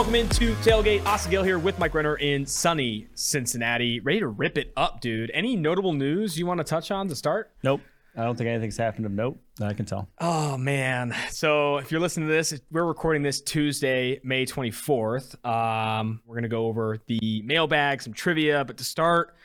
Welcome 0.00 0.14
into 0.14 0.54
Tailgate. 0.62 1.04
Austin 1.04 1.30
Gayle 1.30 1.42
here 1.42 1.58
with 1.58 1.78
Mike 1.78 1.92
Renner 1.92 2.16
in 2.16 2.46
sunny 2.46 3.06
Cincinnati. 3.14 4.00
Ready 4.00 4.20
to 4.20 4.28
rip 4.28 4.56
it 4.56 4.72
up, 4.74 5.02
dude. 5.02 5.30
Any 5.34 5.56
notable 5.56 5.92
news 5.92 6.38
you 6.38 6.46
want 6.46 6.56
to 6.56 6.64
touch 6.64 6.90
on 6.90 7.06
to 7.08 7.14
start? 7.14 7.50
Nope. 7.62 7.82
I 8.16 8.24
don't 8.24 8.34
think 8.34 8.48
anything's 8.48 8.78
happened 8.78 9.04
of 9.04 9.12
note 9.12 9.38
that 9.58 9.68
I 9.68 9.74
can 9.74 9.84
tell. 9.84 10.08
Oh 10.18 10.56
man! 10.56 11.14
So 11.28 11.76
if 11.76 11.92
you're 11.92 12.00
listening 12.00 12.28
to 12.28 12.32
this, 12.32 12.58
we're 12.70 12.86
recording 12.86 13.22
this 13.22 13.42
Tuesday, 13.42 14.20
May 14.24 14.46
24th. 14.46 15.44
Um, 15.44 16.22
we're 16.24 16.36
gonna 16.36 16.48
go 16.48 16.64
over 16.64 16.96
the 17.06 17.42
mailbag, 17.44 18.00
some 18.00 18.14
trivia, 18.14 18.64
but 18.64 18.78
to 18.78 18.84
start, 18.84 19.36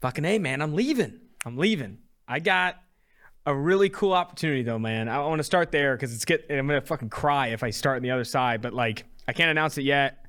fucking 0.00 0.24
a 0.24 0.40
man, 0.40 0.60
I'm 0.60 0.74
leaving. 0.74 1.20
I'm 1.46 1.56
leaving. 1.56 1.98
I 2.26 2.40
got 2.40 2.82
a 3.46 3.54
really 3.54 3.88
cool 3.88 4.12
opportunity 4.12 4.64
though, 4.64 4.80
man. 4.80 5.08
I 5.08 5.20
want 5.20 5.38
to 5.38 5.44
start 5.44 5.70
there 5.70 5.94
because 5.94 6.12
it's 6.12 6.24
get. 6.24 6.46
I'm 6.50 6.66
gonna 6.66 6.80
fucking 6.80 7.10
cry 7.10 7.48
if 7.48 7.62
I 7.62 7.70
start 7.70 7.98
on 7.98 8.02
the 8.02 8.10
other 8.10 8.24
side, 8.24 8.60
but 8.60 8.74
like 8.74 9.04
I 9.26 9.32
can't 9.32 9.50
announce 9.50 9.78
it 9.78 9.84
yet. 9.84 10.24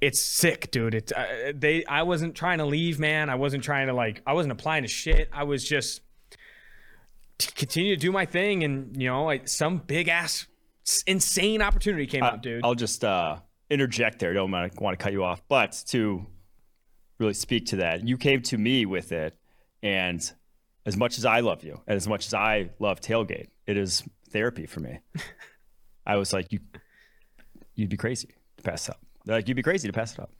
It's 0.00 0.22
sick, 0.22 0.70
dude. 0.70 0.94
It's 0.94 1.12
uh, 1.12 1.52
they. 1.54 1.84
I 1.86 2.02
wasn't 2.02 2.34
trying 2.34 2.58
to 2.58 2.66
leave, 2.66 2.98
man. 2.98 3.30
I 3.30 3.36
wasn't 3.36 3.64
trying 3.64 3.86
to 3.86 3.94
like. 3.94 4.22
I 4.26 4.34
wasn't 4.34 4.52
applying 4.52 4.82
to 4.82 4.88
shit. 4.88 5.30
I 5.32 5.44
was 5.44 5.64
just 5.64 6.02
to 7.38 7.52
continue 7.52 7.94
to 7.94 8.00
do 8.00 8.12
my 8.12 8.26
thing, 8.26 8.62
and 8.62 9.00
you 9.00 9.08
know, 9.08 9.24
like 9.24 9.48
some 9.48 9.78
big 9.78 10.08
ass 10.08 10.46
insane 11.06 11.62
opportunity 11.62 12.06
came 12.06 12.22
up, 12.22 12.42
dude. 12.42 12.64
I'll 12.64 12.74
just 12.74 13.04
uh, 13.04 13.38
interject 13.70 14.18
there. 14.18 14.34
Don't 14.34 14.50
want 14.50 14.72
to 14.72 14.96
cut 14.96 15.12
you 15.12 15.24
off, 15.24 15.42
but 15.48 15.82
to 15.88 16.26
really 17.18 17.34
speak 17.34 17.66
to 17.66 17.76
that, 17.76 18.06
you 18.06 18.18
came 18.18 18.42
to 18.42 18.58
me 18.58 18.84
with 18.84 19.12
it, 19.12 19.36
and 19.82 20.30
as 20.84 20.96
much 20.96 21.18
as 21.18 21.24
I 21.24 21.40
love 21.40 21.64
you, 21.64 21.80
and 21.86 21.96
as 21.96 22.06
much 22.06 22.26
as 22.26 22.34
I 22.34 22.70
love 22.78 23.00
tailgate, 23.00 23.48
it 23.66 23.76
is 23.76 24.02
therapy 24.30 24.66
for 24.66 24.80
me. 24.80 25.00
I 26.06 26.16
was 26.16 26.32
like, 26.32 26.52
you, 26.52 26.60
you'd 27.76 27.90
be 27.90 27.96
crazy 27.96 28.28
to 28.56 28.62
pass 28.62 28.88
it 28.88 28.92
up. 28.92 29.00
Like 29.26 29.48
you'd 29.48 29.54
be 29.54 29.62
crazy 29.62 29.88
to 29.88 29.92
pass 29.92 30.14
it 30.14 30.20
up. 30.20 30.30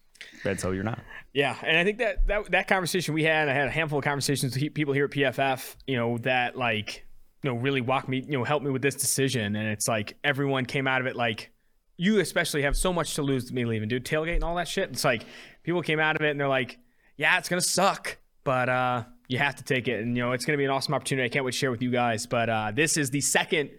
And 0.45 0.59
so 0.59 0.70
you're 0.73 0.84
not. 0.84 0.98
Yeah, 1.33 1.56
and 1.62 1.77
I 1.77 1.84
think 1.84 1.98
that 1.98 2.27
that 2.27 2.51
that 2.51 2.69
conversation 2.69 3.15
we 3.15 3.25
had, 3.25 3.48
I 3.48 3.53
had 3.53 3.69
a 3.69 3.70
handful 3.70 3.98
of 3.98 4.05
conversations 4.05 4.55
with 4.55 4.75
people 4.75 4.95
here 4.95 5.05
at 5.05 5.11
PFF, 5.11 5.77
you 5.87 5.97
know, 5.97 6.19
that 6.19 6.57
like, 6.57 7.07
you 7.42 7.51
know, 7.51 7.57
really 7.57 7.81
walked 7.81 8.09
me, 8.09 8.19
you 8.19 8.39
know, 8.39 8.45
helped 8.45 8.64
me 8.64 8.70
with 8.70 8.83
this 8.83 8.95
decision, 8.95 9.57
and 9.57 9.69
it's 9.69 9.87
like 9.89 10.17
everyone 10.25 10.64
came 10.64 10.87
out 10.87 11.01
of 11.01 11.07
it 11.07 11.17
like, 11.17 11.53
you 11.97 12.20
especially 12.20 12.62
have 12.62 12.77
so 12.77 12.92
much 12.92 13.14
to 13.14 13.23
lose 13.23 13.45
with 13.45 13.53
me 13.53 13.64
leaving, 13.64 13.89
dude, 13.89 14.05
tailgate 14.05 14.37
and 14.37 14.45
all 14.45 14.57
that 14.57 14.69
shit. 14.69 14.91
It's 14.91 15.05
like 15.05 15.25
people 15.62 15.83
came 15.83 16.01
out 16.01 16.17
of 16.17 16.23
it 16.23 16.31
and 16.31 16.41
they're 16.41 16.48
like, 16.48 16.79
yeah, 17.17 17.39
it's 17.39 17.48
gonna 17.48 17.61
suck, 17.61 18.17
but 18.45 18.69
uh, 18.69 19.05
you 19.29 19.39
have 19.39 19.57
to 19.57 19.64
take 19.64 19.89
it, 19.89 20.01
and 20.03 20.17
you 20.17 20.23
know, 20.23 20.33
it's 20.33 20.45
gonna 20.45 20.59
be 20.59 20.64
an 20.64 20.70
awesome 20.70 20.95
opportunity. 20.95 21.27
I 21.27 21.29
can't 21.29 21.45
wait 21.45 21.53
to 21.53 21.59
share 21.59 21.70
with 21.70 21.83
you 21.83 21.91
guys. 21.91 22.27
But 22.27 22.48
uh, 22.48 22.73
this 22.75 22.97
is 22.97 23.11
the 23.11 23.20
second 23.20 23.70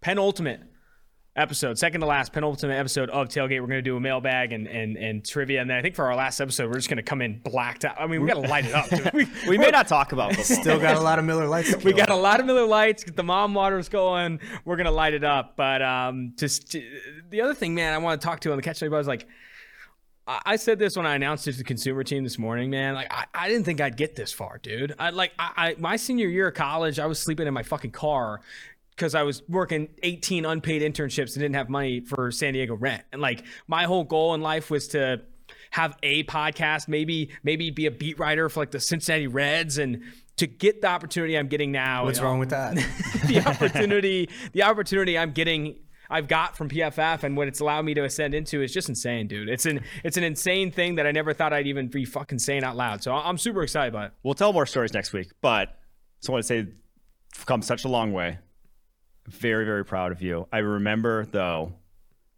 penultimate 0.00 0.60
episode, 1.36 1.78
second 1.78 2.00
to 2.00 2.06
last, 2.06 2.32
penultimate 2.32 2.78
episode 2.78 3.10
of 3.10 3.28
Tailgate. 3.28 3.60
We're 3.60 3.68
going 3.68 3.78
to 3.78 3.82
do 3.82 3.96
a 3.96 4.00
mailbag 4.00 4.52
and, 4.52 4.66
and 4.66 4.96
and 4.96 5.24
trivia, 5.24 5.60
and 5.60 5.70
then 5.70 5.76
I 5.76 5.82
think 5.82 5.94
for 5.94 6.06
our 6.06 6.16
last 6.16 6.40
episode, 6.40 6.68
we're 6.68 6.76
just 6.76 6.88
going 6.88 6.96
to 6.96 7.02
come 7.02 7.22
in 7.22 7.38
blacked 7.38 7.84
out. 7.84 7.96
I 8.00 8.06
mean, 8.06 8.22
we 8.22 8.28
got 8.28 8.42
to 8.42 8.48
light 8.48 8.64
it 8.66 8.74
up. 8.74 8.88
Dude. 8.88 9.06
We, 9.12 9.28
We 9.48 9.58
may 9.58 9.70
not 9.70 9.88
talk 9.88 10.12
about 10.12 10.34
football. 10.34 10.56
Still 10.56 10.80
got 10.80 10.96
a 10.96 11.00
lot 11.00 11.18
of 11.18 11.24
Miller 11.24 11.46
Lites. 11.46 11.84
we 11.84 11.92
got 11.92 12.10
a 12.10 12.16
lot 12.16 12.40
of 12.40 12.46
Miller 12.46 12.66
Lites. 12.66 13.04
Get 13.04 13.16
the 13.16 13.22
mom 13.22 13.54
waters 13.54 13.88
going. 13.88 14.40
We're 14.64 14.76
gonna 14.76 14.90
light 14.90 15.14
it 15.14 15.24
up. 15.24 15.56
But 15.56 15.82
um, 15.82 16.32
just 16.36 16.76
the 17.30 17.40
other 17.40 17.54
thing, 17.54 17.74
man, 17.74 17.92
I 17.92 17.98
want 17.98 18.20
to 18.20 18.26
talk 18.26 18.40
to 18.40 18.50
on 18.50 18.56
the 18.56 18.62
catch 18.62 18.82
up 18.82 18.90
was 18.90 19.06
like. 19.06 19.26
I 20.26 20.40
I 20.44 20.56
said 20.56 20.80
this 20.80 20.96
when 20.96 21.06
I 21.06 21.14
announced 21.14 21.46
it 21.46 21.52
to 21.52 21.58
the 21.58 21.64
consumer 21.64 22.02
team 22.02 22.24
this 22.24 22.36
morning, 22.36 22.68
man. 22.68 22.94
Like 22.94 23.06
I, 23.12 23.26
I 23.32 23.48
didn't 23.48 23.64
think 23.64 23.80
I'd 23.80 23.96
get 23.96 24.16
this 24.16 24.32
far, 24.32 24.58
dude. 24.58 24.92
I 24.98 25.10
like 25.10 25.32
I, 25.38 25.52
I 25.56 25.76
my 25.78 25.94
senior 25.94 26.26
year 26.26 26.48
of 26.48 26.54
college, 26.54 26.98
I 26.98 27.06
was 27.06 27.20
sleeping 27.20 27.46
in 27.46 27.54
my 27.54 27.62
fucking 27.62 27.92
car 27.92 28.40
because 28.96 29.14
I 29.14 29.22
was 29.22 29.42
working 29.48 29.88
18 30.02 30.46
unpaid 30.46 30.82
internships 30.82 31.34
and 31.34 31.42
didn't 31.42 31.54
have 31.54 31.68
money 31.68 32.00
for 32.00 32.30
San 32.30 32.54
Diego 32.54 32.74
rent. 32.74 33.04
And 33.12 33.20
like 33.20 33.44
my 33.68 33.84
whole 33.84 34.04
goal 34.04 34.34
in 34.34 34.40
life 34.40 34.70
was 34.70 34.88
to 34.88 35.20
have 35.70 35.96
a 36.02 36.24
podcast, 36.24 36.88
maybe 36.88 37.30
maybe 37.42 37.70
be 37.70 37.86
a 37.86 37.90
beat 37.90 38.18
writer 38.18 38.48
for 38.48 38.60
like 38.60 38.70
the 38.70 38.80
Cincinnati 38.80 39.26
Reds 39.26 39.78
and 39.78 40.02
to 40.36 40.46
get 40.46 40.80
the 40.80 40.88
opportunity 40.88 41.36
I'm 41.36 41.48
getting 41.48 41.72
now. 41.72 42.04
What's 42.04 42.18
you 42.18 42.24
know, 42.24 42.30
wrong 42.30 42.38
with 42.38 42.50
that? 42.50 42.74
the 43.26 43.42
opportunity 43.46 44.28
the 44.52 44.62
opportunity 44.62 45.18
I'm 45.18 45.32
getting 45.32 45.78
I've 46.08 46.28
got 46.28 46.56
from 46.56 46.68
PFF 46.68 47.24
and 47.24 47.36
what 47.36 47.48
it's 47.48 47.60
allowed 47.60 47.84
me 47.84 47.92
to 47.94 48.04
ascend 48.04 48.32
into 48.34 48.62
is 48.62 48.72
just 48.72 48.88
insane, 48.88 49.26
dude. 49.26 49.48
It's 49.48 49.66
an 49.66 49.82
it's 50.04 50.16
an 50.16 50.24
insane 50.24 50.70
thing 50.70 50.94
that 50.94 51.06
I 51.06 51.12
never 51.12 51.34
thought 51.34 51.52
I'd 51.52 51.66
even 51.66 51.88
be 51.88 52.04
fucking 52.04 52.38
saying 52.38 52.64
out 52.64 52.76
loud. 52.76 53.02
So 53.02 53.12
I'm 53.12 53.38
super 53.38 53.62
excited 53.62 53.92
about 53.92 54.06
it. 54.06 54.12
We'll 54.22 54.34
tell 54.34 54.52
more 54.52 54.66
stories 54.66 54.94
next 54.94 55.12
week, 55.12 55.30
but 55.40 55.78
just 56.20 56.30
want 56.30 56.42
to 56.44 56.46
say, 56.46 56.66
come 57.44 57.60
such 57.60 57.84
a 57.84 57.88
long 57.88 58.12
way. 58.12 58.38
Very, 59.28 59.64
very 59.64 59.84
proud 59.84 60.12
of 60.12 60.22
you. 60.22 60.46
I 60.52 60.58
remember 60.58 61.26
though, 61.26 61.74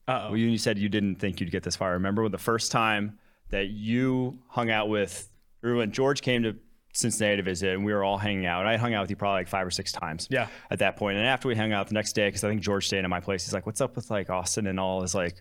well, 0.06 0.36
you, 0.36 0.56
said 0.58 0.78
you 0.78 0.88
didn't 0.88 1.16
think 1.16 1.40
you'd 1.40 1.50
get 1.50 1.62
this 1.62 1.76
far. 1.76 1.90
I 1.90 1.92
remember 1.92 2.22
when 2.22 2.32
the 2.32 2.38
first 2.38 2.72
time 2.72 3.18
that 3.50 3.68
you 3.68 4.38
hung 4.48 4.70
out 4.70 4.88
with, 4.88 5.30
or 5.62 5.74
when 5.74 5.92
George 5.92 6.22
came 6.22 6.42
to 6.44 6.56
Cincinnati 6.94 7.36
to 7.36 7.42
visit, 7.42 7.74
and 7.74 7.84
we 7.84 7.92
were 7.92 8.02
all 8.02 8.18
hanging 8.18 8.46
out. 8.46 8.60
And 8.60 8.68
I 8.68 8.76
hung 8.76 8.94
out 8.94 9.02
with 9.02 9.10
you 9.10 9.16
probably 9.16 9.40
like 9.40 9.48
five 9.48 9.66
or 9.66 9.70
six 9.70 9.92
times. 9.92 10.26
Yeah. 10.30 10.48
At 10.70 10.78
that 10.80 10.96
point, 10.96 11.18
and 11.18 11.26
after 11.26 11.48
we 11.48 11.54
hung 11.54 11.72
out 11.72 11.88
the 11.88 11.94
next 11.94 12.14
day, 12.14 12.28
because 12.28 12.42
I 12.42 12.48
think 12.48 12.62
George 12.62 12.86
stayed 12.86 13.04
at 13.04 13.10
my 13.10 13.20
place, 13.20 13.44
he's 13.44 13.52
like, 13.52 13.66
"What's 13.66 13.80
up 13.80 13.96
with 13.96 14.10
like 14.10 14.30
Austin 14.30 14.66
and 14.66 14.80
all 14.80 15.02
his 15.02 15.14
like 15.14 15.36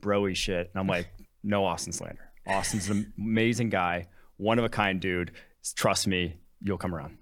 broy 0.00 0.36
shit?" 0.36 0.70
And 0.72 0.80
I'm 0.80 0.86
like, 0.86 1.08
"No 1.42 1.64
Austin 1.64 1.92
slander. 1.92 2.30
Austin's 2.46 2.88
an 2.88 3.12
amazing 3.18 3.70
guy, 3.70 4.06
one 4.36 4.58
of 4.58 4.64
a 4.64 4.68
kind 4.68 5.00
dude. 5.00 5.32
Trust 5.74 6.06
me, 6.06 6.36
you'll 6.60 6.78
come 6.78 6.94
around." 6.94 7.18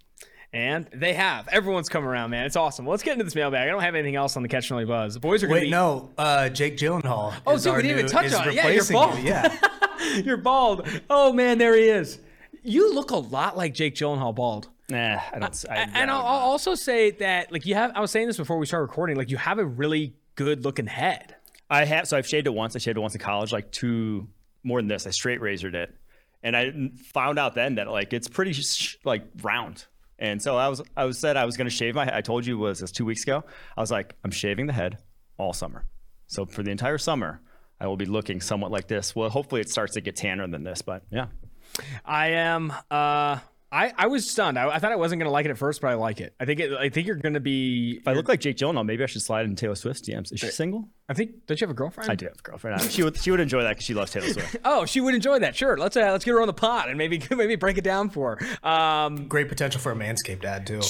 And 0.52 0.88
they 0.92 1.14
have. 1.14 1.46
Everyone's 1.48 1.88
come 1.88 2.04
around, 2.04 2.30
man. 2.30 2.44
It's 2.44 2.56
awesome. 2.56 2.84
Well, 2.84 2.90
let's 2.90 3.04
get 3.04 3.12
into 3.12 3.24
this 3.24 3.36
mailbag. 3.36 3.68
I 3.68 3.70
don't 3.70 3.82
have 3.82 3.94
anything 3.94 4.16
else 4.16 4.36
on 4.36 4.42
the 4.42 4.48
Catch 4.48 4.70
and 4.70 4.76
Only 4.76 4.84
Buzz. 4.84 5.14
The 5.14 5.20
boys 5.20 5.44
are 5.44 5.46
going 5.46 5.60
to 5.60 5.64
Wait, 5.66 5.66
be. 5.66 5.70
no. 5.70 6.10
Uh, 6.18 6.48
Jake 6.48 6.76
Gyllenhaal. 6.76 7.32
Oh, 7.46 7.54
is 7.54 7.62
dude, 7.62 7.76
we 7.76 7.82
didn't 7.82 7.98
even 7.98 8.10
touch 8.10 8.32
on 8.32 8.48
it. 8.48 8.54
Yeah, 8.54 8.68
you're 8.68 8.84
bald. 8.84 9.18
you. 9.18 9.24
Yeah. 9.24 9.56
You're 10.24 10.38
bald. 10.38 10.88
Oh, 11.10 11.30
man, 11.32 11.58
there 11.58 11.76
he 11.76 11.84
is. 11.84 12.18
You 12.62 12.94
look 12.94 13.10
a 13.10 13.16
lot 13.16 13.56
like 13.56 13.74
Jake 13.74 13.94
Gyllenhaal 13.94 14.34
bald. 14.34 14.68
Nah, 14.88 15.20
I 15.32 15.38
don't. 15.38 15.64
I, 15.70 15.76
and 15.94 16.10
I'll, 16.10 16.20
I'll 16.24 16.38
also 16.38 16.74
say 16.74 17.10
that, 17.12 17.52
like, 17.52 17.66
you 17.66 17.74
have, 17.74 17.92
I 17.94 18.00
was 18.00 18.10
saying 18.10 18.26
this 18.26 18.38
before 18.38 18.58
we 18.58 18.64
started 18.66 18.84
recording, 18.86 19.16
like, 19.16 19.30
you 19.30 19.36
have 19.36 19.58
a 19.58 19.64
really 19.64 20.14
good 20.36 20.64
looking 20.64 20.86
head. 20.86 21.36
I 21.68 21.84
have 21.84 22.08
so 22.08 22.16
I've 22.16 22.26
shaved 22.26 22.46
it 22.48 22.54
once. 22.54 22.74
I 22.74 22.80
shaved 22.80 22.96
it 22.96 23.00
once 23.00 23.14
in 23.14 23.20
college, 23.20 23.52
like 23.52 23.70
two 23.70 24.26
more 24.64 24.80
than 24.80 24.88
this. 24.88 25.06
I 25.06 25.10
straight 25.10 25.40
razored 25.40 25.74
it, 25.76 25.94
and 26.42 26.56
I 26.56 26.72
found 27.12 27.38
out 27.38 27.54
then 27.54 27.76
that 27.76 27.88
like 27.88 28.12
it's 28.12 28.26
pretty 28.26 28.52
sh- 28.54 28.96
like 29.04 29.22
round. 29.42 29.86
And 30.20 30.40
so 30.40 30.56
I 30.56 30.68
was 30.68 30.82
I 30.96 31.04
was 31.04 31.18
said 31.18 31.36
I 31.36 31.44
was 31.44 31.56
going 31.56 31.68
to 31.68 31.74
shave 31.74 31.94
my. 31.94 32.04
head. 32.04 32.14
I 32.14 32.20
told 32.20 32.46
you 32.46 32.58
was 32.58 32.80
this 32.80 32.92
two 32.92 33.04
weeks 33.04 33.22
ago. 33.22 33.42
I 33.76 33.80
was 33.80 33.90
like 33.90 34.14
I'm 34.24 34.30
shaving 34.30 34.66
the 34.66 34.72
head 34.72 34.98
all 35.38 35.52
summer. 35.52 35.86
So 36.26 36.46
for 36.46 36.62
the 36.62 36.70
entire 36.70 36.98
summer, 36.98 37.40
I 37.80 37.86
will 37.86 37.96
be 37.96 38.06
looking 38.06 38.40
somewhat 38.40 38.70
like 38.70 38.86
this. 38.86 39.16
Well, 39.16 39.30
hopefully 39.30 39.62
it 39.62 39.70
starts 39.70 39.94
to 39.94 40.00
get 40.00 40.16
tanner 40.16 40.46
than 40.46 40.62
this, 40.62 40.82
but 40.82 41.02
yeah. 41.10 41.26
I 42.04 42.28
am. 42.28 42.72
Uh, 42.90 43.38
I 43.72 43.92
I 43.96 44.06
was 44.08 44.28
stunned. 44.28 44.58
I, 44.58 44.68
I 44.68 44.78
thought 44.80 44.90
I 44.90 44.96
wasn't 44.96 45.20
gonna 45.20 45.30
like 45.30 45.46
it 45.46 45.50
at 45.50 45.58
first, 45.58 45.80
but 45.80 45.88
I 45.88 45.94
like 45.94 46.20
it. 46.20 46.34
I 46.40 46.44
think 46.44 46.58
it. 46.60 46.72
I 46.72 46.88
think 46.88 47.06
you're 47.06 47.16
gonna 47.16 47.38
be. 47.40 47.98
If 48.00 48.08
I 48.08 48.14
look 48.14 48.28
like 48.28 48.40
Jake 48.40 48.56
Gyllenhaal, 48.56 48.84
maybe 48.84 49.02
I 49.02 49.06
should 49.06 49.22
slide 49.22 49.44
in 49.46 49.54
Taylor 49.54 49.76
Swift's 49.76 50.02
DMs. 50.08 50.32
Is 50.32 50.40
she 50.40 50.48
single? 50.48 50.88
I 51.08 51.14
think. 51.14 51.46
Don't 51.46 51.60
you 51.60 51.66
have 51.66 51.70
a 51.70 51.78
girlfriend? 51.78 52.10
I 52.10 52.14
do 52.16 52.26
have 52.26 52.38
a 52.38 52.42
girlfriend. 52.42 52.80
She 52.90 53.02
would 53.04 53.16
she 53.16 53.30
would 53.30 53.38
enjoy 53.40 53.62
that 53.62 53.70
because 53.70 53.84
she 53.84 53.94
loves 53.94 54.10
Taylor 54.10 54.26
Swift. 54.32 54.56
Oh, 54.64 54.84
she 54.86 55.00
would 55.00 55.14
enjoy 55.14 55.38
that. 55.38 55.54
Sure. 55.54 55.76
Let's 55.76 55.96
uh, 55.96 56.10
let's 56.10 56.24
get 56.24 56.32
her 56.32 56.40
on 56.40 56.48
the 56.48 56.52
pot 56.52 56.88
and 56.88 56.98
maybe 56.98 57.22
maybe 57.30 57.54
break 57.56 57.78
it 57.78 57.84
down 57.84 58.10
for 58.10 58.38
her. 58.40 58.68
Um, 58.68 59.28
Great 59.28 59.48
potential 59.48 59.80
for 59.80 59.92
a 59.92 59.94
Manscaped 59.94 60.44
ad, 60.44 60.66
too. 60.66 60.80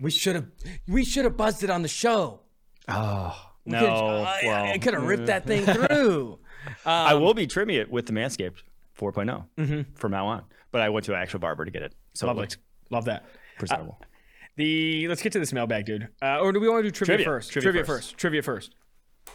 we 0.00 0.10
should 0.10 0.34
have 0.34 0.46
we 0.86 1.04
should 1.04 1.24
have 1.24 1.36
buzzed 1.36 1.62
it 1.64 1.70
on 1.70 1.80
the 1.82 1.88
show. 1.88 2.40
Oh 2.88 3.34
no! 3.64 3.80
Could- 3.80 3.88
I- 3.88 4.40
well, 4.44 4.64
I, 4.72 4.78
could 4.78 4.94
have 4.94 5.04
ripped 5.04 5.26
that 5.26 5.46
thing 5.46 5.64
through. 5.66 6.38
I 6.84 7.14
will 7.14 7.32
be 7.34 7.46
trimming 7.46 7.76
it 7.76 7.90
with 7.90 8.04
the 8.06 8.12
Manscaped 8.12 8.62
4.0 8.98 9.86
from 9.96 10.10
now 10.10 10.26
on. 10.26 10.44
But 10.70 10.82
I 10.82 10.90
went 10.90 11.06
to 11.06 11.14
an 11.14 11.20
actual 11.22 11.38
barber 11.40 11.64
to 11.64 11.70
get 11.70 11.80
it. 11.82 11.94
So 12.18 12.26
Love 12.26 12.38
it 12.40 12.54
it. 12.54 12.56
Love 12.90 13.04
that. 13.04 13.26
presentable. 13.58 14.00
The 14.56 15.06
let's 15.06 15.22
get 15.22 15.32
to 15.34 15.38
this 15.38 15.52
mailbag, 15.52 15.84
dude. 15.86 16.08
Uh, 16.20 16.40
or 16.40 16.50
do 16.52 16.58
we 16.58 16.68
want 16.68 16.80
to 16.84 16.88
do 16.88 16.90
trivia, 16.90 17.18
Trivia. 17.18 17.24
first? 17.24 17.52
Trivia 17.52 17.84
first. 17.84 18.16
Trivia 18.18 18.42
first. 18.42 18.74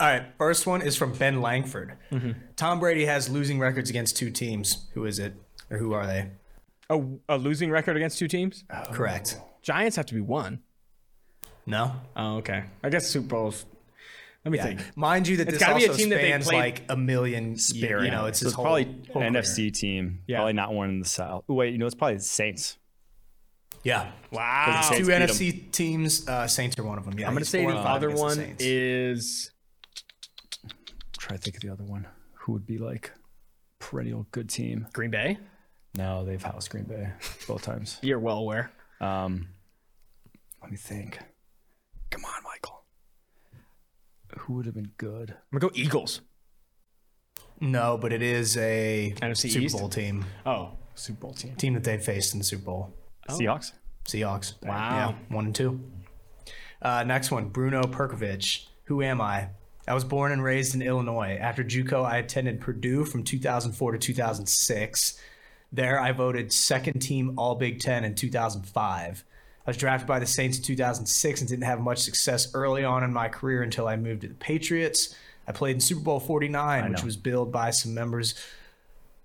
All 0.01 0.07
right. 0.07 0.25
First 0.38 0.68
one 0.68 0.81
is 0.81 0.97
from 0.97 1.13
Ben 1.13 1.41
Langford. 1.41 1.94
Mm-hmm. 2.12 2.31
Tom 2.57 2.81
Brady 2.81 3.06
has 3.06 3.30
losing 3.30 3.57
records 3.57 3.89
against 3.89 4.18
two 4.18 4.30
teams. 4.31 4.88
Who 4.95 5.06
is 5.06 5.18
it? 5.18 5.33
Or 5.69 5.77
who 5.77 5.94
are 5.94 6.06
they? 6.06 6.30
A, 6.89 7.01
a 7.30 7.38
losing 7.38 7.71
record 7.71 7.95
against 7.95 8.19
two 8.19 8.27
teams. 8.27 8.65
Correct. 8.91 9.39
Giants 9.62 9.95
have 9.95 10.06
to 10.07 10.13
be 10.13 10.19
one. 10.19 10.59
No? 11.65 11.94
Oh, 12.18 12.36
okay. 12.39 12.65
I 12.83 12.89
guess 12.89 13.07
Super 13.07 13.27
Bowls. 13.27 13.65
Let 14.45 14.51
me 14.51 14.57
Yeah. 14.57 14.63
think. 14.65 14.97
Mind 14.97 15.27
you 15.27 15.37
that 15.37 15.43
It's 15.47 15.53
this 15.57 15.59
gotta 15.67 15.75
be 15.79 15.85
a 15.85 15.89
also 15.89 15.97
team 15.99 16.09
that 16.09 16.17
they 16.17 16.37
like 16.55 16.83
a 16.89 16.97
million. 16.97 17.55
You 17.73 18.11
know, 18.11 18.25
it's 18.25 18.39
so 18.39 18.45
his 18.45 18.51
it's 18.51 18.53
whole, 18.55 18.65
probably 18.65 18.83
whole 19.11 19.21
an 19.21 19.33
career. 19.33 19.41
NFC 19.43 19.71
team. 19.73 20.19
Yeah. 20.27 20.37
Probably 20.37 20.53
not 20.53 20.73
one 20.73 20.89
in 20.89 20.99
the 20.99 21.05
South. 21.07 21.45
Wait, 21.47 21.71
you 21.71 21.77
know, 21.77 21.85
it's 21.85 21.95
probably 21.95 22.19
Saints. 22.19 22.77
Yeah. 23.83 24.11
Wow. 24.31 24.81
Saints 24.83 24.97
Two 24.99 25.05
beat 25.07 25.13
'em. 25.13 25.21
NFC 25.23 25.51
teams. 25.71 26.27
Uh, 26.27 26.47
Saints 26.47 26.77
are 26.77 26.83
one 26.83 26.97
of 26.97 27.05
them. 27.05 27.17
Yeah. 27.17 27.27
I'm 27.27 27.33
gonna 27.33 27.45
say 27.45 27.65
the 27.65 27.71
other 27.73 28.07
against 28.07 28.21
the 28.21 28.25
one 28.25 28.35
Saints. 28.35 28.63
is 28.63 29.51
try 31.17 31.37
to 31.37 31.41
think 31.41 31.55
of 31.55 31.61
the 31.61 31.69
other 31.69 31.83
one. 31.85 32.07
Who 32.33 32.51
would 32.53 32.65
be 32.65 32.77
like 32.77 33.11
perennial 33.79 34.27
good 34.31 34.49
team? 34.49 34.87
Green 34.93 35.11
Bay. 35.11 35.37
No, 35.95 36.25
they've 36.25 36.41
housed 36.41 36.69
Green 36.69 36.83
Bay 36.85 37.09
both 37.47 37.61
times. 37.61 37.99
You're 38.01 38.19
well 38.19 38.39
aware. 38.39 38.71
Um, 38.99 39.47
let 40.61 40.71
me 40.71 40.77
think. 40.77 41.19
Come 42.09 42.25
on, 42.25 42.43
Michael. 42.43 42.82
Who 44.39 44.53
would 44.53 44.65
have 44.65 44.75
been 44.75 44.91
good? 44.97 45.31
I'm 45.31 45.59
gonna 45.59 45.71
go 45.71 45.75
Eagles. 45.75 46.21
No, 47.59 47.97
but 47.97 48.12
it 48.12 48.21
is 48.21 48.57
a 48.57 49.13
NFC 49.21 49.51
Super 49.51 49.65
East? 49.65 49.77
Bowl 49.77 49.89
team. 49.89 50.25
Oh, 50.45 50.71
Super 50.95 51.21
Bowl 51.21 51.33
team. 51.33 51.56
Team 51.56 51.74
that 51.75 51.83
they 51.83 51.97
faced 51.97 52.33
in 52.33 52.39
the 52.39 52.44
Super 52.44 52.65
Bowl. 52.65 52.94
Seahawks. 53.30 53.71
Seahawks. 54.06 54.56
Wow. 54.63 55.15
Yeah, 55.30 55.35
one 55.35 55.45
and 55.45 55.56
two. 55.56 55.80
Uh, 56.81 57.03
next 57.03 57.31
one, 57.31 57.50
Bruno 57.50 57.83
Perkovich. 57.83 58.65
Who 58.85 59.01
am 59.01 59.21
I? 59.21 59.50
I 59.88 59.94
was 59.94 60.03
born 60.03 60.31
and 60.31 60.44
raised 60.44 60.75
in 60.75 60.81
Illinois. 60.81 61.38
After 61.39 61.63
JUCO, 61.63 62.06
I 62.06 62.18
attended 62.18 62.62
Purdue 62.62 63.06
from 63.06 63.24
2004 63.24 63.94
to 63.94 63.97
2006. 63.97 65.19
There, 65.71 66.00
I 66.00 66.12
voted 66.12 66.53
second 66.53 67.00
team 67.00 67.33
All 67.38 67.56
Big 67.56 67.79
Ten 67.79 68.03
in 68.03 68.15
2005. 68.15 69.24
I 69.65 69.69
was 69.69 69.77
drafted 69.77 70.07
by 70.07 70.19
the 70.19 70.25
Saints 70.25 70.57
in 70.57 70.63
2006 70.63 71.39
and 71.39 71.50
didn't 71.50 71.63
have 71.63 71.80
much 71.80 72.00
success 72.00 72.54
early 72.54 72.83
on 72.83 73.04
in 73.04 73.13
my 73.13 73.30
career 73.30 73.63
until 73.63 73.88
I 73.88 73.95
moved 73.95 74.21
to 74.21 74.27
the 74.27 74.33
Patriots. 74.36 75.15
I 75.48 75.51
played 75.51 75.75
in 75.75 75.80
Super 75.80 76.01
Bowl 76.01 76.19
49, 76.19 76.92
which 76.92 77.04
was 77.04 77.18
billed 77.18 77.51
by 77.51 77.69
some 77.69 77.94
members 77.94 78.36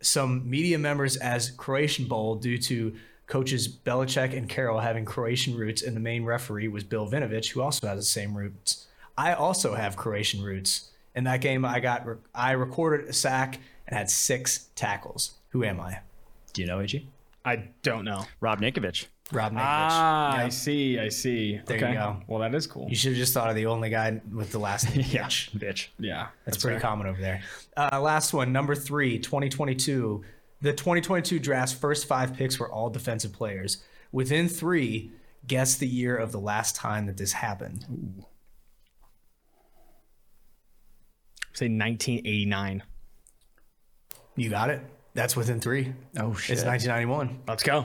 some 0.01 0.49
media 0.49 0.79
members 0.79 1.17
as 1.17 1.51
Croatian 1.51 2.07
Bowl 2.07 2.37
due 2.37 2.59
to 2.59 2.95
coaches 3.27 3.69
Belichick 3.69 4.37
and 4.37 4.49
Carroll 4.49 4.81
having 4.81 5.05
Croatian 5.05 5.57
roots, 5.57 5.83
and 5.83 5.95
the 5.95 6.01
main 6.01 6.25
referee 6.25 6.69
was 6.69 6.85
Bill 6.85 7.09
Vinovich, 7.09 7.51
who 7.51 7.61
also 7.61 7.87
has 7.87 7.99
the 7.99 8.05
same 8.05 8.37
roots. 8.37 8.87
I 9.17 9.35
also 9.35 9.75
have 9.75 9.97
Croatian 9.97 10.43
roots. 10.43 10.91
In 11.15 11.25
that 11.25 11.41
game, 11.41 11.65
I 11.65 11.81
got 11.81 12.07
I 12.35 12.53
recorded 12.53 13.09
a 13.09 13.13
sack 13.13 13.59
and 13.87 13.99
had 13.99 14.11
six 14.11 14.69
tackles. 14.77 15.33
Who 15.51 15.65
am 15.65 15.81
I? 15.81 16.01
Do 16.53 16.63
you 16.63 16.69
know 16.69 16.81
AG? 16.81 17.07
I 17.45 17.69
don't 17.83 18.05
know. 18.05 18.25
Rob 18.41 18.61
Ninkovich. 18.61 19.07
Rob 19.33 19.53
Ninkovich. 19.53 19.59
Ah, 19.61 20.37
I 20.37 20.49
see. 20.49 20.99
I 20.99 21.09
see. 21.11 21.61
There 21.67 21.77
you 21.77 21.95
go. 21.95 22.23
Well, 22.27 22.41
that 22.41 22.55
is 22.55 22.67
cool. 22.67 22.87
You 22.89 22.97
should 22.97 23.11
have 23.13 23.19
just 23.19 23.35
thought 23.35 23.51
of 23.51 23.57
the 23.57 23.67
only 23.67 23.91
guy 23.91 24.21
with 24.33 24.53
the 24.53 24.59
last 24.59 24.89
name. 24.97 25.05
Yeah, 25.11 25.27
Bitch. 25.27 25.51
bitch. 25.59 25.89
yeah, 25.99 26.29
That's, 26.45 26.57
pretty 26.57 26.81
common 26.81 27.07
over 27.07 27.21
there. 27.21 27.43
Uh, 27.77 28.01
last 28.01 28.33
one, 28.33 28.53
number 28.53 28.75
three, 28.75 29.19
2022. 29.19 30.25
The 30.61 30.73
2022 30.73 31.39
draft's 31.39 31.75
first 31.75 32.07
five 32.07 32.35
picks 32.35 32.59
were 32.59 32.71
all 32.73 32.89
defensive 32.91 33.33
players. 33.33 33.83
Within 34.13 34.49
three, 34.49 35.13
guess 35.47 35.77
the 35.77 35.87
year 35.87 36.17
of 36.17 36.33
the 36.33 36.41
last 36.41 36.75
time 36.75 37.07
that 37.07 37.17
this 37.19 37.33
happened. 37.33 37.85
Say 41.53 41.67
1989. 41.67 42.83
You 44.37 44.51
got 44.51 44.71
it. 44.71 44.81
That's 45.15 45.37
within 45.37 45.61
three. 45.61 45.93
Oh 46.19 46.35
shit. 46.35 46.57
It's 46.59 46.65
1991. 46.65 47.41
Let's 47.47 47.63
go. 47.63 47.85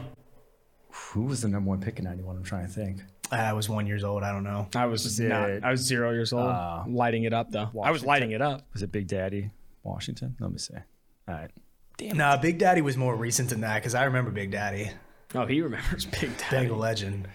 Who 0.94 1.24
was 1.24 1.42
the 1.42 1.48
number 1.48 1.70
one 1.70 1.82
pick 1.82 1.98
in 2.00 2.06
'91? 2.06 2.38
I'm 2.38 2.44
trying 2.44 2.68
to 2.68 2.72
think. 2.72 3.02
I 3.32 3.54
was 3.54 3.68
one 3.68 3.88
years 3.88 4.04
old. 4.04 4.22
I 4.24 4.32
don't 4.32 4.44
know. 4.44 4.68
I 4.76 4.86
was 4.86 5.20
it- 5.20 5.30
not. 5.30 5.64
I 5.64 5.72
was 5.72 5.82
zero 5.82 6.12
years 6.12 6.34
old. 6.34 6.50
Uh, 6.50 6.84
lighting 6.88 7.24
it 7.24 7.34
up 7.34 7.50
though. 7.52 7.70
I 7.84 7.92
was 7.92 8.04
lighting 8.06 8.32
it 8.32 8.42
up. 8.42 8.68
Was 8.74 8.84
it 8.84 8.92
Big 8.92 9.08
Daddy 9.08 9.50
Washington? 9.84 10.36
Let 10.40 10.52
me 10.52 10.58
see. 10.60 10.76
All 11.28 11.34
right. 11.36 11.52
Damn. 11.98 12.18
Nah, 12.18 12.38
Big 12.38 12.58
Daddy 12.60 12.82
was 12.82 12.96
more 12.98 13.16
recent 13.16 13.50
than 13.50 13.62
that 13.62 13.76
because 13.76 13.96
I 13.96 14.04
remember 14.06 14.30
Big 14.32 14.52
Daddy, 14.52 14.92
Oh, 15.36 15.46
he 15.46 15.62
remembers 15.62 16.06
Big 16.06 16.38
Daddy. 16.38 16.58
Bengal 16.68 16.78
legend. 16.78 17.28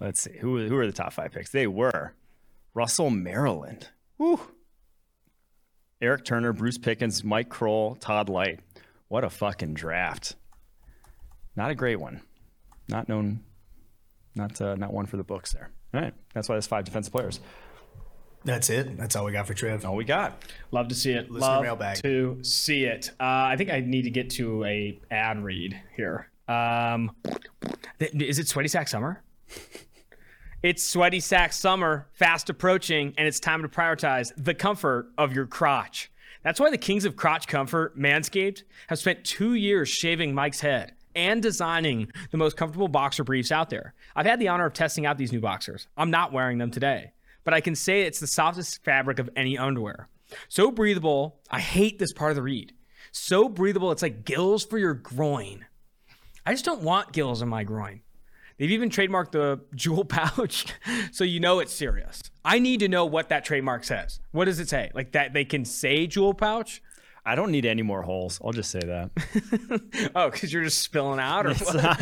Let's 0.00 0.20
see. 0.20 0.36
Who 0.38 0.66
who 0.66 0.76
are 0.76 0.86
the 0.86 0.92
top 0.92 1.12
five 1.12 1.32
picks? 1.32 1.50
They 1.50 1.66
were 1.66 2.14
Russell 2.74 3.10
Maryland. 3.10 3.88
Woo. 4.18 4.40
Eric 6.02 6.24
Turner, 6.24 6.52
Bruce 6.52 6.78
Pickens, 6.78 7.22
Mike 7.24 7.48
Croel, 7.50 7.96
Todd 8.00 8.28
Lyght. 8.28 8.58
What 9.08 9.24
a 9.24 9.30
fucking 9.30 9.74
draft. 9.74 10.36
Not 11.56 11.70
a 11.70 11.74
great 11.74 12.00
one. 12.00 12.22
Not 12.90 13.08
known. 13.08 13.40
Not 14.34 14.60
uh, 14.60 14.74
not 14.76 14.92
one 14.92 15.06
for 15.06 15.16
the 15.16 15.24
books 15.24 15.52
there. 15.52 15.70
All 15.94 16.00
right. 16.00 16.14
That's 16.34 16.48
why 16.48 16.54
there's 16.54 16.66
five 16.66 16.84
defensive 16.84 17.12
players. 17.12 17.40
That's 18.44 18.70
it. 18.70 18.96
That's 18.96 19.16
all 19.16 19.24
we 19.26 19.32
got 19.32 19.46
for 19.46 19.54
Triv. 19.54 19.84
All 19.84 19.96
we 19.96 20.04
got. 20.04 20.42
Love 20.70 20.88
to 20.88 20.94
see 20.94 21.12
it. 21.12 21.30
Listener 21.30 21.48
Love 21.48 21.62
mailbag. 21.62 22.02
to 22.02 22.38
see 22.42 22.84
it. 22.84 23.10
Uh, 23.20 23.24
I 23.24 23.56
think 23.56 23.70
I 23.70 23.80
need 23.80 24.02
to 24.02 24.10
get 24.10 24.30
to 24.30 24.64
a 24.64 24.98
ad 25.10 25.42
read 25.44 25.78
here. 25.94 26.30
Um, 26.48 27.10
th- 27.98 28.14
is 28.14 28.38
it 28.38 28.48
Sweaty 28.48 28.68
Sack 28.68 28.88
Summer? 28.88 29.22
It's 30.62 30.82
Sweaty 30.82 31.20
Sack 31.20 31.54
Summer, 31.54 32.06
fast 32.12 32.50
approaching, 32.50 33.14
and 33.16 33.26
it's 33.26 33.40
time 33.40 33.62
to 33.62 33.68
prioritize 33.68 34.30
the 34.36 34.52
comfort 34.52 35.06
of 35.16 35.32
your 35.32 35.46
crotch. 35.46 36.12
That's 36.44 36.60
why 36.60 36.70
the 36.70 36.76
kings 36.76 37.06
of 37.06 37.16
crotch 37.16 37.46
comfort, 37.48 37.98
Manscaped, 37.98 38.64
have 38.88 38.98
spent 38.98 39.24
two 39.24 39.54
years 39.54 39.88
shaving 39.88 40.34
Mike's 40.34 40.60
head 40.60 40.92
and 41.14 41.42
designing 41.42 42.10
the 42.30 42.36
most 42.38 42.56
comfortable 42.56 42.88
boxer 42.88 43.24
briefs 43.24 43.52
out 43.52 43.70
there. 43.70 43.94
I've 44.14 44.26
had 44.26 44.40
the 44.40 44.48
honor 44.48 44.66
of 44.66 44.72
testing 44.72 45.06
out 45.06 45.18
these 45.18 45.32
new 45.32 45.40
boxers. 45.40 45.86
I'm 45.96 46.10
not 46.10 46.32
wearing 46.32 46.58
them 46.58 46.70
today, 46.70 47.12
but 47.44 47.54
I 47.54 47.60
can 47.60 47.74
say 47.74 48.02
it's 48.02 48.20
the 48.20 48.26
softest 48.26 48.84
fabric 48.84 49.18
of 49.18 49.30
any 49.36 49.58
underwear. 49.58 50.08
So 50.48 50.70
breathable, 50.70 51.40
I 51.50 51.60
hate 51.60 51.98
this 51.98 52.12
part 52.12 52.30
of 52.30 52.36
the 52.36 52.42
read. 52.42 52.72
So 53.12 53.48
breathable, 53.48 53.90
it's 53.92 54.02
like 54.02 54.24
gills 54.24 54.64
for 54.64 54.78
your 54.78 54.94
groin. 54.94 55.66
I 56.46 56.52
just 56.52 56.64
don't 56.64 56.82
want 56.82 57.12
gills 57.12 57.42
in 57.42 57.48
my 57.48 57.64
groin. 57.64 58.00
They've 58.58 58.70
even 58.72 58.90
trademarked 58.90 59.32
the 59.32 59.60
jewel 59.74 60.04
pouch, 60.04 60.66
so 61.12 61.24
you 61.24 61.40
know 61.40 61.60
it's 61.60 61.72
serious. 61.72 62.20
I 62.44 62.58
need 62.58 62.80
to 62.80 62.88
know 62.88 63.06
what 63.06 63.30
that 63.30 63.44
trademark 63.44 63.84
says. 63.84 64.20
What 64.32 64.44
does 64.44 64.60
it 64.60 64.68
say? 64.68 64.90
Like 64.94 65.12
that 65.12 65.32
they 65.32 65.44
can 65.44 65.64
say 65.64 66.06
jewel 66.06 66.34
pouch? 66.34 66.82
I 67.24 67.34
don't 67.34 67.50
need 67.50 67.66
any 67.66 67.82
more 67.82 68.02
holes. 68.02 68.40
I'll 68.44 68.52
just 68.52 68.70
say 68.70 68.80
that. 68.80 69.10
Oh, 70.14 70.30
because 70.30 70.52
you're 70.52 70.64
just 70.64 70.78
spilling 70.80 71.20
out, 71.20 71.46
or 71.46 71.54
what? 71.54 71.74
not- 71.74 71.98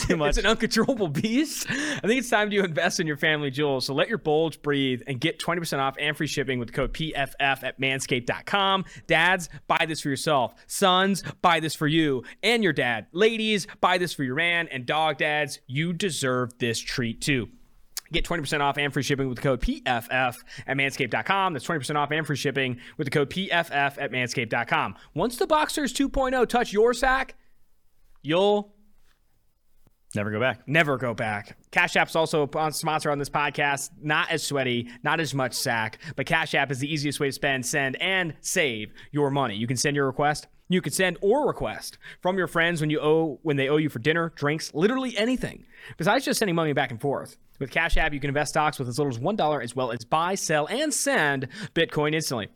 too 0.00 0.16
much. 0.16 0.28
It's 0.34 0.38
an 0.38 0.46
uncontrollable 0.46 1.08
beast. 1.08 1.66
I 1.70 2.00
think 2.00 2.18
it's 2.18 2.30
time 2.30 2.50
to 2.50 2.64
invest 2.64 2.98
in 3.00 3.06
your 3.06 3.16
family 3.16 3.50
jewels. 3.50 3.86
So 3.86 3.94
let 3.94 4.08
your 4.08 4.18
bulge 4.18 4.60
breathe 4.62 5.02
and 5.06 5.20
get 5.20 5.38
20% 5.38 5.78
off 5.78 5.94
and 5.98 6.16
free 6.16 6.26
shipping 6.26 6.58
with 6.58 6.72
code 6.72 6.92
PFF 6.94 7.62
at 7.62 7.80
manscaped.com. 7.80 8.84
Dads, 9.06 9.48
buy 9.66 9.84
this 9.86 10.00
for 10.00 10.08
yourself. 10.08 10.54
Sons, 10.66 11.22
buy 11.42 11.60
this 11.60 11.74
for 11.74 11.86
you 11.86 12.24
and 12.42 12.62
your 12.64 12.72
dad. 12.72 13.06
Ladies, 13.12 13.66
buy 13.80 13.98
this 13.98 14.12
for 14.12 14.24
your 14.24 14.36
man. 14.36 14.68
And 14.68 14.86
dog 14.86 15.18
dads, 15.18 15.60
you 15.66 15.92
deserve 15.92 16.58
this 16.58 16.78
treat 16.78 17.20
too. 17.20 17.48
Get 18.14 18.24
20% 18.24 18.60
off 18.60 18.78
and 18.78 18.92
free 18.92 19.02
shipping 19.02 19.28
with 19.28 19.36
the 19.38 19.42
code 19.42 19.60
PFF 19.60 20.38
at 20.66 20.76
manscaped.com. 20.76 21.52
That's 21.52 21.66
20% 21.66 21.96
off 21.96 22.12
and 22.12 22.24
free 22.24 22.36
shipping 22.36 22.78
with 22.96 23.06
the 23.06 23.10
code 23.10 23.28
PFF 23.28 23.70
at 24.00 24.12
manscaped.com. 24.12 24.94
Once 25.14 25.36
the 25.36 25.48
Boxers 25.48 25.92
2.0 25.92 26.48
touch 26.48 26.72
your 26.72 26.94
sack, 26.94 27.34
you'll 28.22 28.72
Never 30.14 30.30
go 30.30 30.38
back. 30.38 30.68
never 30.68 30.96
go 30.96 31.12
back. 31.12 31.58
Cash 31.72 31.96
App's 31.96 32.14
also 32.14 32.48
a 32.54 32.70
sponsor 32.72 33.10
on 33.10 33.18
this 33.18 33.28
podcast. 33.28 33.90
Not 34.00 34.30
as 34.30 34.44
sweaty, 34.44 34.88
not 35.02 35.18
as 35.18 35.34
much 35.34 35.54
sack, 35.54 35.98
but 36.14 36.24
Cash 36.24 36.54
App 36.54 36.70
is 36.70 36.78
the 36.78 36.92
easiest 36.92 37.18
way 37.18 37.26
to 37.26 37.32
spend, 37.32 37.66
send, 37.66 38.00
and 38.00 38.34
save 38.40 38.92
your 39.10 39.32
money. 39.32 39.56
You 39.56 39.66
can 39.66 39.76
send 39.76 39.96
your 39.96 40.06
request. 40.06 40.46
You 40.68 40.80
can 40.80 40.92
send 40.92 41.18
or 41.20 41.46
request 41.46 41.98
from 42.22 42.38
your 42.38 42.46
friends 42.46 42.80
when 42.80 42.88
you 42.88 42.98
owe 43.00 43.38
when 43.42 43.56
they 43.56 43.68
owe 43.68 43.76
you 43.76 43.90
for 43.90 43.98
dinner, 43.98 44.32
drinks, 44.34 44.72
literally 44.72 45.16
anything. 45.16 45.66
Besides 45.98 46.24
just 46.24 46.38
sending 46.38 46.54
money 46.54 46.72
back 46.72 46.90
and 46.90 47.00
forth. 47.00 47.36
With 47.60 47.70
Cash 47.70 47.96
App, 47.96 48.12
you 48.12 48.18
can 48.18 48.28
invest 48.28 48.50
stocks 48.50 48.78
with 48.78 48.88
as 48.88 48.98
little 48.98 49.12
as 49.12 49.18
one 49.18 49.36
dollar, 49.36 49.60
as 49.60 49.76
well 49.76 49.92
as 49.92 50.04
buy, 50.04 50.34
sell, 50.34 50.66
and 50.66 50.92
send 50.92 51.48
Bitcoin 51.74 52.14
instantly. 52.14 52.48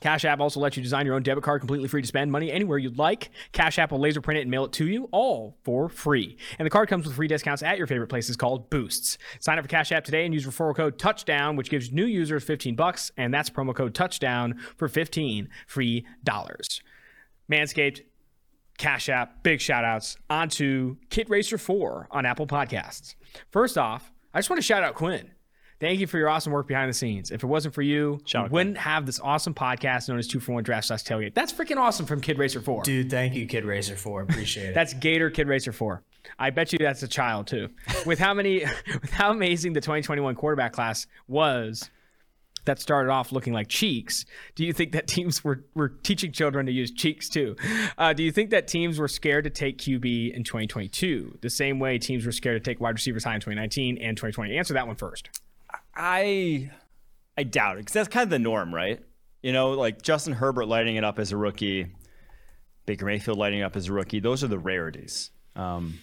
Cash 0.00 0.26
App 0.26 0.38
also 0.38 0.60
lets 0.60 0.76
you 0.76 0.82
design 0.82 1.06
your 1.06 1.14
own 1.14 1.22
debit 1.22 1.42
card 1.44 1.62
completely 1.62 1.88
free 1.88 2.02
to 2.02 2.06
spend 2.06 2.30
money 2.30 2.52
anywhere 2.52 2.76
you'd 2.76 2.98
like. 2.98 3.30
Cash 3.52 3.78
App 3.78 3.90
will 3.90 4.00
laser 4.00 4.20
print 4.20 4.38
it 4.38 4.42
and 4.42 4.50
mail 4.50 4.66
it 4.66 4.72
to 4.72 4.86
you, 4.86 5.08
all 5.12 5.56
for 5.64 5.88
free. 5.88 6.36
And 6.58 6.66
the 6.66 6.70
card 6.70 6.90
comes 6.90 7.06
with 7.06 7.16
free 7.16 7.26
discounts 7.26 7.62
at 7.62 7.78
your 7.78 7.86
favorite 7.86 8.08
places 8.08 8.36
called 8.36 8.68
Boosts. 8.68 9.16
Sign 9.40 9.58
up 9.58 9.64
for 9.64 9.68
Cash 9.68 9.92
App 9.92 10.04
today 10.04 10.26
and 10.26 10.34
use 10.34 10.44
referral 10.46 10.76
code 10.76 10.98
Touchdown, 10.98 11.56
which 11.56 11.70
gives 11.70 11.90
new 11.90 12.04
users 12.04 12.44
15 12.44 12.76
bucks, 12.76 13.12
and 13.16 13.32
that's 13.32 13.48
promo 13.48 13.74
code 13.74 13.94
Touchdown 13.94 14.60
for 14.76 14.88
15 14.88 15.48
free 15.66 16.04
dollars. 16.22 16.82
Manscaped, 17.50 18.02
Cash 18.78 19.08
App, 19.08 19.42
big 19.42 19.60
shout 19.60 19.84
outs 19.84 20.16
onto 20.28 20.96
Kid 21.10 21.30
Racer 21.30 21.58
4 21.58 22.08
on 22.10 22.26
Apple 22.26 22.46
Podcasts. 22.46 23.14
First 23.50 23.78
off, 23.78 24.12
I 24.32 24.38
just 24.38 24.50
want 24.50 24.58
to 24.58 24.66
shout 24.66 24.82
out 24.82 24.94
Quinn. 24.94 25.30
Thank 25.80 26.00
you 26.00 26.06
for 26.06 26.18
your 26.18 26.28
awesome 26.28 26.52
work 26.52 26.66
behind 26.66 26.88
the 26.88 26.94
scenes. 26.94 27.30
If 27.30 27.42
it 27.42 27.46
wasn't 27.46 27.74
for 27.74 27.82
you, 27.82 28.20
Shout 28.24 28.50
we 28.50 28.54
wouldn't 28.54 28.78
have 28.78 29.06
this 29.06 29.20
awesome 29.20 29.54
podcast 29.54 30.08
known 30.08 30.18
as 30.18 30.26
Two 30.26 30.40
for 30.40 30.52
One 30.52 30.62
Draft 30.62 30.86
Slash 30.86 31.02
Tailgate. 31.02 31.34
That's 31.34 31.52
freaking 31.52 31.76
awesome 31.76 32.06
from 32.06 32.20
Kid 32.20 32.38
Racer 32.38 32.60
4. 32.60 32.84
Dude, 32.84 33.10
thank 33.10 33.34
you, 33.34 33.46
Kid 33.46 33.64
Racer 33.64 33.96
4. 33.96 34.22
Appreciate 34.22 34.70
it. 34.70 34.74
That's 34.74 34.94
Gator 34.94 35.30
Kid 35.30 35.48
Racer 35.48 35.72
4. 35.72 36.02
I 36.38 36.50
bet 36.50 36.72
you 36.72 36.78
that's 36.78 37.02
a 37.02 37.08
child 37.08 37.46
too. 37.48 37.68
With 38.06 38.18
how 38.18 38.32
many, 38.32 38.64
with 39.02 39.10
how 39.10 39.30
amazing 39.30 39.74
the 39.74 39.80
2021 39.82 40.34
quarterback 40.36 40.72
class 40.72 41.06
was 41.28 41.90
that 42.64 42.80
started 42.80 43.10
off 43.10 43.32
looking 43.32 43.52
like 43.52 43.68
cheeks, 43.68 44.24
do 44.54 44.64
you 44.64 44.72
think 44.72 44.92
that 44.92 45.06
teams 45.08 45.44
were, 45.44 45.64
were 45.74 45.88
teaching 45.88 46.32
children 46.32 46.66
to 46.66 46.72
use 46.72 46.90
cheeks 46.90 47.28
too? 47.28 47.56
Uh, 47.98 48.12
do 48.12 48.22
you 48.22 48.32
think 48.32 48.50
that 48.50 48.68
teams 48.68 48.98
were 48.98 49.08
scared 49.08 49.44
to 49.44 49.50
take 49.50 49.78
QB 49.78 50.34
in 50.34 50.44
2022, 50.44 51.38
the 51.40 51.50
same 51.50 51.78
way 51.78 51.98
teams 51.98 52.26
were 52.26 52.32
scared 52.32 52.62
to 52.62 52.70
take 52.70 52.80
wide 52.80 52.94
receivers 52.94 53.24
high 53.24 53.34
in 53.34 53.40
2019 53.40 53.98
and 53.98 54.16
2020? 54.16 54.56
Answer 54.56 54.74
that 54.74 54.86
one 54.86 54.96
first. 54.96 55.30
I 55.94 56.70
I 57.36 57.42
doubt 57.42 57.76
it 57.76 57.80
because 57.80 57.94
that's 57.94 58.08
kind 58.08 58.24
of 58.24 58.30
the 58.30 58.38
norm, 58.38 58.74
right? 58.74 59.00
You 59.42 59.52
know, 59.52 59.72
like 59.72 60.02
Justin 60.02 60.32
Herbert 60.32 60.66
lighting 60.66 60.96
it 60.96 61.04
up 61.04 61.18
as 61.18 61.32
a 61.32 61.36
rookie, 61.36 61.92
Baker 62.86 63.06
Mayfield 63.06 63.38
lighting 63.38 63.62
up 63.62 63.76
as 63.76 63.88
a 63.88 63.92
rookie. 63.92 64.20
Those 64.20 64.42
are 64.44 64.48
the 64.48 64.58
rarities. 64.58 65.30
Um, 65.56 65.98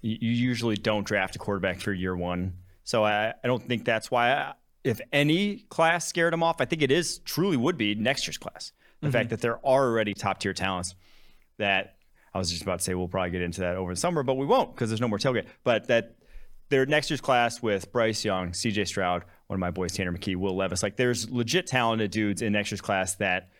you, 0.00 0.30
usually 0.30 0.76
don't 0.76 1.06
draft 1.06 1.36
a 1.36 1.38
quarterback 1.38 1.80
for 1.80 1.92
year 1.92 2.16
one, 2.16 2.54
so 2.84 3.04
I, 3.04 3.30
I 3.30 3.46
don't 3.46 3.62
think 3.62 3.84
that's 3.84 4.10
why. 4.10 4.32
I, 4.32 4.54
if 4.84 5.00
any 5.12 5.58
class 5.68 6.06
scared 6.06 6.34
him 6.34 6.42
off, 6.42 6.60
I 6.60 6.64
think 6.64 6.82
it 6.82 6.90
is 6.90 7.18
truly 7.20 7.56
would 7.56 7.76
be 7.76 7.94
next 7.94 8.26
year's 8.26 8.38
class. 8.38 8.72
The 9.00 9.10
fact 9.10 9.30
that 9.30 9.40
there 9.40 9.54
are 9.54 9.60
already 9.64 10.14
top 10.14 10.38
tier 10.38 10.52
talents 10.52 10.94
that 11.58 11.96
I 12.32 12.38
was 12.38 12.50
just 12.50 12.62
about 12.62 12.78
to 12.78 12.84
say 12.84 12.94
we'll 12.94 13.08
probably 13.08 13.30
get 13.30 13.42
into 13.42 13.60
that 13.62 13.74
over 13.74 13.92
the 13.92 13.98
summer, 13.98 14.22
but 14.22 14.34
we 14.34 14.46
won't 14.46 14.74
because 14.74 14.90
there's 14.90 15.00
no 15.00 15.08
more 15.08 15.18
tailgate. 15.18 15.46
But 15.64 15.88
that 15.88 16.14
their 16.68 16.86
next 16.86 17.10
year's 17.10 17.20
class 17.20 17.60
with 17.60 17.90
Bryce 17.92 18.24
Young, 18.24 18.52
CJ 18.52 18.86
Stroud, 18.86 19.24
one 19.48 19.56
of 19.56 19.60
my 19.60 19.72
boys, 19.72 19.92
Tanner 19.92 20.12
McKee, 20.12 20.36
Will 20.36 20.56
Levis. 20.56 20.84
Like 20.84 20.96
there's 20.96 21.28
legit 21.30 21.66
talented 21.66 22.12
dudes 22.12 22.42
in 22.42 22.52
next 22.52 22.70
year's 22.70 22.80
class 22.80 23.16
that 23.16 23.50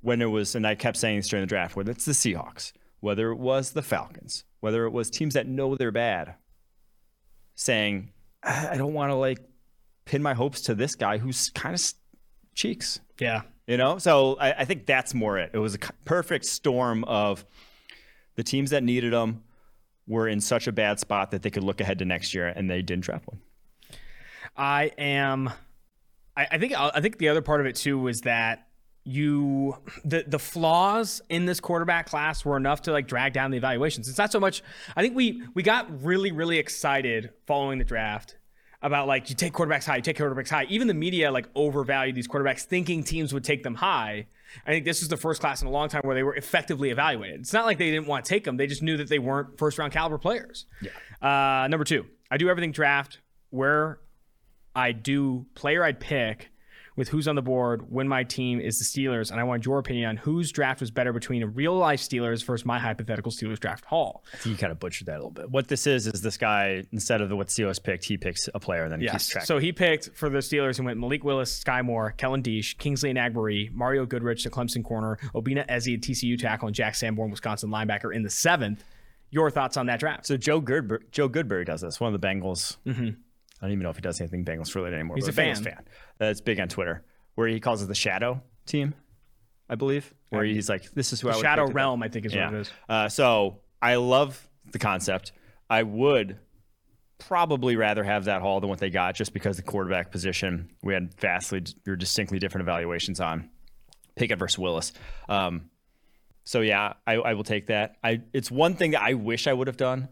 when 0.00 0.22
it 0.22 0.26
was, 0.26 0.54
and 0.54 0.66
I 0.66 0.74
kept 0.74 0.96
saying 0.96 1.18
this 1.18 1.28
during 1.28 1.42
the 1.42 1.48
draft, 1.48 1.76
whether 1.76 1.90
it's 1.90 2.04
the 2.04 2.12
Seahawks, 2.12 2.72
whether 3.00 3.30
it 3.30 3.36
was 3.36 3.72
the 3.72 3.82
Falcons, 3.82 4.44
whether 4.60 4.86
it 4.86 4.90
was 4.90 5.10
teams 5.10 5.34
that 5.34 5.46
know 5.46 5.76
they're 5.76 5.92
bad, 5.92 6.34
saying, 7.54 8.10
"Ah, 8.42 8.70
I 8.70 8.76
don't 8.76 8.94
want 8.94 9.10
to 9.10 9.16
like 9.16 9.38
pin 10.06 10.22
my 10.22 10.32
hopes 10.32 10.62
to 10.62 10.74
this 10.74 10.94
guy 10.94 11.18
who's 11.18 11.50
kind 11.50 11.74
of 11.74 11.82
cheeks. 12.54 13.00
Yeah. 13.20 13.42
You 13.66 13.76
know, 13.76 13.98
so 13.98 14.36
I, 14.40 14.52
I 14.52 14.64
think 14.64 14.86
that's 14.86 15.12
more 15.12 15.38
it. 15.38 15.50
It 15.52 15.58
was 15.58 15.74
a 15.74 15.78
perfect 16.04 16.46
storm 16.46 17.04
of 17.04 17.44
the 18.36 18.44
teams 18.44 18.70
that 18.70 18.82
needed 18.82 19.12
them 19.12 19.42
were 20.06 20.28
in 20.28 20.40
such 20.40 20.68
a 20.68 20.72
bad 20.72 21.00
spot 21.00 21.32
that 21.32 21.42
they 21.42 21.50
could 21.50 21.64
look 21.64 21.80
ahead 21.80 21.98
to 21.98 22.04
next 22.04 22.32
year, 22.32 22.46
and 22.46 22.70
they 22.70 22.80
didn't 22.80 23.04
draft 23.04 23.26
one. 23.26 23.40
I 24.56 24.92
am. 24.96 25.50
I, 26.36 26.46
I 26.52 26.58
think. 26.58 26.74
I 26.76 27.00
think 27.00 27.18
the 27.18 27.28
other 27.28 27.42
part 27.42 27.60
of 27.60 27.66
it 27.66 27.74
too 27.74 27.98
was 27.98 28.20
that 28.20 28.68
you 29.02 29.76
the 30.04 30.24
the 30.26 30.38
flaws 30.38 31.20
in 31.28 31.44
this 31.44 31.60
quarterback 31.60 32.06
class 32.06 32.44
were 32.44 32.56
enough 32.56 32.82
to 32.82 32.92
like 32.92 33.08
drag 33.08 33.32
down 33.32 33.50
the 33.50 33.56
evaluations. 33.56 34.08
It's 34.08 34.18
not 34.18 34.30
so 34.30 34.40
much. 34.40 34.62
I 34.96 35.02
think 35.02 35.16
we 35.16 35.42
we 35.54 35.62
got 35.62 36.04
really 36.04 36.30
really 36.30 36.58
excited 36.58 37.30
following 37.46 37.78
the 37.78 37.84
draft 37.84 38.36
about 38.82 39.06
like 39.06 39.30
you 39.30 39.36
take 39.36 39.52
quarterbacks 39.52 39.84
high, 39.84 39.96
you 39.96 40.02
take 40.02 40.18
quarterbacks 40.18 40.50
high. 40.50 40.64
Even 40.68 40.88
the 40.88 40.94
media 40.94 41.30
like 41.30 41.48
overvalued 41.54 42.14
these 42.14 42.28
quarterbacks, 42.28 42.62
thinking 42.62 43.02
teams 43.02 43.32
would 43.32 43.44
take 43.44 43.62
them 43.62 43.74
high. 43.74 44.26
I 44.66 44.70
think 44.70 44.84
this 44.84 45.02
is 45.02 45.08
the 45.08 45.16
first 45.16 45.40
class 45.40 45.60
in 45.60 45.68
a 45.68 45.70
long 45.70 45.88
time 45.88 46.02
where 46.04 46.14
they 46.14 46.22
were 46.22 46.36
effectively 46.36 46.90
evaluated. 46.90 47.40
It's 47.40 47.52
not 47.52 47.66
like 47.66 47.78
they 47.78 47.90
didn't 47.90 48.06
want 48.06 48.24
to 48.24 48.28
take 48.28 48.44
them; 48.44 48.56
they 48.56 48.66
just 48.66 48.82
knew 48.82 48.96
that 48.96 49.08
they 49.08 49.18
weren't 49.18 49.58
first 49.58 49.78
round 49.78 49.92
caliber 49.92 50.18
players. 50.18 50.66
Yeah. 50.80 50.90
Uh, 51.20 51.68
number 51.68 51.84
two, 51.84 52.06
I 52.30 52.36
do 52.36 52.48
everything 52.48 52.72
draft 52.72 53.20
where 53.50 53.98
I 54.74 54.92
do 54.92 55.46
player 55.54 55.82
I'd 55.82 56.00
pick 56.00 56.50
with 56.96 57.08
who's 57.08 57.28
on 57.28 57.34
the 57.36 57.42
board 57.42 57.90
when 57.92 58.08
my 58.08 58.24
team 58.24 58.58
is 58.60 58.78
the 58.78 58.84
Steelers, 58.84 59.30
and 59.30 59.38
I 59.38 59.44
want 59.44 59.64
your 59.66 59.78
opinion 59.78 60.08
on 60.08 60.16
whose 60.16 60.50
draft 60.50 60.80
was 60.80 60.90
better 60.90 61.12
between 61.12 61.42
a 61.42 61.46
real 61.46 61.76
life 61.76 62.00
Steelers 62.00 62.42
versus 62.44 62.64
my 62.64 62.78
hypothetical 62.78 63.30
Steelers 63.30 63.60
draft 63.60 63.84
haul. 63.84 64.24
I 64.32 64.36
think 64.38 64.46
you 64.54 64.56
kind 64.58 64.72
of 64.72 64.78
butchered 64.80 65.06
that 65.08 65.14
a 65.14 65.18
little 65.18 65.30
bit. 65.30 65.50
What 65.50 65.68
this 65.68 65.86
is 65.86 66.06
is 66.06 66.22
this 66.22 66.36
guy 66.38 66.84
instead 66.92 67.20
of 67.20 67.28
the, 67.28 67.36
what 67.36 67.48
Steelers 67.48 67.82
picked, 67.82 68.04
he 68.04 68.16
picks 68.16 68.48
a 68.54 68.58
player 68.58 68.84
and 68.84 68.92
then 68.92 69.00
he 69.00 69.06
keeps 69.06 69.14
Yes. 69.26 69.28
track. 69.28 69.44
So 69.44 69.58
he 69.58 69.72
picked 69.72 70.10
for 70.14 70.28
the 70.30 70.38
Steelers 70.38 70.78
and 70.78 70.86
went 70.86 70.98
Malik 70.98 71.22
Willis, 71.22 71.62
Skyy 71.62 71.84
Moore, 71.84 72.14
Kellen 72.16 72.42
Diesch, 72.42 72.78
Kingsley 72.78 73.12
Enagbare, 73.12 73.70
Mario 73.72 74.06
Goodrich, 74.06 74.42
the 74.44 74.50
Clemson 74.50 74.82
corner, 74.82 75.18
Obinna 75.34 75.64
Eze, 75.68 75.88
TCU 75.98 76.38
tackle, 76.38 76.68
and 76.68 76.74
Jack 76.74 76.94
Sanborn, 76.94 77.30
Wisconsin 77.30 77.70
linebacker 77.70 78.14
in 78.14 78.22
the 78.22 78.30
seventh. 78.30 78.82
Your 79.30 79.50
thoughts 79.50 79.76
on 79.76 79.86
that 79.86 79.98
draft? 80.00 80.24
So 80.24 80.36
Joe 80.36 80.62
Goodber- 80.62 81.02
Joe 81.10 81.28
Goodberry 81.28 81.66
does 81.66 81.80
this. 81.82 82.00
One 82.00 82.14
of 82.14 82.18
the 82.18 82.26
Bengals. 82.26 82.76
Mm-hmm. 82.86 83.10
I 83.60 83.66
don't 83.66 83.72
even 83.72 83.82
know 83.84 83.90
if 83.90 83.96
he 83.96 84.02
does 84.02 84.20
anything 84.20 84.44
Bengals 84.44 84.74
related 84.74 84.96
anymore. 84.96 85.16
He's 85.16 85.28
a 85.28 85.32
Bengals 85.32 85.62
fan. 85.62 85.64
fan. 85.64 85.84
That's 86.18 86.40
big 86.40 86.60
on 86.60 86.68
Twitter, 86.68 87.04
where 87.36 87.48
he 87.48 87.58
calls 87.60 87.82
it 87.82 87.86
the 87.86 87.94
Shadow 87.94 88.42
Team, 88.66 88.94
I 89.68 89.74
believe. 89.76 90.12
Where 90.30 90.44
he's 90.44 90.68
like, 90.68 90.90
"This 90.92 91.12
is 91.12 91.20
who 91.20 91.28
I 91.30 91.36
would 91.36 91.42
Shadow 91.42 91.62
pick 91.62 91.68
to 91.68 91.72
go." 91.72 91.76
Realm, 91.76 92.02
I 92.02 92.08
think 92.08 92.26
is 92.26 92.34
Yeah. 92.34 92.46
what 92.46 92.54
it 92.54 92.60
is. 92.60 92.70
Uh, 92.88 93.08
so 93.08 93.60
I 93.80 93.94
love 93.96 94.48
the 94.72 94.78
concept. 94.78 95.32
I 95.70 95.82
would 95.82 96.38
probably 97.18 97.76
rather 97.76 98.04
have 98.04 98.26
that 98.26 98.42
haul 98.42 98.60
than 98.60 98.68
what 98.68 98.78
they 98.78 98.90
got, 98.90 99.14
just 99.14 99.32
because 99.32 99.56
the 99.56 99.62
quarterback 99.62 100.10
position 100.10 100.70
we 100.82 100.92
had 100.92 101.14
vastly 101.18 101.62
or 101.86 101.96
distinctly 101.96 102.38
different 102.38 102.62
evaluations 102.62 103.20
on 103.20 103.48
Pickett 104.16 104.38
versus 104.38 104.58
Willis. 104.58 104.92
Um, 105.28 105.70
so 106.44 106.60
yeah, 106.60 106.94
I, 107.06 107.14
I 107.14 107.34
will 107.34 107.44
take 107.44 107.66
that. 107.68 107.96
I 108.04 108.20
it's 108.32 108.50
one 108.50 108.74
thing 108.74 108.90
that 108.92 109.02
I 109.02 109.14
wish 109.14 109.46
I 109.46 109.52
would 109.52 109.66
have 109.66 109.76
done. 109.78 110.08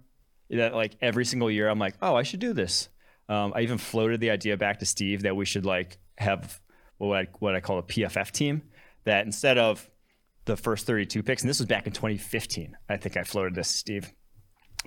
That 0.50 0.74
like 0.74 0.96
every 1.00 1.24
single 1.24 1.50
year, 1.50 1.68
I'm 1.68 1.78
like, 1.78 1.94
oh, 2.00 2.14
I 2.14 2.22
should 2.22 2.40
do 2.40 2.52
this. 2.52 2.88
Um, 3.28 3.52
I 3.54 3.62
even 3.62 3.78
floated 3.78 4.20
the 4.20 4.30
idea 4.30 4.56
back 4.56 4.80
to 4.80 4.86
Steve 4.86 5.22
that 5.22 5.34
we 5.36 5.44
should 5.44 5.64
like 5.64 5.98
have 6.18 6.60
what 6.98 7.16
I, 7.16 7.28
what 7.38 7.54
I 7.54 7.60
call 7.60 7.78
a 7.78 7.82
PFF 7.82 8.30
team. 8.30 8.62
That 9.04 9.26
instead 9.26 9.58
of 9.58 9.88
the 10.44 10.56
first 10.56 10.86
32 10.86 11.22
picks, 11.22 11.42
and 11.42 11.48
this 11.48 11.58
was 11.58 11.66
back 11.66 11.86
in 11.86 11.92
2015, 11.92 12.76
I 12.88 12.96
think 12.96 13.16
I 13.16 13.22
floated 13.22 13.54
this, 13.54 13.68
Steve, 13.68 14.12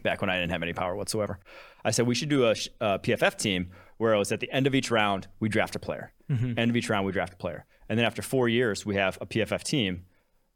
back 0.03 0.21
when 0.21 0.29
I 0.29 0.35
didn't 0.35 0.51
have 0.51 0.63
any 0.63 0.73
power 0.73 0.95
whatsoever. 0.95 1.39
I 1.83 1.91
said 1.91 2.07
we 2.07 2.15
should 2.15 2.29
do 2.29 2.45
a, 2.45 2.55
a 2.81 2.99
PFF 2.99 3.37
team 3.37 3.71
where 3.97 4.13
it 4.13 4.17
was 4.17 4.31
at 4.31 4.39
the 4.39 4.51
end 4.51 4.67
of 4.67 4.75
each 4.75 4.91
round 4.91 5.27
we 5.39 5.49
draft 5.49 5.75
a 5.75 5.79
player, 5.79 6.13
end 6.57 6.69
of 6.69 6.75
each 6.75 6.89
round 6.89 7.05
we 7.05 7.11
draft 7.11 7.33
a 7.33 7.37
player, 7.37 7.65
and 7.89 7.97
then 7.97 8.05
after 8.05 8.21
four 8.21 8.49
years 8.49 8.85
we 8.85 8.95
have 8.95 9.17
a 9.21 9.25
PFF 9.25 9.63
team 9.63 10.05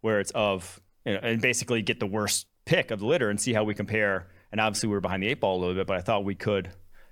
where 0.01 0.19
it's 0.19 0.31
of 0.31 0.79
you 1.05 1.13
know, 1.13 1.19
and 1.23 1.41
basically 1.41 1.81
get 1.81 1.99
the 1.99 2.05
worst 2.05 2.47
pick 2.65 2.91
of 2.91 2.99
the 2.99 3.05
litter 3.05 3.29
and 3.29 3.39
see 3.39 3.53
how 3.53 3.63
we 3.63 3.73
compare. 3.73 4.27
And 4.51 4.59
obviously 4.59 4.87
we 4.87 4.93
were 4.93 5.01
behind 5.01 5.23
the 5.23 5.27
eight 5.27 5.39
ball 5.39 5.57
a 5.57 5.59
little 5.59 5.75
bit, 5.75 5.87
but 5.87 5.97
I 5.97 6.01
thought 6.01 6.25
we 6.25 6.35
could, 6.35 6.69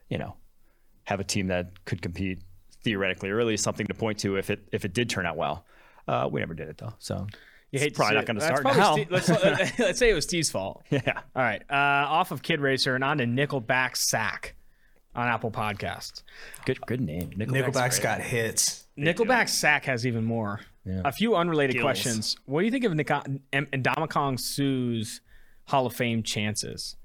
you 0.10 0.18
know, 0.18 0.36
have 1.10 1.20
a 1.20 1.24
team 1.24 1.48
that 1.48 1.84
could 1.86 2.02
compete 2.02 2.40
theoretically, 2.84 3.30
or 3.30 3.40
at 3.40 3.46
least 3.48 3.64
something 3.64 3.88
to 3.88 3.94
point 3.94 4.20
to 4.20 4.38
if 4.38 4.50
it 4.50 4.60
if 4.72 4.86
it 4.86 4.94
did 4.94 5.10
turn 5.10 5.26
out 5.26 5.36
well. 5.38 5.66
Uh, 6.08 6.30
we 6.32 6.40
never 6.40 6.54
did 6.54 6.70
it 6.70 6.78
though, 6.78 6.94
so 7.00 7.28
You 7.72 7.80
it's 7.82 7.96
probably 7.98 8.12
see 8.12 8.16
not 8.16 8.26
going 8.26 8.40
to 8.40 8.46
start 8.46 8.64
now. 8.64 8.94
Steve- 8.94 9.12
let's, 9.12 9.30
let's 9.80 10.00
say 10.00 10.10
it 10.10 10.14
was 10.14 10.24
Steve's 10.24 10.50
fault. 10.50 10.84
yeah. 10.90 11.02
All 11.36 11.42
right. 11.44 11.62
Uh, 11.70 11.74
off 11.76 12.32
of 12.32 12.42
Kid 12.42 12.62
Racer 12.62 12.96
and 12.96 13.04
on 13.04 13.18
to 13.20 13.26
Nickelback 13.26 13.96
Sack 13.98 14.56
on 15.16 15.28
Apple 15.28 15.52
Podcasts. 15.52 16.24
Good 16.66 16.80
good 16.88 17.02
name. 17.02 17.32
Nickelback's 17.32 18.00
got 18.00 18.22
hits. 18.22 18.88
Nickelback 18.98 19.50
Sack 19.50 19.86
has 19.86 20.06
even 20.08 20.24
more. 20.24 20.62
A 21.06 21.12
few 21.12 21.36
unrelated 21.36 21.76
Gills. 21.76 21.84
questions. 21.84 22.36
What 22.46 22.62
do 22.62 22.66
you 22.66 22.72
think 22.72 22.86
of 22.86 22.96
Nika- 22.96 23.24
and 23.54 23.70
Ndamukong 23.72 24.40
Suh's 24.40 25.22
Hall 25.66 25.86
of 25.86 25.94
Fame 25.94 26.24
chances? 26.24 26.96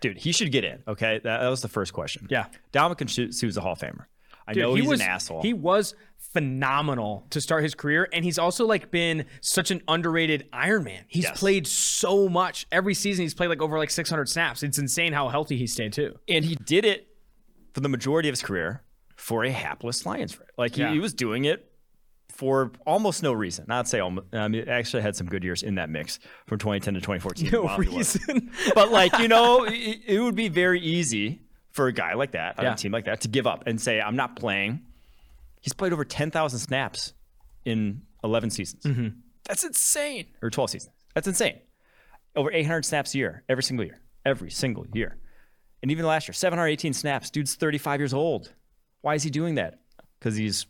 Dude, 0.00 0.16
he 0.18 0.32
should 0.32 0.50
get 0.50 0.64
in. 0.64 0.82
Okay, 0.88 1.20
that, 1.22 1.40
that 1.42 1.48
was 1.48 1.60
the 1.62 1.68
first 1.68 1.92
question. 1.92 2.26
Yeah. 2.30 2.46
Ndamukong 2.72 3.32
Suh's 3.34 3.56
a 3.56 3.60
Hall 3.60 3.72
of 3.72 3.78
Famer. 3.78 4.06
I 4.48 4.52
Dude, 4.54 4.62
know 4.62 4.74
he 4.74 4.80
he's 4.80 4.90
was, 4.90 5.00
an 5.00 5.06
asshole. 5.06 5.42
He 5.42 5.52
was 5.52 5.94
phenomenal 6.40 7.26
to 7.30 7.40
start 7.40 7.62
his 7.62 7.74
career, 7.74 8.08
and 8.12 8.24
he's 8.24 8.38
also 8.38 8.66
like 8.66 8.90
been 8.90 9.26
such 9.40 9.70
an 9.70 9.82
underrated 9.88 10.48
Iron 10.52 10.84
Man. 10.84 11.04
He's 11.08 11.24
Yes. 11.24 11.38
played 11.38 11.66
so 11.66 12.28
much 12.28 12.66
every 12.72 12.94
season. 12.94 13.22
He's 13.24 13.34
played 13.34 13.48
like 13.48 13.60
over 13.62 13.78
like 13.78 13.90
600 13.90 14.28
snaps. 14.28 14.62
It's 14.62 14.78
insane 14.78 15.12
how 15.12 15.28
healthy 15.28 15.56
he 15.56 15.66
stayed 15.66 15.92
too. 15.92 16.18
and 16.28 16.44
he 16.44 16.54
did 16.54 16.84
it 16.84 17.08
for 17.74 17.80
the 17.80 17.88
majority 17.88 18.28
of 18.28 18.32
his 18.32 18.42
career 18.42 18.82
for 19.16 19.44
a 19.44 19.50
hapless 19.50 20.06
Lions. 20.06 20.38
Like 20.56 20.74
he, 20.74 20.80
Yeah. 20.82 20.92
he 20.92 20.98
was 20.98 21.12
doing 21.14 21.44
it 21.44 21.69
for 22.40 22.72
almost 22.86 23.22
no 23.22 23.34
reason. 23.34 23.66
Not 23.68 23.86
say 23.86 24.00
almost. 24.00 24.26
I 24.32 24.48
mean, 24.48 24.66
actually 24.66 25.02
had 25.02 25.14
some 25.14 25.26
good 25.26 25.44
years 25.44 25.62
in 25.62 25.74
that 25.74 25.90
mix 25.90 26.18
from 26.46 26.58
2010 26.58 26.94
to 26.94 27.00
2014. 27.00 27.50
No 27.52 27.62
Wow, 27.64 27.78
he 27.78 27.88
was. 27.90 28.16
reason. 28.26 28.50
but 28.74 28.90
like 28.90 29.16
you 29.18 29.28
know, 29.28 29.64
it, 29.64 30.00
it 30.06 30.20
would 30.20 30.34
be 30.34 30.48
very 30.48 30.80
easy 30.80 31.42
for 31.72 31.86
a 31.86 31.92
guy 31.92 32.14
like 32.14 32.32
that 32.32 32.58
on 32.58 32.64
Yeah. 32.64 32.72
a 32.72 32.76
team 32.76 32.92
like 32.92 33.04
that 33.04 33.20
to 33.20 33.28
give 33.28 33.46
up 33.46 33.64
and 33.66 33.78
say, 33.78 34.00
"I'm 34.00 34.16
not 34.16 34.36
playing." 34.36 34.80
He's 35.60 35.74
played 35.74 35.92
over 35.92 36.06
10,000 36.06 36.58
snaps 36.58 37.12
in 37.66 38.00
11 38.24 38.48
seasons. 38.48 38.82
Mm-hmm. 38.84 39.08
That's 39.46 39.62
insane. 39.62 40.24
Or 40.40 40.48
12 40.48 40.70
seasons. 40.70 40.94
That's 41.14 41.28
insane. 41.28 41.58
Over 42.34 42.50
800 42.50 42.86
snaps 42.86 43.14
a 43.14 43.18
year, 43.18 43.44
every 43.46 43.62
single 43.62 43.84
year, 43.84 44.00
every 44.24 44.50
single 44.50 44.86
year. 44.94 45.18
And 45.82 45.90
even 45.90 46.06
last 46.06 46.26
year, 46.28 46.32
718 46.32 46.94
snaps. 46.94 47.28
Dude's 47.30 47.54
35 47.56 48.00
years 48.00 48.14
old. 48.14 48.52
Why 49.02 49.14
is 49.16 49.22
he 49.22 49.28
doing 49.28 49.56
that? 49.56 49.80
Because 50.18 50.36
he's 50.36 50.64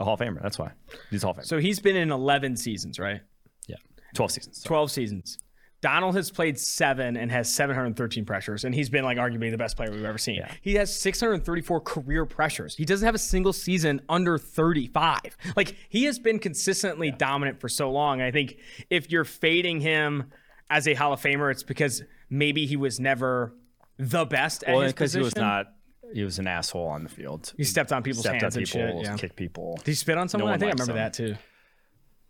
a 0.00 0.04
Hall 0.04 0.14
of 0.14 0.20
Famer. 0.20 0.42
That's 0.42 0.58
why. 0.58 0.72
He's 1.10 1.22
a 1.22 1.26
Hall 1.26 1.32
of 1.32 1.38
Famer. 1.38 1.46
so 1.46 1.58
he's 1.58 1.80
been 1.80 1.96
in 1.96 2.10
11 2.10 2.56
seasons, 2.56 2.98
right? 2.98 3.20
yeah. 3.66 3.76
12 4.14 4.30
seasons. 4.32 4.62
12 4.62 4.90
seasons. 4.90 5.38
Donald 5.80 6.14
has 6.14 6.30
played 6.30 6.58
seven 6.58 7.14
and 7.16 7.30
has 7.30 7.52
713 7.52 8.24
pressures, 8.24 8.64
and 8.64 8.74
he's 8.74 8.88
been 8.88 9.04
like 9.04 9.18
arguably 9.18 9.50
the 9.50 9.58
best 9.58 9.76
player 9.76 9.90
we've 9.90 10.04
ever 10.06 10.16
seen. 10.16 10.40
He 10.62 10.76
has 10.76 10.94
634 10.98 11.80
career 11.82 12.24
pressures. 12.24 12.74
He 12.74 12.86
doesn't 12.86 13.04
have 13.04 13.14
a 13.14 13.18
single 13.18 13.52
season 13.52 14.00
under 14.08 14.38
35. 14.38 15.18
Like 15.56 15.76
he 15.90 16.04
has 16.04 16.18
been 16.18 16.38
consistently 16.38 17.10
dominant 17.10 17.60
for 17.60 17.68
so 17.68 17.90
long. 17.90 18.22
I 18.22 18.30
think 18.30 18.56
if 18.88 19.10
you're 19.12 19.26
fading 19.26 19.80
him 19.80 20.32
as 20.70 20.88
a 20.88 20.94
Hall 20.94 21.12
of 21.12 21.20
Famer, 21.20 21.50
it's 21.50 21.62
because 21.62 22.02
maybe 22.30 22.64
he 22.64 22.76
was 22.76 22.98
never 22.98 23.54
the 23.98 24.24
best 24.24 24.62
at 24.64 24.72
Well, 24.72 24.80
his 24.84 24.92
because 24.94 25.12
he 25.12 25.20
was 25.20 25.36
not, 25.36 25.66
he 26.14 26.22
was 26.22 26.38
an 26.38 26.46
asshole 26.46 26.86
on 26.86 27.02
the 27.02 27.08
field. 27.08 27.52
He 27.56 27.64
stepped 27.64 27.92
on 27.92 28.04
people's 28.04 28.24
stepped 28.24 28.40
hands 28.40 28.56
on 28.56 28.62
and 28.62 28.70
people, 28.70 28.98
shit. 28.98 29.04
Yeah. 29.04 29.16
kicked 29.16 29.34
people. 29.34 29.74
Did 29.78 29.86
he 29.86 29.94
spit 29.94 30.16
on 30.16 30.28
someone? 30.28 30.52
I 30.52 30.58
think 30.58 30.70
I 30.70 30.72
remember 30.74 30.92
him. 30.92 30.98
that 30.98 31.12
too. 31.12 31.34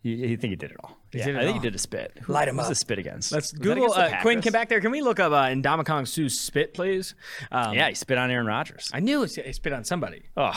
You, 0.02 0.16
you 0.16 0.36
think 0.38 0.52
he 0.52 0.56
did 0.56 0.70
it 0.70 0.76
all? 0.82 0.96
yeah, 1.12 1.26
did 1.26 1.36
it 1.36 1.38
I 1.38 1.42
think 1.44 1.56
he 1.56 1.60
did 1.62 1.74
a 1.74 1.78
spit. 1.78 2.18
Who, 2.22 2.32
Light 2.32 2.48
him 2.48 2.58
up. 2.58 2.68
the 2.68 2.74
spit 2.74 2.98
against? 2.98 3.30
Let's 3.30 3.52
Was 3.52 3.60
Google. 3.60 3.92
Uh, 3.92 4.20
Quinn, 4.22 4.40
come 4.40 4.52
back 4.52 4.70
there. 4.70 4.80
Can 4.80 4.90
we 4.90 5.02
look 5.02 5.20
up 5.20 5.32
uh, 5.32 5.48
Ndamukong 5.48 6.08
Suh's 6.08 6.40
spit, 6.40 6.72
please? 6.72 7.14
Um, 7.52 7.74
Yeah, 7.74 7.90
he 7.90 7.94
spit 7.94 8.16
on 8.16 8.30
Aaron 8.30 8.46
Rodgers. 8.46 8.90
I 8.92 9.00
knew 9.00 9.22
he 9.22 9.52
spit 9.52 9.72
on 9.72 9.84
somebody. 9.84 10.22
Oh, 10.34 10.52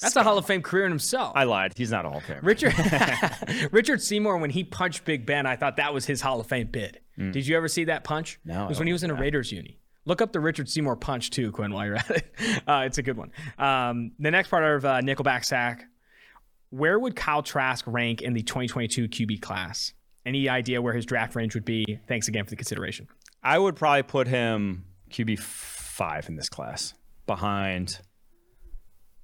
That's 0.00 0.14
a 0.14 0.22
Hall 0.22 0.38
of 0.38 0.46
Fame 0.46 0.62
career 0.62 0.84
in 0.84 0.92
himself. 0.92 1.32
I 1.34 1.44
lied. 1.44 1.74
He's 1.76 1.90
not 1.90 2.04
a 2.06 2.10
Hall 2.10 2.18
of 2.18 2.24
Fame. 2.24 2.40
Richard 2.42 2.74
Richard 3.72 4.02
Seymour, 4.02 4.36
when 4.38 4.50
he 4.50 4.62
punched 4.62 5.04
Big 5.04 5.26
Ben, 5.26 5.46
I 5.46 5.56
thought 5.56 5.76
that 5.76 5.92
was 5.92 6.06
his 6.06 6.20
Hall 6.20 6.38
of 6.40 6.46
Fame 6.46 6.68
bid. 6.68 7.00
Did 7.18 7.46
you 7.46 7.56
ever 7.56 7.66
see 7.66 7.84
that 7.84 8.04
punch? 8.04 8.38
No, 8.44 8.66
it 8.66 8.68
was 8.68 8.78
when 8.78 8.86
he 8.86 8.92
was 8.92 9.02
in 9.02 9.10
a 9.10 9.14
Raiders 9.14 9.50
uni. 9.50 9.80
Look 10.06 10.22
up 10.22 10.32
the 10.32 10.40
Richard 10.40 10.68
Seymour 10.70 10.96
punch 10.96 11.30
too, 11.30 11.50
Quinn, 11.52 11.72
while 11.72 11.84
you're 11.86 11.96
at 11.96 12.10
it. 12.10 12.32
Uh, 12.66 12.82
it's 12.86 12.98
a 12.98 13.02
good 13.02 13.16
one. 13.16 13.30
Um, 13.58 14.12
the 14.18 14.30
next 14.30 14.48
part 14.48 14.64
of 14.64 14.84
uh, 14.84 15.00
Nickelback 15.00 15.44
sack. 15.44 15.84
where 16.70 16.98
would 16.98 17.14
Kyle 17.16 17.42
Trask 17.42 17.84
rank 17.86 18.22
in 18.22 18.32
the 18.32 18.42
2022 18.42 19.08
QB 19.08 19.40
class? 19.40 19.92
Any 20.24 20.48
idea 20.48 20.80
where 20.82 20.94
his 20.94 21.06
draft 21.06 21.34
range 21.36 21.54
would 21.54 21.64
be? 21.64 21.98
Thanks 22.08 22.26
again 22.28 22.44
for 22.44 22.50
the 22.50 22.56
consideration. 22.56 23.06
I 23.42 23.58
would 23.58 23.76
probably 23.76 24.02
put 24.02 24.26
him 24.26 24.84
QB 25.10 25.38
five 25.38 26.28
in 26.28 26.34
this 26.36 26.48
class, 26.48 26.94
behind 27.26 28.00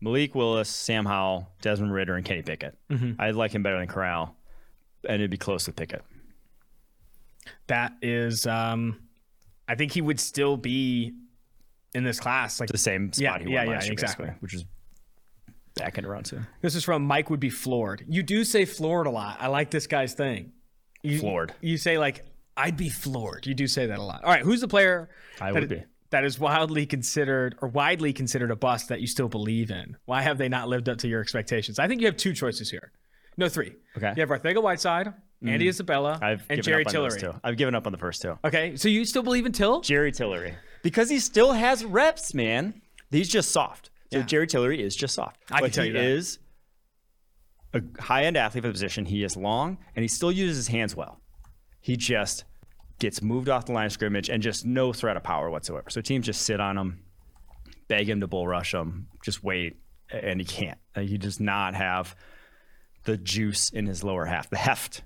Malik 0.00 0.34
Willis, 0.34 0.68
Sam 0.68 1.04
Howell, 1.06 1.48
Desmond 1.60 1.92
Ridder, 1.92 2.14
and 2.14 2.24
Kenny 2.24 2.42
Pickett. 2.42 2.76
I'd 3.18 3.34
like 3.34 3.52
him 3.52 3.62
better 3.64 3.78
than 3.78 3.88
Corral, 3.88 4.36
and 5.04 5.16
it'd 5.16 5.30
be 5.30 5.36
close 5.38 5.64
to 5.64 5.72
Pickett. 5.72 6.02
That 7.66 7.92
is, 8.02 8.46
um, 8.46 9.00
I 9.68 9.74
think 9.74 9.92
he 9.92 10.00
would 10.00 10.20
still 10.20 10.56
be 10.56 11.12
in 11.94 12.04
this 12.04 12.18
class. 12.20 12.60
Like 12.60 12.68
The 12.70 12.78
same 12.78 13.12
spot 13.12 13.22
Yeah, 13.22 13.38
he 13.38 13.44
won 13.44 13.52
yeah, 13.52 13.62
yeah, 13.64 13.82
year, 13.82 13.92
exactly. 13.92 14.30
which 14.40 14.54
is 14.54 14.64
back 15.74 15.98
in 15.98 16.04
around 16.04 16.24
two. 16.24 16.40
this 16.60 16.74
is 16.74 16.84
from 16.84 17.02
Mike 17.04 17.30
would 17.30 17.40
be 17.40 17.50
floored. 17.50 18.04
You 18.08 18.22
do 18.22 18.44
say 18.44 18.64
floored 18.64 19.06
a 19.06 19.10
lot. 19.10 19.38
I 19.40 19.46
like 19.48 19.70
this 19.70 19.86
guy's 19.86 20.14
thing. 20.14 20.52
You, 21.02 21.18
Floored. 21.18 21.52
You 21.60 21.76
say 21.78 21.98
like 21.98 22.24
I'd 22.56 22.76
be 22.76 22.88
floored. 22.90 23.46
You 23.46 23.54
do 23.54 23.66
say 23.66 23.86
that 23.86 23.98
a 23.98 24.02
lot. 24.02 24.22
All 24.24 24.30
right, 24.30 24.42
who's 24.42 24.60
the 24.60 24.68
player? 24.68 25.08
I 25.40 25.52
that- 25.52 25.60
would 25.60 25.68
be. 25.68 25.82
That 26.10 26.24
is 26.26 26.38
wildly 26.38 26.84
considered 26.84 27.56
or 27.62 27.68
widely 27.68 28.12
considered 28.12 28.50
a 28.50 28.56
bust 28.56 28.90
that 28.90 29.00
you 29.00 29.06
still 29.06 29.28
believe 29.30 29.70
in. 29.70 29.96
Why 30.04 30.20
have 30.20 30.36
they 30.36 30.50
not 30.50 30.68
lived 30.68 30.90
up 30.90 30.98
to 30.98 31.08
your 31.08 31.22
expectations? 31.22 31.78
I 31.78 31.88
think 31.88 32.02
you 32.02 32.06
have 32.06 32.18
two 32.18 32.34
choices 32.34 32.70
here. 32.70 32.92
No, 33.38 33.48
three. 33.48 33.72
Okay. 33.96 34.12
You 34.14 34.20
have 34.20 34.28
Arcega-Whiteside, 34.28 35.14
Andy 35.44 35.66
hmm. 35.66 35.70
Isabella, 35.70 36.18
I've 36.22 36.44
and 36.48 36.62
Jerry 36.62 36.84
Tillery. 36.84 37.20
I've 37.42 37.56
given 37.56 37.74
up 37.74 37.86
on 37.86 37.92
the 37.92 37.98
first 37.98 38.22
two. 38.22 38.38
Okay, 38.44 38.76
so 38.76 38.88
you 38.88 39.04
still 39.04 39.22
believe 39.22 39.46
in 39.46 39.52
Till? 39.52 39.80
Jerry 39.80 40.12
Tillery. 40.12 40.54
Because 40.82 41.08
he 41.08 41.18
still 41.18 41.52
has 41.52 41.84
reps, 41.84 42.34
man. 42.34 42.80
He's 43.10 43.28
just 43.28 43.50
soft. 43.50 43.90
So 44.12 44.18
Yeah. 44.18 44.24
Jerry 44.24 44.46
Tillery 44.46 44.82
is 44.82 44.94
just 44.94 45.14
soft. 45.14 45.38
I 45.50 45.58
can 45.58 45.64
but 45.64 45.72
tell 45.72 45.84
he 45.84 45.88
you 45.88 45.94
that. 45.94 46.04
is 46.04 46.38
a 47.72 47.82
high 48.00 48.24
end 48.24 48.36
athlete 48.36 48.62
for 48.62 48.68
the 48.68 48.72
position. 48.72 49.06
He 49.06 49.24
is 49.24 49.36
long 49.36 49.78
and 49.96 50.02
he 50.02 50.08
still 50.08 50.32
uses 50.32 50.56
his 50.56 50.68
hands 50.68 50.94
well. 50.94 51.20
He 51.80 51.96
just 51.96 52.44
gets 52.98 53.22
moved 53.22 53.48
off 53.48 53.66
the 53.66 53.72
line 53.72 53.86
of 53.86 53.92
scrimmage 53.92 54.28
and 54.28 54.42
just 54.42 54.64
no 54.64 54.92
threat 54.92 55.16
of 55.16 55.22
power 55.22 55.50
whatsoever. 55.50 55.90
So 55.90 56.00
teams 56.00 56.26
just 56.26 56.42
sit 56.42 56.60
on 56.60 56.78
him, 56.78 57.00
beg 57.88 58.08
him 58.08 58.20
to 58.20 58.26
bull 58.26 58.46
rush 58.46 58.74
him, 58.74 59.08
just 59.24 59.42
wait, 59.42 59.76
and 60.10 60.40
he 60.40 60.44
can't. 60.44 60.78
He 60.94 61.18
does 61.18 61.40
not 61.40 61.74
have 61.74 62.14
the 63.04 63.16
juice 63.16 63.70
in 63.70 63.86
his 63.86 64.04
lower 64.04 64.26
half, 64.26 64.50
the 64.50 64.56
heft. 64.56 65.02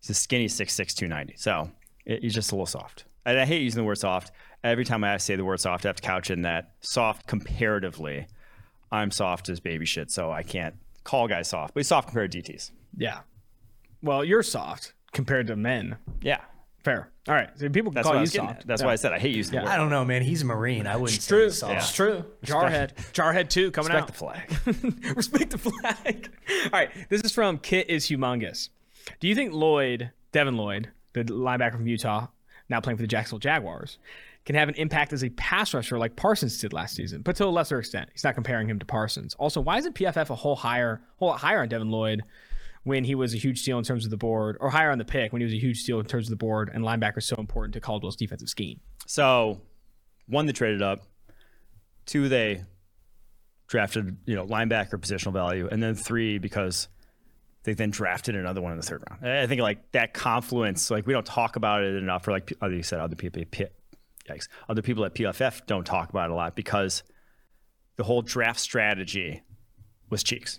He's 0.00 0.10
a 0.10 0.14
skinny 0.14 0.46
6'6", 0.46 0.94
290. 0.94 1.34
So 1.36 1.70
it, 2.06 2.22
he's 2.22 2.34
just 2.34 2.52
a 2.52 2.54
little 2.54 2.66
soft. 2.66 3.04
And 3.26 3.38
I 3.38 3.44
hate 3.44 3.62
using 3.62 3.78
the 3.82 3.84
word 3.84 3.96
soft. 3.98 4.32
Every 4.64 4.84
time 4.84 5.04
I 5.04 5.16
say 5.18 5.36
the 5.36 5.44
word 5.44 5.60
soft, 5.60 5.84
I 5.84 5.88
have 5.88 5.96
to 5.96 6.02
couch 6.02 6.30
in 6.30 6.42
that 6.42 6.72
soft 6.80 7.26
comparatively. 7.26 8.26
I'm 8.92 9.10
soft 9.10 9.48
as 9.48 9.60
baby 9.60 9.86
shit, 9.86 10.10
so 10.10 10.30
I 10.32 10.42
can't 10.42 10.74
call 11.04 11.28
guys 11.28 11.48
soft. 11.48 11.74
But 11.74 11.80
he's 11.80 11.88
soft 11.88 12.08
compared 12.08 12.32
to 12.32 12.42
DTs. 12.42 12.70
Yeah. 12.96 13.20
Well, 14.02 14.24
you're 14.24 14.42
soft 14.42 14.94
compared 15.12 15.46
to 15.48 15.56
men. 15.56 15.96
Yeah. 16.22 16.40
Fair. 16.82 17.10
All 17.28 17.34
right. 17.34 17.50
So 17.56 17.68
people 17.68 17.90
can 17.90 17.96
That's 17.96 18.08
call 18.08 18.20
you 18.20 18.26
soft. 18.26 18.60
at. 18.60 18.66
That's 18.66 18.80
Yeah. 18.80 18.86
why 18.86 18.92
I 18.92 18.96
said 18.96 19.12
I 19.12 19.18
hate 19.18 19.34
using 19.36 19.56
the 19.56 19.62
word. 19.64 19.70
I 19.70 19.76
don't 19.76 19.90
know, 19.90 20.04
man. 20.04 20.22
He's 20.22 20.40
a 20.42 20.46
Marine. 20.46 20.86
I 20.86 20.96
wouldn't 20.96 21.16
It's 21.18 21.26
true. 21.26 21.44
he's 21.44 21.58
soft. 21.58 21.74
It's 21.74 21.92
true. 21.94 22.24
Jarhead. 22.44 22.94
Jarhead 23.12 23.50
two 23.50 23.70
coming 23.70 23.92
Respect 23.92 24.22
out. 24.22 24.36
Respect 24.46 24.64
the 24.64 24.72
flag. 24.72 25.16
Respect 25.16 25.50
the 25.50 25.58
flag. 25.58 26.30
All 26.64 26.70
right. 26.72 26.90
This 27.10 27.20
is 27.20 27.32
from 27.32 27.58
Kit 27.58 27.90
is 27.90 28.06
humongous. 28.06 28.70
Do 29.18 29.28
you 29.28 29.34
think 29.34 29.52
Lloyd, 29.52 30.10
Devin 30.32 30.56
Lloyd, 30.56 30.90
the 31.12 31.24
linebacker 31.24 31.72
from 31.72 31.86
Utah, 31.86 32.28
now 32.68 32.80
playing 32.80 32.96
for 32.96 33.02
the 33.02 33.08
Jacksonville 33.08 33.40
Jaguars, 33.40 33.98
can 34.46 34.54
have 34.54 34.68
an 34.68 34.74
impact 34.76 35.12
as 35.12 35.22
a 35.22 35.30
pass 35.30 35.74
rusher 35.74 35.98
like 35.98 36.16
Parsons 36.16 36.58
did 36.58 36.72
last 36.72 36.94
season, 36.94 37.22
but 37.22 37.36
to 37.36 37.44
a 37.44 37.46
lesser 37.46 37.78
extent? 37.78 38.08
He's 38.12 38.24
not 38.24 38.34
comparing 38.34 38.68
him 38.68 38.78
to 38.78 38.86
Parsons. 38.86 39.34
Also, 39.34 39.60
why 39.60 39.78
isn't 39.78 39.94
PFF 39.94 40.30
a 40.30 40.34
whole 40.34 40.56
higher, 40.56 41.02
whole 41.16 41.28
lot 41.28 41.40
higher 41.40 41.60
on 41.60 41.68
Devin 41.68 41.90
Lloyd 41.90 42.22
when 42.84 43.04
he 43.04 43.14
was 43.14 43.34
a 43.34 43.36
huge 43.36 43.60
steal 43.60 43.76
in 43.78 43.84
terms 43.84 44.04
of 44.04 44.10
the 44.10 44.16
board, 44.16 44.56
or 44.60 44.70
higher 44.70 44.90
on 44.90 44.98
the 44.98 45.04
pick 45.04 45.32
when 45.32 45.40
he 45.40 45.44
was 45.44 45.52
a 45.52 45.58
huge 45.58 45.78
steal 45.78 46.00
in 46.00 46.06
terms 46.06 46.26
of 46.26 46.30
the 46.30 46.36
board, 46.36 46.70
and 46.72 46.82
linebacker 46.82 47.22
so 47.22 47.36
important 47.36 47.74
to 47.74 47.80
Caldwell's 47.80 48.16
defensive 48.16 48.48
scheme? 48.48 48.80
So, 49.06 49.60
one, 50.26 50.46
they 50.46 50.52
traded 50.52 50.80
up. 50.80 51.00
Two, 52.06 52.30
they 52.30 52.64
drafted, 53.66 54.16
you 54.24 54.34
know, 54.34 54.46
linebacker 54.46 54.94
positional 54.94 55.32
value, 55.32 55.68
and 55.70 55.82
then 55.82 55.94
three 55.94 56.38
because 56.38 56.88
they 57.64 57.74
then 57.74 57.90
drafted 57.90 58.34
another 58.36 58.60
one 58.60 58.72
in 58.72 58.78
the 58.78 58.84
third 58.84 59.02
round. 59.08 59.26
I 59.26 59.46
think 59.46 59.60
like 59.60 59.92
that 59.92 60.14
confluence, 60.14 60.90
like 60.90 61.06
we 61.06 61.12
don't 61.12 61.26
talk 61.26 61.56
about 61.56 61.82
it 61.82 61.94
enough. 61.94 62.24
For 62.24 62.32
like 62.32 62.52
other 62.60 62.74
you 62.74 62.82
said, 62.82 63.00
other 63.00 63.16
people, 63.16 63.42
yikes, 64.28 64.48
other 64.68 64.82
people 64.82 65.04
at 65.04 65.14
PFF 65.14 65.66
don't 65.66 65.84
talk 65.84 66.10
about 66.10 66.30
it 66.30 66.32
a 66.32 66.34
lot 66.34 66.56
because 66.56 67.02
the 67.96 68.04
whole 68.04 68.22
draft 68.22 68.60
strategy 68.60 69.42
was 70.08 70.22
cheeks. 70.22 70.58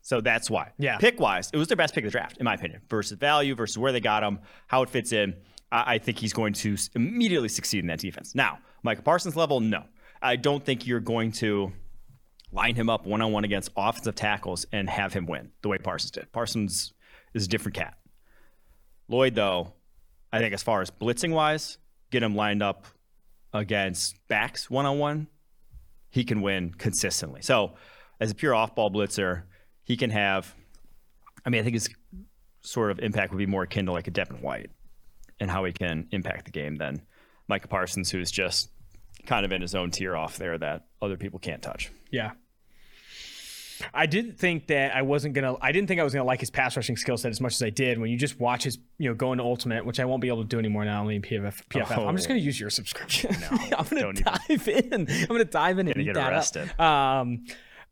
So 0.00 0.20
that's 0.20 0.48
why. 0.48 0.72
Yeah. 0.78 0.98
Pick 0.98 1.18
wise, 1.18 1.50
it 1.52 1.56
was 1.56 1.68
their 1.68 1.76
best 1.76 1.92
pick 1.92 2.04
of 2.04 2.12
the 2.12 2.12
draft, 2.12 2.38
in 2.38 2.44
my 2.44 2.54
opinion, 2.54 2.80
versus 2.88 3.18
value, 3.18 3.54
versus 3.56 3.76
where 3.76 3.90
they 3.90 4.00
got 4.00 4.22
him, 4.22 4.38
how 4.68 4.82
it 4.82 4.88
fits 4.88 5.12
in. 5.12 5.34
I, 5.72 5.94
I 5.94 5.98
think 5.98 6.18
he's 6.18 6.32
going 6.32 6.52
to 6.54 6.76
immediately 6.94 7.48
succeed 7.48 7.80
in 7.80 7.88
that 7.88 7.98
defense. 7.98 8.34
Now, 8.34 8.60
Michael 8.82 9.02
Parsons 9.02 9.34
level, 9.34 9.58
no. 9.58 9.82
I 10.22 10.36
don't 10.36 10.64
think 10.64 10.86
you're 10.86 11.00
going 11.00 11.32
to 11.32 11.72
line 12.56 12.74
him 12.74 12.88
up 12.88 13.06
one 13.06 13.22
on 13.22 13.32
one 13.32 13.44
against 13.44 13.70
offensive 13.76 14.14
tackles 14.14 14.66
and 14.72 14.88
have 14.88 15.12
him 15.12 15.26
win 15.26 15.52
the 15.62 15.68
way 15.68 15.78
Parsons 15.78 16.10
did. 16.10 16.32
Parsons 16.32 16.94
is 17.34 17.44
a 17.44 17.48
different 17.48 17.76
cat. 17.76 17.96
Lloyd, 19.08 19.34
though, 19.34 19.74
I 20.32 20.40
think 20.40 20.54
as 20.54 20.62
far 20.62 20.80
as 20.80 20.90
blitzing 20.90 21.32
wise, 21.32 21.78
get 22.10 22.22
him 22.22 22.34
lined 22.34 22.62
up 22.62 22.86
against 23.52 24.16
backs 24.28 24.68
one 24.70 24.86
on 24.86 24.98
one, 24.98 25.28
he 26.10 26.24
can 26.24 26.40
win 26.40 26.72
consistently. 26.72 27.42
So, 27.42 27.74
as 28.18 28.30
a 28.30 28.34
pure 28.34 28.54
off 28.54 28.74
ball 28.74 28.90
blitzer, 28.90 29.42
he 29.84 29.96
can 29.96 30.10
have. 30.10 30.54
I 31.44 31.50
mean, 31.50 31.60
I 31.60 31.64
think 31.64 31.74
his 31.74 31.88
sort 32.62 32.90
of 32.90 32.98
impact 32.98 33.32
would 33.32 33.38
be 33.38 33.46
more 33.46 33.62
akin 33.62 33.86
to 33.86 33.92
like 33.92 34.08
a 34.08 34.10
Devin 34.10 34.40
White 34.40 34.70
and 35.38 35.50
how 35.50 35.64
he 35.64 35.72
can 35.72 36.08
impact 36.10 36.46
the 36.46 36.50
game 36.50 36.76
than 36.76 37.02
Micah 37.46 37.68
Parsons, 37.68 38.10
who's 38.10 38.30
just 38.30 38.70
kind 39.26 39.44
of 39.44 39.52
in 39.52 39.60
his 39.60 39.74
own 39.74 39.90
tier 39.90 40.16
off 40.16 40.38
there 40.38 40.56
that 40.58 40.86
other 41.02 41.16
people 41.16 41.38
can't 41.38 41.62
touch. 41.62 41.90
Yeah. 42.10 42.32
I 43.92 44.06
didn't 44.06 44.38
think 44.38 44.66
that 44.68 44.94
I 44.94 45.02
wasn't 45.02 45.34
gonna. 45.34 45.54
I 45.60 45.72
didn't 45.72 45.88
think 45.88 46.00
I 46.00 46.04
was 46.04 46.12
gonna 46.12 46.24
like 46.24 46.40
his 46.40 46.50
pass 46.50 46.76
rushing 46.76 46.96
skill 46.96 47.16
set 47.16 47.30
as 47.30 47.40
much 47.40 47.54
as 47.54 47.62
I 47.62 47.70
did. 47.70 47.98
When 47.98 48.10
you 48.10 48.16
just 48.16 48.38
watch 48.40 48.64
his, 48.64 48.78
you 48.98 49.08
know, 49.08 49.14
go 49.14 49.32
into 49.32 49.44
ultimate, 49.44 49.84
which 49.84 50.00
I 50.00 50.04
won't 50.04 50.20
be 50.22 50.28
able 50.28 50.42
to 50.42 50.48
do 50.48 50.58
anymore 50.58 50.84
now, 50.84 51.00
only 51.00 51.16
in 51.16 51.22
PFF. 51.22 51.62
PFF. 51.68 52.06
I'm 52.06 52.16
just 52.16 52.26
Oh. 52.26 52.30
gonna 52.30 52.40
use 52.40 52.58
your 52.58 52.70
subscription. 52.70 53.34
I'm 53.50 53.84
gonna 53.86 54.00
don't 54.02 54.18
even. 54.20 54.24
dive 54.24 54.68
in. 54.68 55.06
I'm 55.10 55.26
gonna 55.28 55.44
dive 55.44 55.78
in 55.78 55.88
and 55.88 55.94
Gonna 55.96 56.10
eat 56.10 56.14
get 56.14 56.16
arrested. 56.16 56.78
Um, 56.80 57.44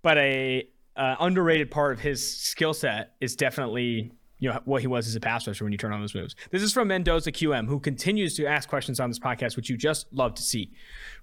but 0.02 0.18
a 0.18 0.68
uh, 0.96 1.16
underrated 1.20 1.70
part 1.70 1.92
of 1.92 2.00
his 2.00 2.36
skill 2.38 2.72
set 2.74 3.14
is 3.20 3.34
definitely 3.36 4.12
you 4.38 4.50
know 4.50 4.60
what 4.64 4.80
he 4.82 4.86
was 4.86 5.06
as 5.06 5.14
a 5.16 5.20
pass 5.20 5.46
rusher 5.46 5.64
when 5.64 5.72
you 5.72 5.78
turn 5.78 5.92
on 5.92 6.00
those 6.00 6.14
moves. 6.14 6.34
This 6.50 6.62
is 6.62 6.72
from 6.72 6.88
Mendoza 6.88 7.32
QM, 7.32 7.66
who 7.66 7.80
continues 7.80 8.34
to 8.36 8.46
ask 8.46 8.68
questions 8.68 9.00
on 9.00 9.08
this 9.08 9.18
podcast, 9.18 9.56
which 9.56 9.70
you 9.70 9.76
just 9.76 10.12
love 10.12 10.34
to 10.34 10.42
see. 10.42 10.72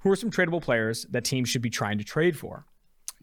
Who 0.02 0.10
are 0.12 0.16
some 0.16 0.32
tradable 0.32 0.62
players 0.62 1.06
that 1.12 1.24
teams 1.26 1.48
should 1.50 1.62
be 1.62 1.70
trying 1.70 1.98
to 2.00 2.04
trade 2.04 2.38
for? 2.38 2.66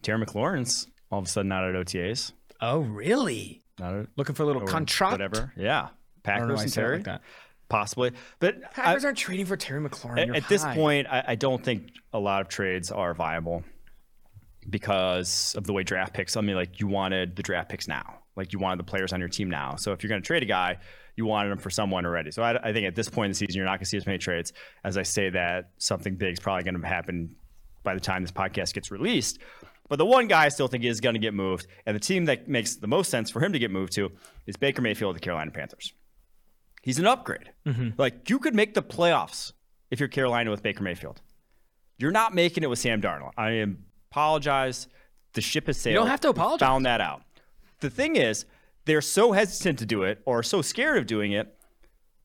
Terry 0.01 0.23
McLaurin's 0.23 0.87
all 1.11 1.19
of 1.19 1.25
a 1.25 1.29
sudden 1.29 1.49
not 1.49 1.63
at 1.63 1.75
OTAs. 1.75 2.33
Oh, 2.61 2.79
really? 2.79 3.61
Not 3.79 3.95
at 3.95 4.07
Looking 4.17 4.35
for 4.35 4.43
a 4.43 4.45
little 4.45 4.61
contract? 4.63 5.13
Whatever. 5.13 5.53
Yeah. 5.55 5.83
I 5.83 5.89
Packers 6.23 6.61
and 6.61 6.73
Terry. 6.73 6.95
like 6.97 7.05
that. 7.05 7.21
Possibly. 7.69 8.11
But 8.39 8.57
I- 8.63 8.67
Packers 8.73 9.05
aren't 9.05 9.17
trading 9.17 9.45
for 9.45 9.55
Terry 9.57 9.81
McLaurin. 9.87 10.29
at, 10.29 10.35
at 10.43 10.49
this 10.49 10.63
point, 10.65 11.07
I, 11.07 11.23
I 11.29 11.35
don't 11.35 11.63
think 11.63 11.91
a 12.13 12.19
lot 12.19 12.41
of 12.41 12.49
trades 12.49 12.91
are 12.91 13.13
viable 13.13 13.63
because 14.69 15.55
of 15.57 15.65
the 15.65 15.73
way 15.73 15.83
draft 15.83 16.13
picks. 16.13 16.35
I 16.35 16.41
mean, 16.41 16.55
like 16.55 16.79
you 16.79 16.87
wanted 16.87 17.35
the 17.35 17.43
draft 17.43 17.69
picks 17.69 17.87
now, 17.87 18.19
like 18.35 18.53
you 18.53 18.59
wanted 18.59 18.79
the 18.79 18.83
players 18.83 19.13
on 19.13 19.19
your 19.19 19.29
team 19.29 19.49
now. 19.49 19.75
So 19.75 19.93
if 19.93 20.03
you're 20.03 20.09
going 20.09 20.21
to 20.21 20.25
trade 20.25 20.43
a 20.43 20.47
guy, 20.47 20.77
you 21.15 21.25
wanted 21.25 21.51
him 21.51 21.57
for 21.57 21.69
someone 21.69 22.05
already. 22.05 22.31
So 22.31 22.43
I, 22.43 22.69
I 22.69 22.73
think 22.73 22.87
at 22.87 22.95
this 22.95 23.09
point 23.09 23.25
in 23.25 23.31
the 23.31 23.35
season, 23.35 23.55
you're 23.55 23.65
not 23.65 23.71
going 23.71 23.79
to 23.79 23.85
see 23.85 23.97
as 23.97 24.05
many 24.05 24.17
trades. 24.17 24.53
As 24.83 24.97
I 24.97 25.03
say 25.03 25.29
that, 25.29 25.71
something 25.77 26.15
big 26.15 26.33
is 26.33 26.39
probably 26.39 26.63
going 26.63 26.79
to 26.79 26.87
happen 26.87 27.35
by 27.83 27.93
the 27.93 27.99
time 27.99 28.21
this 28.21 28.31
podcast 28.31 28.73
gets 28.73 28.91
released. 28.91 29.39
But 29.89 29.97
the 29.97 30.05
one 30.05 30.27
guy 30.27 30.45
I 30.45 30.49
still 30.49 30.67
think 30.67 30.85
is 30.85 31.01
going 31.01 31.15
to 31.15 31.19
get 31.19 31.33
moved, 31.33 31.67
and 31.85 31.95
the 31.95 31.99
team 31.99 32.25
that 32.25 32.47
makes 32.47 32.75
the 32.75 32.87
most 32.87 33.09
sense 33.09 33.29
for 33.29 33.43
him 33.43 33.51
to 33.53 33.59
get 33.59 33.71
moved 33.71 33.91
to 33.93 34.11
is 34.45 34.55
Baker 34.55 34.81
Mayfield 34.81 35.15
of 35.15 35.15
the 35.15 35.25
Carolina 35.25 35.51
Panthers. 35.51 35.93
He's 36.81 36.99
an 36.99 37.07
upgrade. 37.07 37.51
Mm-hmm. 37.65 37.89
Like 37.97 38.29
you 38.29 38.39
could 38.39 38.55
make 38.55 38.73
the 38.75 38.83
playoffs 38.83 39.51
if 39.91 39.99
you're 39.99 40.07
Carolina 40.07 40.51
with 40.51 40.63
Baker 40.63 40.83
Mayfield. 40.83 41.21
You're 41.97 42.11
not 42.11 42.33
making 42.33 42.63
it 42.63 42.69
with 42.69 42.79
Sam 42.79 43.01
Darnold. 43.01 43.31
I 43.35 43.51
am 43.51 43.83
apologize. 44.11 44.87
The 45.33 45.41
ship 45.41 45.67
has 45.67 45.77
sailed. 45.77 45.93
You 45.93 45.99
don't 45.99 46.07
have 46.07 46.21
to 46.21 46.29
apologize. 46.29 46.65
Found 46.65 46.85
that 46.85 47.01
out. 47.01 47.23
The 47.81 47.89
thing 47.89 48.15
is, 48.15 48.45
they're 48.85 49.01
so 49.01 49.33
hesitant 49.33 49.79
to 49.79 49.85
do 49.85 50.03
it 50.03 50.21
or 50.25 50.41
so 50.41 50.61
scared 50.61 50.97
of 50.97 51.05
doing 51.05 51.31
it 51.31 51.55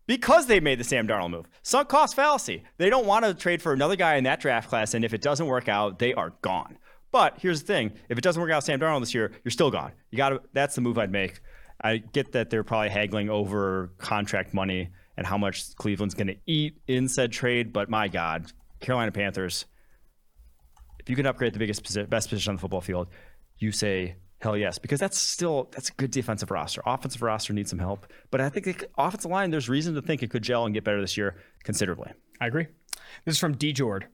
because 0.06 0.46
they 0.46 0.60
made 0.60 0.78
the 0.78 0.84
Sam 0.84 1.08
Darnold 1.08 1.30
move. 1.30 1.46
Sunk 1.62 1.88
cost 1.88 2.14
fallacy. 2.14 2.62
They 2.78 2.90
don't 2.90 3.06
want 3.06 3.24
to 3.24 3.34
trade 3.34 3.62
for 3.62 3.72
another 3.72 3.96
guy 3.96 4.16
in 4.16 4.24
that 4.24 4.40
draft 4.40 4.68
class, 4.68 4.94
and 4.94 5.04
if 5.04 5.12
it 5.12 5.20
doesn't 5.20 5.46
work 5.46 5.68
out, 5.68 5.98
they 5.98 6.14
are 6.14 6.30
gone. 6.42 6.78
But 7.14 7.38
here's 7.38 7.60
the 7.60 7.66
thing: 7.68 7.92
if 8.08 8.18
it 8.18 8.22
doesn't 8.22 8.42
work 8.42 8.50
out, 8.50 8.64
Sam 8.64 8.80
Darnold 8.80 8.98
this 8.98 9.14
year, 9.14 9.30
you're 9.44 9.52
still 9.52 9.70
gone. 9.70 9.92
You 10.10 10.16
got 10.16 10.30
to. 10.30 10.42
That's 10.52 10.74
the 10.74 10.80
move 10.80 10.98
I'd 10.98 11.12
make. 11.12 11.38
I 11.80 11.98
get 11.98 12.32
that 12.32 12.50
they're 12.50 12.64
probably 12.64 12.88
haggling 12.88 13.30
over 13.30 13.92
contract 13.98 14.52
money 14.52 14.90
and 15.16 15.24
how 15.24 15.38
much 15.38 15.76
Cleveland's 15.76 16.14
going 16.14 16.26
to 16.26 16.36
eat 16.44 16.80
in 16.88 17.08
said 17.08 17.30
trade, 17.30 17.72
but 17.72 17.88
my 17.88 18.08
God, 18.08 18.50
Carolina 18.80 19.12
Panthers. 19.12 19.66
If 20.98 21.08
you 21.08 21.14
can 21.14 21.24
upgrade 21.24 21.52
the 21.52 21.60
biggest, 21.60 21.84
best 22.10 22.30
position 22.30 22.50
on 22.50 22.56
the 22.56 22.60
football 22.60 22.80
field, 22.80 23.06
you 23.58 23.70
say 23.70 24.16
Hell 24.40 24.56
yes, 24.56 24.78
because 24.78 24.98
that's 24.98 25.16
still 25.16 25.68
that's 25.70 25.90
a 25.90 25.92
good 25.92 26.10
defensive 26.10 26.50
roster. 26.50 26.82
Offensive 26.84 27.22
roster 27.22 27.52
needs 27.52 27.70
some 27.70 27.78
help, 27.78 28.08
but 28.32 28.40
I 28.40 28.48
think 28.48 28.66
the 28.66 28.88
offensive 28.98 29.30
line. 29.30 29.52
There's 29.52 29.68
reason 29.68 29.94
to 29.94 30.02
think 30.02 30.24
it 30.24 30.30
could 30.30 30.42
gel 30.42 30.64
and 30.64 30.74
get 30.74 30.82
better 30.82 31.00
this 31.00 31.16
year 31.16 31.36
considerably. 31.62 32.10
I 32.40 32.48
agree. 32.48 32.66
This 33.24 33.36
is 33.36 33.38
from 33.38 33.56
D 33.56 33.72
Jord. 33.72 34.08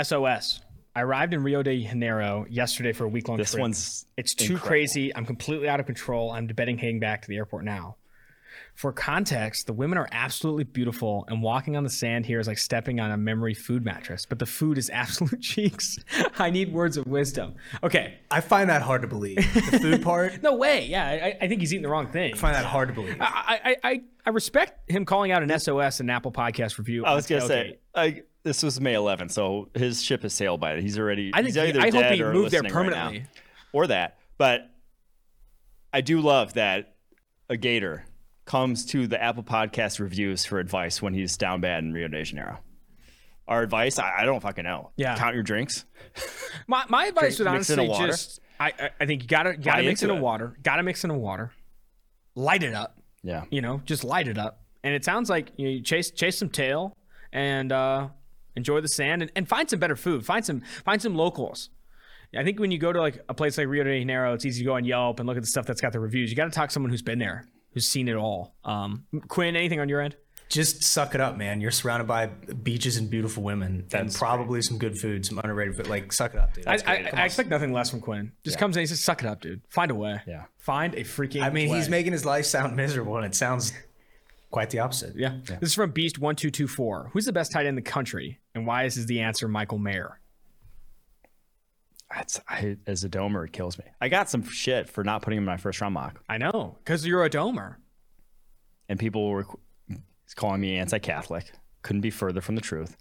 SOS. 0.00 0.60
I 0.98 1.02
arrived 1.02 1.32
in 1.32 1.44
Rio 1.44 1.62
de 1.62 1.80
Janeiro 1.86 2.44
yesterday 2.50 2.92
for 2.92 3.04
a 3.04 3.08
week 3.08 3.28
long 3.28 3.36
trip. 3.36 3.46
This 3.46 3.54
one's 3.56 4.04
It's 4.16 4.34
too 4.34 4.54
incredible. 4.54 4.66
crazy. 4.66 5.14
I'm 5.14 5.24
completely 5.24 5.68
out 5.68 5.78
of 5.78 5.86
control. 5.86 6.32
I'm 6.32 6.48
debating 6.48 6.76
heading 6.76 6.98
back 6.98 7.22
to 7.22 7.28
the 7.28 7.36
airport 7.36 7.64
now. 7.64 7.94
For 8.74 8.92
context, 8.92 9.68
the 9.68 9.72
women 9.72 9.96
are 9.96 10.08
absolutely 10.10 10.64
beautiful, 10.64 11.24
and 11.28 11.40
walking 11.40 11.76
on 11.76 11.84
the 11.84 11.90
sand 11.90 12.26
here 12.26 12.40
is 12.40 12.48
like 12.48 12.58
stepping 12.58 12.98
on 12.98 13.12
a 13.12 13.16
memory 13.16 13.54
food 13.54 13.84
mattress. 13.84 14.26
But 14.26 14.40
the 14.40 14.46
food 14.46 14.76
is 14.76 14.90
absolute 14.92 15.40
cheeks. 15.40 15.98
I 16.36 16.50
need 16.50 16.72
words 16.72 16.96
of 16.96 17.06
wisdom. 17.06 17.54
Okay, 17.84 18.18
I 18.28 18.40
find 18.40 18.68
that 18.68 18.82
hard 18.82 19.02
to 19.02 19.08
believe. 19.08 19.36
The 19.70 19.78
food 19.80 20.02
part, 20.02 20.42
no 20.42 20.56
way. 20.56 20.84
Yeah, 20.86 21.06
I, 21.06 21.36
I 21.40 21.46
think 21.48 21.60
he's 21.60 21.72
eating 21.72 21.82
the 21.84 21.88
wrong 21.90 22.08
thing. 22.08 22.34
I 22.34 22.36
find 22.36 22.56
that 22.56 22.64
hard 22.64 22.88
to 22.88 22.94
believe. 22.94 23.18
I, 23.20 23.60
I, 23.64 23.76
I, 23.88 24.00
I 24.26 24.30
respect 24.30 24.90
him 24.90 25.04
calling 25.04 25.30
out 25.30 25.44
an 25.44 25.58
SOS 25.60 26.00
and 26.00 26.10
Apple 26.10 26.32
Podcast 26.32 26.76
review. 26.78 27.04
I 27.04 27.14
was 27.14 27.28
gonna 27.28 27.42
on 27.42 27.48
say, 27.48 27.78
I, 27.94 28.22
this 28.44 28.62
was 28.62 28.80
May 28.80 28.94
11th, 28.94 29.32
so 29.32 29.68
his 29.74 30.02
ship 30.02 30.22
has 30.22 30.32
sailed 30.32 30.60
by 30.60 30.72
it. 30.74 30.82
He's 30.82 30.98
already. 30.98 31.30
I 31.34 31.42
think 31.42 31.54
he- 31.54 31.60
either 31.60 31.80
I 31.80 31.90
hope 31.90 32.04
he 32.12 32.22
or 32.22 32.32
moved 32.32 32.50
there 32.52 32.62
listening 32.62 32.88
right 32.88 32.90
now. 33.14 33.20
or 33.72 33.86
that. 33.88 34.18
But 34.38 34.70
I 35.92 36.00
do 36.00 36.20
love 36.20 36.54
that 36.54 36.94
a 37.48 37.56
Gator 37.56 38.04
comes 38.44 38.86
to 38.86 39.06
the 39.06 39.22
Apple 39.22 39.42
Podcast 39.42 40.00
reviews 40.00 40.44
for 40.44 40.58
advice 40.58 41.02
when 41.02 41.12
he's 41.14 41.36
down 41.36 41.60
bad 41.60 41.82
in 41.84 41.92
Rio 41.92 42.08
de 42.08 42.22
Janeiro. 42.24 42.58
Our 43.46 43.62
advice, 43.62 43.98
I, 43.98 44.20
I 44.20 44.24
don't 44.24 44.40
fucking 44.40 44.64
know. 44.64 44.90
Yeah. 44.96 45.16
count 45.16 45.34
your 45.34 45.42
drinks. 45.42 45.84
My, 46.66 46.84
my 46.88 47.06
advice 47.06 47.36
Drink- 47.36 47.50
would 47.50 47.56
mix 47.58 47.70
in 47.70 47.78
a 47.78 47.82
honestly 47.84 48.06
just 48.06 48.40
I, 48.60 48.66
I 48.78 48.90
I 49.00 49.06
think 49.06 49.22
you 49.22 49.28
gotta 49.28 49.56
gotta 49.56 49.82
Buy 49.82 49.86
mix 49.86 50.02
in 50.02 50.10
a 50.10 50.14
water. 50.14 50.56
Gotta 50.62 50.82
mix 50.82 51.04
in 51.04 51.10
a 51.10 51.16
water. 51.18 51.52
Light 52.34 52.62
it 52.62 52.74
up. 52.74 52.98
Yeah, 53.22 53.44
You 53.50 53.60
know, 53.62 53.80
just 53.84 54.04
light 54.04 54.28
it 54.28 54.38
up. 54.38 54.62
And 54.84 54.94
it 54.94 55.04
sounds 55.04 55.28
like 55.28 55.50
you, 55.56 55.64
know, 55.66 55.70
you 55.72 55.82
chase 55.82 56.10
chase 56.10 56.38
some 56.38 56.48
tail 56.50 56.96
and 57.32 57.72
uh, 57.72 58.08
enjoy 58.58 58.82
the 58.82 58.88
sand 58.88 59.22
and, 59.22 59.32
and 59.34 59.48
find 59.48 59.70
some 59.70 59.78
better 59.78 59.96
food. 59.96 60.26
Find 60.26 60.44
some 60.44 60.60
find 60.84 61.00
some 61.00 61.14
locals. 61.14 61.70
I 62.36 62.44
think 62.44 62.60
when 62.60 62.70
you 62.70 62.78
go 62.78 62.92
to 62.92 63.00
like 63.00 63.24
a 63.28 63.34
place 63.34 63.56
like 63.56 63.68
Rio 63.68 63.84
de 63.84 64.00
Janeiro, 64.00 64.34
it's 64.34 64.44
easy 64.44 64.60
to 64.60 64.66
go 64.66 64.74
on 64.74 64.84
Yelp 64.84 65.18
and 65.18 65.26
look 65.26 65.38
at 65.38 65.42
the 65.42 65.48
stuff 65.48 65.64
that's 65.64 65.80
got 65.80 65.92
the 65.92 66.00
reviews. 66.00 66.28
You 66.28 66.36
got 66.36 66.44
to 66.44 66.50
talk 66.50 66.68
to 66.68 66.72
someone 66.72 66.90
who's 66.90 67.00
been 67.00 67.18
there, 67.18 67.46
who's 67.72 67.88
seen 67.88 68.06
it 68.06 68.16
all. 68.16 68.54
Um, 68.64 69.06
Quinn, 69.28 69.56
anything 69.56 69.80
on 69.80 69.88
your 69.88 70.02
end? 70.02 70.14
Just 70.50 70.82
suck 70.82 71.14
it 71.14 71.20
up, 71.20 71.36
man. 71.36 71.60
You're 71.60 71.70
surrounded 71.70 72.06
by 72.06 72.26
beaches 72.26 72.96
and 72.96 73.10
beautiful 73.10 73.42
women, 73.42 73.86
and 73.92 74.14
probably 74.14 74.62
some 74.62 74.78
good 74.78 74.98
food, 74.98 75.26
some 75.26 75.38
underrated 75.38 75.76
food. 75.76 75.88
Like, 75.88 76.10
suck 76.10 76.32
it 76.32 76.40
up, 76.40 76.54
dude. 76.54 76.66
I, 76.66 76.70
That's 76.70 76.88
I, 76.88 77.02
great. 77.02 77.14
I 77.14 77.24
expect 77.26 77.50
nothing 77.50 77.72
less 77.72 77.90
from 77.90 78.00
Quinn. 78.00 78.32
Just 78.44 78.58
comes 78.58 78.76
in, 78.76 78.80
he 78.80 78.86
says, 78.86 79.00
"Suck 79.00 79.22
it 79.22 79.28
up, 79.28 79.42
dude. 79.42 79.60
Find 79.68 79.90
a 79.90 79.94
way. 79.94 80.22
Yeah. 80.26 80.44
Find 80.56 80.94
a 80.94 81.00
freaking. 81.00 81.42
I 81.42 81.50
mean, 81.50 81.68
way. 81.68 81.76
he's 81.76 81.90
making 81.90 82.12
his 82.12 82.24
life 82.24 82.46
sound 82.46 82.76
miserable, 82.76 83.18
and 83.18 83.26
it 83.26 83.34
sounds 83.34 83.74
quite 84.50 84.70
the 84.70 84.78
opposite. 84.78 85.14
Yeah. 85.16 85.36
This 85.44 85.70
is 85.70 85.74
from 85.74 85.90
Beast 85.90 86.18
one 86.18 86.36
two 86.36 86.50
two 86.50 86.66
four. 86.68 87.10
Who's 87.12 87.24
the 87.26 87.32
best 87.32 87.52
tight 87.52 87.60
end 87.60 87.68
in 87.68 87.74
the 87.76 87.82
country, 87.82 88.38
and 88.54 88.66
why 88.66 88.84
is 88.84 88.96
this 88.96 89.04
the 89.06 89.20
answer 89.20 89.48
Michael 89.48 89.78
Mayer? 89.78 90.20
that's 92.14 92.40
I, 92.48 92.78
as 92.86 93.04
a 93.04 93.08
domer, 93.10 93.44
it 93.44 93.52
kills 93.52 93.78
me. 93.78 93.84
I 94.00 94.08
got 94.08 94.30
some 94.30 94.42
shit 94.42 94.88
for 94.88 95.04
not 95.04 95.20
putting 95.20 95.36
him 95.36 95.42
in 95.42 95.46
my 95.46 95.58
first 95.58 95.78
round 95.82 95.92
mock, 95.92 96.22
I 96.26 96.38
know, 96.38 96.78
because 96.82 97.06
you're 97.06 97.22
a 97.22 97.28
domer. 97.28 97.76
and 98.88 98.98
people 98.98 99.28
were 99.28 99.46
calling 100.36 100.60
me 100.60 100.76
anti-Catholic. 100.76 101.52
Couldn't 101.82 102.00
be 102.00 102.10
further 102.10 102.40
from 102.40 102.54
the 102.54 102.60
truth. 102.60 102.96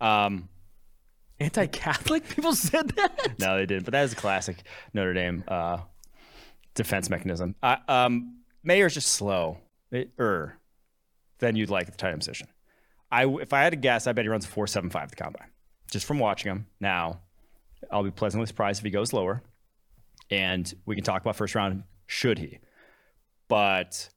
Um, 0.00 0.48
Anti-Catholic 1.40 2.28
people 2.28 2.54
said 2.54 2.88
that. 2.96 3.38
No, 3.38 3.56
they 3.56 3.66
didn't. 3.66 3.84
But 3.84 3.92
that 3.92 4.04
is 4.04 4.12
a 4.12 4.16
classic 4.16 4.62
Notre 4.92 5.14
Dame 5.14 5.44
uh, 5.48 5.78
defense 6.74 7.08
mechanism. 7.10 7.54
Uh, 7.62 7.76
um, 7.88 8.38
Mayer's 8.62 8.94
just 8.94 9.08
slow, 9.08 9.58
er, 10.18 10.56
than 11.42 11.56
you'd 11.56 11.68
like 11.70 11.86
at 11.88 11.92
the 11.92 11.98
tight 11.98 12.12
end 12.12 12.20
position. 12.20 12.48
I, 13.10 13.26
if 13.26 13.52
I 13.52 13.60
had 13.62 13.70
to 13.70 13.76
guess, 13.76 14.06
I 14.06 14.12
bet 14.12 14.24
he 14.24 14.28
runs 14.30 14.46
a 14.46 14.48
four 14.48 14.66
seven 14.66 14.88
five 14.88 15.02
at 15.04 15.10
the 15.10 15.16
combine, 15.16 15.48
just 15.90 16.06
from 16.06 16.18
watching 16.18 16.50
him. 16.50 16.66
Now, 16.80 17.20
I'll 17.90 18.04
be 18.04 18.10
pleasantly 18.10 18.46
surprised 18.46 18.78
if 18.80 18.84
he 18.84 18.90
goes 18.90 19.12
lower, 19.12 19.42
and 20.30 20.72
we 20.86 20.94
can 20.94 21.04
talk 21.04 21.20
about 21.20 21.36
first 21.36 21.54
round 21.54 21.82
should 22.06 22.38
he. 22.38 22.58
But 23.48 24.08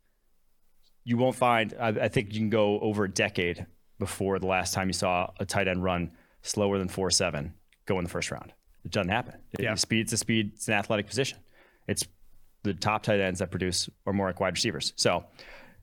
you 1.04 1.18
won't 1.18 1.36
find. 1.36 1.74
I, 1.80 1.88
I 1.90 2.08
think 2.08 2.32
you 2.34 2.40
can 2.40 2.50
go 2.50 2.80
over 2.80 3.04
a 3.04 3.10
decade 3.12 3.66
before 4.00 4.40
the 4.40 4.48
last 4.48 4.74
time 4.74 4.88
you 4.88 4.94
saw 4.94 5.32
a 5.40 5.46
tight 5.46 5.68
end 5.68 5.84
run 5.84 6.12
slower 6.44 6.78
than 6.78 6.88
four 6.88 7.10
seven 7.12 7.54
go 7.86 7.98
in 7.98 8.04
the 8.04 8.10
first 8.10 8.32
round. 8.32 8.54
It 8.86 8.92
doesn't 8.92 9.10
happen. 9.10 9.34
It- 9.54 9.64
Yeah. 9.64 9.76
Speed's 9.76 10.14
a 10.14 10.18
speed. 10.18 10.52
It's 10.54 10.68
an 10.68 10.76
athletic 10.76 11.08
position. 11.08 11.40
It's 11.88 12.04
the 12.64 12.74
top 12.74 13.04
tight 13.04 13.20
ends 13.20 13.40
that 13.40 13.52
produce 13.52 13.90
are 14.06 14.14
more 14.14 14.28
like 14.28 14.40
wide 14.40 14.54
receivers. 14.54 14.94
So 14.96 15.26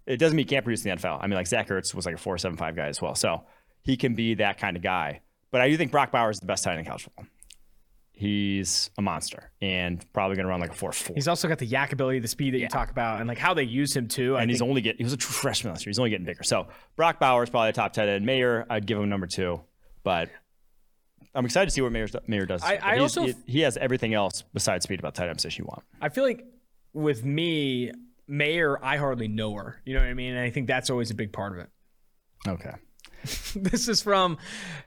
it 0.07 0.17
doesn't 0.19 0.37
mean 0.37 0.47
he 0.47 0.49
can't 0.51 0.65
produce 0.65 0.85
in 0.85 0.91
the 0.91 0.97
NFL. 0.97 1.19
I 1.23 1.27
mean, 1.27 1.37
like 1.37 1.47
Zach 1.47 1.69
Ertz 1.69 1.95
was 1.95 2.07
like 2.07 2.15
a 2.15 2.19
four 2.19 2.37
seven 2.39 2.57
five 2.57 2.75
guy 2.77 2.87
as 2.89 3.01
well. 3.01 3.15
So 3.15 3.45
he 3.83 3.97
can 3.97 4.15
be 4.15 4.35
that 4.35 4.59
kind 4.59 4.77
of 4.77 4.83
guy. 4.83 5.21
But 5.51 5.61
I 5.61 5.69
do 5.69 5.77
think 5.77 5.91
Brock 5.93 6.11
Bowers 6.13 6.37
is 6.37 6.41
the 6.41 6.47
best 6.47 6.65
tight 6.65 6.73
end 6.73 6.81
in 6.81 6.87
college 6.87 7.03
football. 7.05 7.27
He's 8.15 8.91
a 8.99 9.03
monster 9.03 9.51
and 9.61 10.05
probably 10.13 10.37
going 10.37 10.45
to 10.45 10.51
run 10.51 10.61
like 10.61 10.71
a 10.71 10.75
four 10.75 10.93
four. 10.93 11.15
He's 11.15 11.27
also 11.29 11.49
got 11.49 11.59
the 11.59 11.67
yak 11.67 11.93
ability, 11.93 12.19
the 12.21 12.29
speed 12.29 12.55
that 12.55 12.59
you 12.59 12.69
talk 12.69 12.91
about, 12.91 13.19
and 13.21 13.27
like 13.29 13.39
how 13.39 13.53
they 13.55 13.63
use 13.65 13.97
him 13.97 14.07
too. 14.07 14.37
I 14.37 14.43
and 14.43 14.51
he's 14.51 14.61
think- 14.61 14.69
only 14.69 14.81
getting 14.81 14.99
he 14.99 15.05
was 15.05 15.13
a 15.13 15.17
true 15.17 15.33
freshman 15.33 15.73
last 15.73 15.85
year. 15.87 15.91
He's 15.91 15.99
only 15.99 16.11
getting 16.11 16.27
bigger. 16.27 16.43
So 16.43 16.69
Brock 16.95 17.19
Bowers 17.19 17.47
is 17.49 17.51
probably 17.51 17.71
the 17.71 17.77
top 17.77 17.93
tight 17.95 18.09
end. 18.09 18.25
Mayor, 18.27 18.67
I'd 18.71 18.87
give 18.87 18.99
him 18.99 19.09
number 19.09 19.27
two, 19.27 19.61
but 20.05 20.29
I'm 21.35 21.45
excited 21.47 21.67
to 21.67 21.71
see 21.73 21.81
what 21.81 21.91
Mayor 21.91 22.07
Mayer 22.27 22.45
does. 22.47 22.63
I- 22.63 22.77
I 22.83 22.99
also- 22.99 23.25
he, 23.25 23.35
he 23.47 23.61
has 23.61 23.77
everything 23.79 24.15
else 24.15 24.43
besides 24.53 24.85
speed 24.85 25.01
about 25.01 25.15
tight 25.15 25.29
end 25.29 25.37
position 25.39 25.65
you 25.65 25.69
want. 25.69 25.83
I 26.01 26.09
feel 26.11 26.25
like 26.25 26.45
with 26.93 27.25
me, 27.25 27.91
Mayer, 28.29 28.79
I 28.83 28.97
hardly 28.97 29.29
know 29.29 29.55
her. 29.55 29.81
You 29.85 29.95
know 29.95 30.01
what 30.01 30.09
I 30.09 30.15
mean? 30.15 30.35
And 30.35 30.41
I 30.41 30.51
think 30.51 30.67
that's 30.67 30.91
always 30.91 31.11
a 31.11 31.15
big 31.15 31.33
part 31.33 31.53
of 31.53 31.59
it. 31.59 31.69
Okay, 32.49 32.73
this 33.55 33.89
is 33.89 34.03
from. 34.03 34.39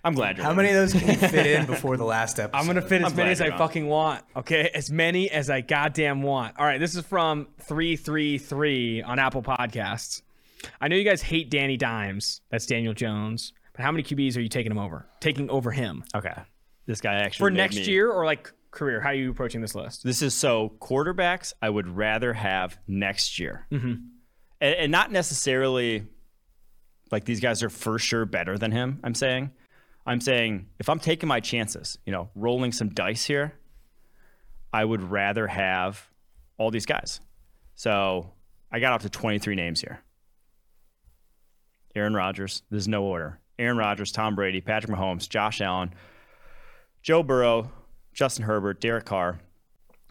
I'm 0.04 0.13
glad. 0.13 0.38
You're 0.38 0.45
How 0.45 0.54
many 0.54 0.69
of 0.69 0.76
those 0.76 0.93
can 0.93 1.08
you 1.08 1.15
fit 1.30 1.45
in 1.45 1.65
before 1.65 1.95
the 1.98 2.04
last 2.06 2.39
episode? 2.39 2.58
I'm 2.60 2.67
gonna 2.67 2.82
fit 2.82 3.02
as 3.02 3.12
I'm 3.12 3.15
many 3.17 3.32
as 3.32 3.41
I 3.41 3.45
you're 3.45 3.54
on. 3.54 3.60
fucking 3.60 3.88
want. 3.88 4.24
Okay, 4.36 4.69
as 4.74 4.91
many 4.91 5.30
as 5.32 5.50
I 5.50 5.62
goddamn 5.62 6.21
want. 6.21 6.56
All 6.60 6.65
right, 6.65 6.80
this 6.80 6.95
is 6.95 7.06
from 7.06 7.48
three 7.62 7.95
three 7.95 8.38
three 8.38 9.02
on 9.02 9.19
Apple 9.19 9.41
Podcasts. 9.43 10.21
I 10.82 10.88
know 10.88 10.95
you 10.95 11.04
guys 11.04 11.21
hate 11.21 11.50
Danny 11.50 11.78
Dimes. 11.78 12.41
That's 12.50 12.65
Daniel 12.65 12.93
Jones. 12.93 13.54
But 13.74 13.84
how 13.84 13.91
many 13.91 14.04
QBs 14.04 14.36
are 14.38 14.41
you 14.41 14.48
taking 14.50 14.71
him 14.71 14.78
over? 14.80 15.06
Taking 15.19 15.50
over 15.50 15.69
him 15.71 16.04
Okay, 16.15 16.34
this 16.88 17.02
guy 17.02 17.13
actually 17.15 17.45
for 17.45 17.52
made 17.52 17.58
next 17.58 17.76
me- 17.76 17.84
year 17.86 18.10
or 18.12 18.26
like 18.26 18.52
career? 18.76 19.02
How 19.02 19.10
are 19.10 19.14
you 19.14 19.32
approaching 19.32 19.62
this 19.62 19.74
list? 19.74 20.04
This 20.04 20.22
is 20.22 20.34
so 20.34 20.74
quarterbacks. 20.80 21.54
I 21.62 21.70
would 21.70 21.88
rather 21.88 22.34
have 22.34 22.78
next 22.88 23.40
year, 23.40 23.66
mm-hmm. 23.72 23.94
and, 24.62 24.76
and 24.76 24.92
not 24.92 25.12
necessarily 25.12 26.06
like 27.12 27.26
these 27.26 27.40
guys 27.40 27.64
are 27.64 27.70
for 27.70 27.98
sure 27.98 28.26
better 28.26 28.58
than 28.58 28.72
him. 28.72 29.00
I'm 29.04 29.16
saying, 29.16 29.52
I'm 30.06 30.22
saying 30.22 30.68
if 30.80 30.90
I'm 30.90 31.00
taking 31.00 31.28
my 31.28 31.40
chances, 31.40 31.98
you 32.06 32.12
know, 32.12 32.30
rolling 32.36 32.72
some 32.72 32.90
dice 32.90 33.26
here, 33.26 33.54
I 34.72 34.86
would 34.86 35.02
rather 35.02 35.48
have 35.48 36.08
all 36.58 36.72
these 36.72 36.86
guys. 36.86 37.20
So 37.76 38.32
I 38.72 38.80
got 38.80 38.94
up 38.94 39.02
to 39.02 39.10
23 39.10 39.56
names 39.56 39.82
here. 39.82 40.02
Aaron 41.96 42.14
Rodgers. 42.14 42.62
There's 42.70 42.88
no 42.88 43.04
order. 43.04 43.40
Aaron 43.58 43.78
Rodgers, 43.78 44.12
Tom 44.12 44.36
Brady, 44.36 44.60
Patrick 44.60 44.92
Mahomes, 44.92 45.30
Josh 45.30 45.62
Allen, 45.62 45.94
Joe 47.02 47.24
Burrow, 47.24 47.72
Justin 48.15 48.45
Herbert, 48.45 48.80
Derek 48.80 49.06
Carr, 49.06 49.39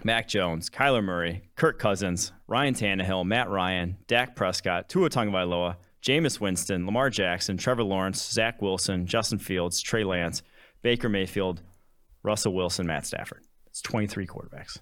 Mac 0.04 0.28
Jones, 0.28 0.68
Kyler 0.68 1.02
Murray, 1.02 1.42
Kirk 1.56 1.78
Cousins, 1.78 2.32
Ryan 2.46 2.74
Tannehill, 2.74 3.24
Matt 3.24 3.48
Ryan, 3.48 3.96
Dak 4.06 4.36
Prescott, 4.36 4.88
Tua 4.90 5.08
Tagovailoa, 5.08 5.76
Jameis 6.02 6.38
Winston, 6.38 6.84
Lamar 6.84 7.08
Jackson, 7.08 7.56
Trevor 7.56 7.82
Lawrence, 7.82 8.30
Zach 8.30 8.60
Wilson, 8.60 9.06
Justin 9.06 9.38
Fields, 9.38 9.80
Trey 9.80 10.04
Lance, 10.04 10.42
Baker 10.82 11.08
Mayfield, 11.08 11.62
Russell 12.22 12.52
Wilson, 12.52 12.86
Matt 12.86 13.06
Stafford. 13.06 13.42
It's 13.68 13.80
23 13.80 14.26
quarterbacks. 14.26 14.78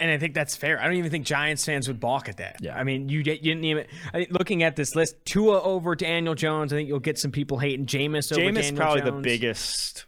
And 0.00 0.10
I 0.10 0.16
think 0.16 0.32
that's 0.32 0.56
fair. 0.56 0.80
I 0.80 0.84
don't 0.84 0.94
even 0.94 1.10
think 1.10 1.26
Giants 1.26 1.62
fans 1.66 1.86
would 1.88 2.00
balk 2.00 2.30
at 2.30 2.38
that. 2.38 2.56
Yeah. 2.62 2.74
I 2.74 2.84
mean, 2.84 3.10
you, 3.10 3.18
you 3.18 3.24
didn't 3.24 3.64
even. 3.64 3.84
I 4.14 4.18
think 4.18 4.30
looking 4.32 4.62
at 4.62 4.76
this 4.76 4.94
list, 4.94 5.16
Tua 5.26 5.60
over 5.60 5.94
Daniel 5.94 6.34
Jones. 6.34 6.72
I 6.72 6.76
think 6.76 6.88
you'll 6.88 7.00
get 7.00 7.18
some 7.18 7.30
people 7.30 7.58
hating 7.58 7.84
Jameis 7.84 8.32
over 8.32 8.40
Jameis 8.40 8.62
Daniel 8.62 8.76
probably 8.76 9.02
the 9.02 9.12
biggest 9.12 10.06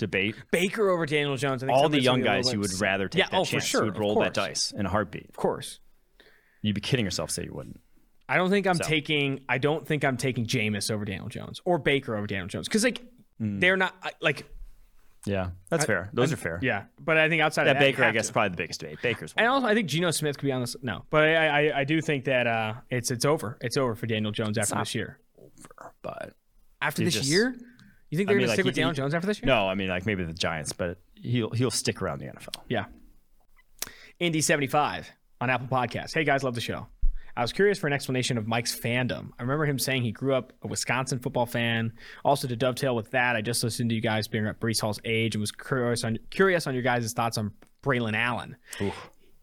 debate. 0.00 0.34
Baker 0.50 0.88
over 0.90 1.06
Daniel 1.06 1.36
Jones. 1.36 1.62
I 1.62 1.66
think 1.68 1.78
All 1.78 1.88
the 1.88 2.00
young 2.00 2.20
gonna 2.22 2.32
be 2.34 2.38
a 2.40 2.42
guys 2.42 2.52
you 2.52 2.58
would 2.60 2.80
rather 2.80 3.08
take 3.08 3.20
Yeah, 3.20 3.28
that 3.30 3.36
oh, 3.38 3.44
for 3.44 3.60
sure, 3.60 3.82
You 3.84 3.92
would 3.92 3.98
roll 3.98 4.18
that 4.20 4.34
dice 4.34 4.72
in 4.72 4.84
a 4.86 4.88
heartbeat. 4.88 5.28
Of 5.28 5.36
course. 5.36 5.78
You'd 6.62 6.74
be 6.74 6.80
kidding 6.80 7.04
yourself 7.04 7.30
say 7.30 7.44
you 7.44 7.52
wouldn't. 7.54 7.80
I 8.28 8.36
don't 8.36 8.50
think 8.50 8.66
I'm 8.66 8.78
taking. 8.78 9.40
I 9.48 9.58
don't 9.58 9.86
think 9.86 10.04
I'm 10.04 10.16
taking 10.16 10.46
Jameis 10.46 10.90
over 10.90 11.04
Daniel 11.04 11.28
Jones 11.28 11.60
or 11.64 11.78
Baker 11.78 12.16
over 12.16 12.26
Daniel 12.26 12.48
Jones 12.48 12.66
because 12.68 12.84
like 12.84 13.02
Mm. 13.40 13.58
they're 13.60 13.76
not 13.78 13.94
like 14.20 14.44
Yeah, 15.24 15.50
that's 15.70 15.84
fair. 15.86 16.10
Those 16.12 16.30
are 16.32 16.36
fair. 16.36 16.58
yeah. 16.62 16.84
But 16.98 17.16
I 17.16 17.28
think 17.30 17.40
outside 17.42 17.64
That 17.64 17.76
of 17.76 17.80
that, 17.80 17.86
Baker, 17.86 18.04
I 18.04 18.10
guess, 18.12 18.26
to. 18.26 18.32
probably 18.34 18.50
the 18.50 18.56
biggest 18.56 18.80
debate. 18.80 18.98
Baker's 19.02 19.34
one. 19.34 19.44
And 19.44 19.50
also, 19.52 19.66
I 19.66 19.74
think 19.74 19.88
Geno 19.88 20.10
Smith 20.10 20.36
could 20.38 20.44
be 20.46 20.52
on 20.52 20.60
this. 20.60 20.76
No, 20.82 21.04
but 21.10 21.24
I, 21.28 21.46
I, 21.68 21.80
I 21.80 21.84
do 21.84 22.00
think 22.02 22.24
that 22.26 22.46
uh, 22.46 22.74
it's 22.90 23.10
it's 23.10 23.24
over. 23.24 23.56
It's 23.62 23.76
over 23.78 23.94
for 23.94 24.06
Daniel 24.06 24.30
Jones 24.32 24.58
after 24.58 24.74
not 24.74 24.82
this 24.82 24.94
year. 24.94 25.18
Over, 25.38 25.94
but 26.02 26.34
After 26.82 27.02
this 27.04 27.14
just- 27.14 27.28
year, 27.30 27.56
you 28.10 28.16
think 28.18 28.28
they're 28.28 28.36
mean, 28.36 28.42
gonna 28.42 28.48
like, 28.50 28.56
stick 28.56 28.64
with 28.66 28.74
he- 28.74 28.80
Daniel 28.82 28.94
Jones 28.94 29.14
after 29.14 29.26
this 29.26 29.38
year? 29.40 29.46
no, 29.46 29.68
I 29.68 29.74
mean 29.74 29.88
like 29.88 30.04
maybe 30.06 30.24
the 30.24 30.32
Giants, 30.34 30.72
but 30.72 30.98
he'll 31.14 31.50
he'll 31.50 31.70
stick 31.70 32.02
around 32.02 32.18
the 32.20 32.26
NFL. 32.26 32.62
Yeah. 32.68 32.86
Indy75 34.20 35.06
on 35.40 35.50
Apple 35.50 35.66
Podcasts. 35.68 36.12
Hey 36.14 36.24
guys, 36.24 36.42
love 36.42 36.54
the 36.54 36.60
show. 36.60 36.86
I 37.36 37.42
was 37.42 37.52
curious 37.52 37.78
for 37.78 37.86
an 37.86 37.92
explanation 37.92 38.36
of 38.36 38.46
Mike's 38.46 38.78
fandom. 38.78 39.30
I 39.38 39.42
remember 39.42 39.64
him 39.64 39.78
saying 39.78 40.02
he 40.02 40.12
grew 40.12 40.34
up 40.34 40.52
a 40.62 40.66
Wisconsin 40.66 41.20
football 41.20 41.46
fan. 41.46 41.92
Also, 42.24 42.48
to 42.48 42.56
dovetail 42.56 42.94
with 42.96 43.10
that, 43.12 43.36
I 43.36 43.40
just 43.40 43.62
listened 43.62 43.88
to 43.90 43.94
you 43.94 44.02
guys 44.02 44.28
being 44.28 44.46
at 44.46 44.60
Breece 44.60 44.80
Hall's 44.80 45.00
age 45.04 45.36
and 45.36 45.40
was 45.40 45.52
curious 45.52 46.04
on 46.04 46.18
curious 46.30 46.66
on 46.66 46.74
your 46.74 46.82
guys' 46.82 47.12
thoughts 47.12 47.38
on 47.38 47.52
Braelon 47.82 48.14
Allen, 48.14 48.56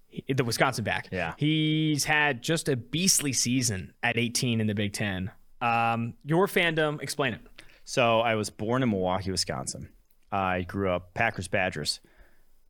He- 0.10 0.34
the 0.34 0.44
Wisconsin 0.44 0.84
back. 0.84 1.08
Yeah. 1.12 1.34
he's 1.38 2.04
had 2.04 2.42
just 2.44 2.70
a 2.70 2.76
beastly 2.76 3.34
season 3.34 3.94
at 4.04 4.18
18 4.18 4.60
in 4.62 4.68
the 4.68 4.76
Big 4.76 4.94
Ten. 4.94 5.32
Um, 5.62 6.14
your 6.24 6.46
fandom, 6.48 7.02
explain 7.02 7.34
it. 7.34 7.42
So 7.90 8.20
I 8.20 8.36
was 8.36 8.50
born 8.50 8.84
in 8.84 8.90
Milwaukee, 8.90 9.32
Wisconsin. 9.32 9.88
I 10.30 10.64
grew 10.64 10.92
up 10.92 11.14
Packers, 11.14 11.48
Badgers, 11.48 12.02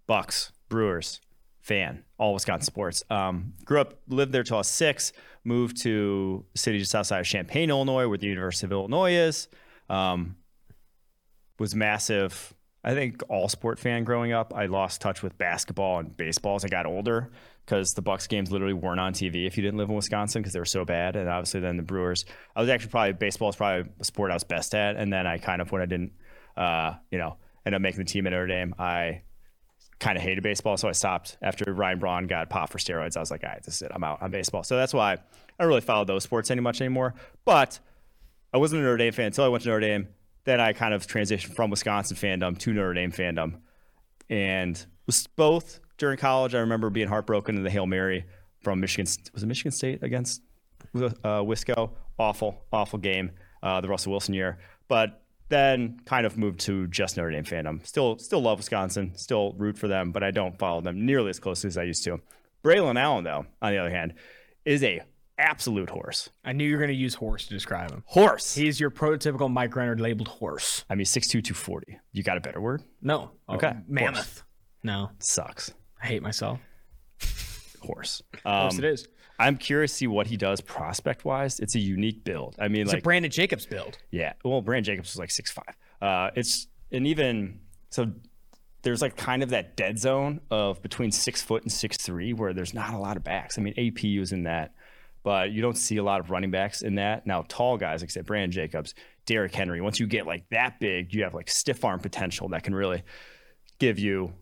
Bucks, 0.06 0.52
Brewers, 0.70 1.22
fan, 1.60 2.04
all 2.20 2.36
Wisconsin 2.36 2.68
sports. 2.68 3.02
Um, 3.10 3.54
grew 3.66 3.82
up, 3.82 4.00
lived 4.08 4.32
there 4.32 4.44
till 4.44 4.58
I 4.58 4.60
was 4.60 4.68
six. 4.68 5.14
Moved 5.44 5.82
to 5.82 6.46
a 6.54 6.58
city 6.60 6.78
just 6.78 6.94
outside 6.94 7.20
of 7.20 7.26
Champaign, 7.26 7.72
Illinois, 7.72 8.08
where 8.08 8.20
the 8.20 8.28
University 8.28 8.68
of 8.68 8.72
Illinois 8.72 9.14
is. 9.14 9.48
Um, 9.90 10.36
was 11.58 11.74
massive. 11.74 12.54
I 12.84 12.94
think 12.94 13.24
all 13.28 13.50
sport 13.50 13.80
fan 13.80 14.04
growing 14.04 14.34
up. 14.34 14.54
I 14.56 14.68
lost 14.68 15.02
touch 15.02 15.24
with 15.24 15.36
basketball 15.40 15.98
and 15.98 16.16
baseball 16.16 16.58
as 16.58 16.64
I 16.64 16.68
got 16.68 16.86
older 16.86 17.32
because 17.68 17.94
the 17.94 18.02
Bucks 18.02 18.28
games 18.28 18.50
literally 18.50 18.74
weren't 18.74 19.02
on 19.02 19.12
TV 19.12 19.46
if 19.46 19.58
you 19.58 19.64
didn't 19.64 19.78
live 19.78 19.90
in 19.90 19.96
Wisconsin 19.96 20.42
because 20.42 20.54
they 20.54 20.60
were 20.60 20.66
so 20.66 20.86
bad. 20.86 21.18
And 21.18 21.28
obviously 21.28 21.60
then 21.60 21.76
the 21.76 21.84
Brewers. 21.84 22.24
I 22.56 22.62
was 22.62 22.70
actually 22.70 22.92
probably 22.92 23.12
baseball 23.12 23.50
is 23.50 23.58
probably 23.58 23.92
a 24.00 24.04
sport 24.06 24.32
I 24.32 24.36
was 24.36 24.46
best 24.46 24.74
at. 24.74 24.96
And 24.96 25.12
then 25.12 25.28
I 25.28 25.38
kind 25.38 25.62
of 25.62 25.70
when 25.70 25.82
I 25.82 25.86
didn't, 25.86 26.14
uh, 26.56 26.94
you 27.12 27.18
know, 27.18 27.36
end 27.66 27.76
up 27.76 27.82
making 27.82 28.00
the 28.00 28.06
team 28.06 28.26
at 28.26 28.30
Notre 28.30 28.48
Dame, 28.48 28.74
I 28.80 29.24
kind 30.00 30.18
of 30.18 30.24
hated 30.24 30.44
baseball, 30.44 30.78
so 30.78 30.88
I 30.88 30.94
stopped 30.94 31.38
after 31.42 31.74
Ryan 31.74 32.00
Braun 32.00 32.28
got 32.28 32.50
popped 32.50 32.72
for 32.72 32.78
steroids. 32.78 33.18
I 33.18 33.20
was 33.20 33.32
like, 33.32 33.44
all 33.44 33.50
right, 33.50 33.64
this 33.64 33.76
is 33.76 33.82
it. 33.82 33.92
I'm 33.94 34.04
out 34.04 34.22
on 34.22 34.32
baseball. 34.32 34.64
So 34.64 34.78
that's 34.78 34.94
why 34.94 35.14
I 35.14 35.18
don't 35.60 35.68
really 35.68 35.82
follow 35.82 36.06
those 36.06 36.24
sports 36.24 36.50
any 36.50 36.62
much 36.62 36.80
anymore. 36.80 37.16
But 37.44 37.80
I 38.54 38.58
wasn't 38.58 38.82
a 38.82 38.86
Notre 38.86 38.98
Dame 38.98 39.12
fan 39.12 39.26
until 39.26 39.44
I 39.44 39.50
went 39.50 39.64
to 39.64 39.70
Notre 39.70 39.82
Dame. 39.82 40.08
Then 40.46 40.62
I 40.62 40.72
kind 40.72 40.94
of 40.94 41.06
transitioned 41.06 41.54
from 41.54 41.70
Wisconsin 41.70 42.16
fandom 42.16 42.58
to 42.60 42.72
Notre 42.72 42.94
Dame 42.94 43.12
fandom, 43.12 43.56
and 44.30 44.86
was 45.06 45.28
both 45.36 45.82
during 45.98 46.18
college. 46.18 46.56
I 46.56 46.60
remember 46.60 46.90
being 46.90 47.08
heartbroken 47.08 47.56
in 47.58 47.64
the 47.64 47.70
Hail 47.70 47.86
Mary 47.86 48.26
from 48.62 48.80
Michigan. 48.80 49.06
Was 49.34 49.44
it 49.44 49.48
Michigan 49.48 49.72
State 49.72 50.04
against 50.04 50.42
uh, 50.96 51.42
Wisco? 51.42 51.92
Awful, 52.20 52.66
awful 52.72 53.00
game. 53.00 53.32
Uh, 53.64 53.82
the 53.82 53.88
Russell 53.88 54.12
Wilson 54.12 54.36
year, 54.36 54.60
but 54.88 55.24
then 55.50 56.00
kind 56.06 56.26
of 56.28 56.38
moved 56.38 56.60
to 56.60 56.88
just 56.88 57.18
Notre 57.18 57.32
Dame 57.32 57.44
fandom. 57.44 57.86
Still, 57.86 58.18
still 58.20 58.40
love 58.42 58.60
Wisconsin. 58.60 59.14
Still 59.16 59.54
root 59.58 59.78
for 59.78 59.88
them, 59.88 60.12
but 60.12 60.24
I 60.24 60.30
don't 60.30 60.58
follow 60.60 60.82
them 60.82 61.06
nearly 61.06 61.32
as 61.32 61.40
closely 61.40 61.68
as 61.68 61.78
I 61.78 61.84
used 61.84 62.04
to. 62.04 62.20
Braelon 62.64 63.00
Allen, 63.00 63.24
though, 63.24 63.46
on 63.62 63.72
the 63.72 63.80
other 63.80 63.90
hand, 63.90 64.14
is 64.64 64.84
a 64.84 65.02
absolute 65.38 65.90
horse. 65.90 66.30
I 66.44 66.54
knew 66.54 66.66
you 66.66 66.74
were 66.74 66.80
going 66.80 66.90
to 66.90 66.96
use 66.96 67.16
horse 67.16 67.46
to 67.48 67.54
describe 67.54 67.92
him. 67.92 68.04
Horse. 68.06 68.54
He's 68.54 68.80
your 68.80 68.92
prototypical 68.92 69.52
Mike 69.52 69.76
Renner 69.76 69.98
labeled 69.98 70.28
horse. 70.28 70.86
I 70.90 70.96
mean, 70.96 71.06
6'2", 71.06 71.30
240. 71.30 71.98
You 72.12 72.24
got 72.24 72.38
a 72.38 72.42
better 72.42 72.62
word? 72.62 72.84
No. 73.02 73.32
Okay. 73.50 73.74
mammoth. 73.88 74.44
No. 74.84 75.12
Sucks. 75.20 75.74
I 76.02 76.08
hate 76.08 76.22
myself. 76.22 76.60
Horse. 77.82 78.22
Horse 78.46 78.74
Um, 78.74 78.84
it 78.84 78.86
is. 78.86 79.08
I'm 79.40 79.58
curious 79.58 79.92
to 79.92 79.98
see 79.98 80.08
what 80.08 80.28
he 80.28 80.36
does 80.36 80.62
prospect 80.62 81.24
wise. 81.24 81.60
It's 81.60 81.76
a 81.76 81.80
unique 81.80 82.24
build. 82.24 82.56
I 82.60 82.68
mean, 82.68 82.82
It's 82.82 82.92
like, 82.94 83.02
a 83.02 83.04
Brandon 83.04 83.30
Jacobs 83.32 83.66
build. 83.66 83.98
yeah. 84.10 84.34
Well, 84.44 84.62
Brandon 84.62 84.96
Jacobs 84.96 85.14
was 85.14 85.20
like 85.20 85.32
six 85.32 85.52
five. 85.52 85.76
Uh, 86.02 86.32
it's 86.36 86.68
and 86.92 87.06
even 87.06 87.60
so, 87.92 88.12
there's 88.82 89.02
like 89.02 89.16
kind 89.16 89.44
of 89.44 89.50
that 89.50 89.76
dead 89.78 90.00
zone 90.00 90.42
of 90.50 90.82
between 90.82 91.12
six 91.12 91.42
foot 91.42 91.62
and 91.64 91.72
six 91.72 91.98
three 91.98 92.34
where 92.34 92.54
there's 92.54 92.74
not 92.74 92.94
a 92.94 92.98
lot 92.98 93.16
of 93.16 93.24
backs. 93.24 93.58
I 93.58 93.62
mean, 93.62 93.74
AP 93.78 94.20
was 94.20 94.32
in 94.32 94.44
that, 94.44 94.74
but 95.24 95.52
you 95.52 95.62
don't 95.62 95.78
see 95.78 95.98
a 95.98 96.04
lot 96.04 96.20
of 96.20 96.32
running 96.32 96.50
backs 96.52 96.82
in 96.82 96.96
that. 96.96 97.28
Now, 97.28 97.46
tall 97.48 97.78
guys 97.78 98.02
like 98.02 98.10
I 98.10 98.14
said, 98.14 98.26
Brandon 98.26 98.52
Jacobs, 98.52 98.96
Derrick 99.28 99.54
Henry. 99.54 99.82
Once 99.82 100.00
you 100.00 100.08
get 100.08 100.26
like 100.26 100.50
that 100.50 100.80
big, 100.80 101.14
you 101.14 101.24
have 101.24 101.36
like 101.36 101.50
stiff 101.50 101.86
arm 101.86 102.00
potential 102.00 102.50
that 102.50 102.64
can 102.64 102.74
really 102.74 103.04
give 103.78 104.00
you 104.00 104.34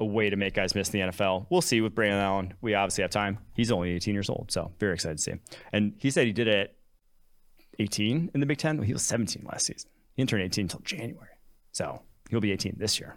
a 0.00 0.04
way 0.04 0.30
to 0.30 0.36
make 0.36 0.54
guys 0.54 0.74
miss 0.74 0.88
the 0.88 1.00
NFL. 1.00 1.46
We'll 1.50 1.60
see 1.60 1.80
with 1.80 1.94
Brandon 1.94 2.20
Allen. 2.20 2.54
We 2.60 2.74
obviously 2.74 3.02
have 3.02 3.10
time. 3.10 3.38
He's 3.54 3.70
only 3.70 3.90
18 3.92 4.14
years 4.14 4.30
old, 4.30 4.50
so 4.50 4.72
very 4.80 4.94
excited 4.94 5.18
to 5.18 5.22
see 5.22 5.30
him. 5.32 5.40
And 5.72 5.92
he 5.98 6.10
said 6.10 6.26
he 6.26 6.32
did 6.32 6.48
it 6.48 6.74
18 7.78 8.30
in 8.32 8.40
the 8.40 8.46
Big 8.46 8.58
Ten. 8.58 8.82
He 8.82 8.92
was 8.92 9.02
17 9.02 9.44
last 9.50 9.66
season. 9.66 9.90
He 10.16 10.24
didn't 10.24 10.40
18 10.42 10.64
until 10.64 10.80
January, 10.80 11.30
so 11.72 12.02
he'll 12.30 12.40
be 12.40 12.52
18 12.52 12.76
this 12.78 12.98
year. 12.98 13.16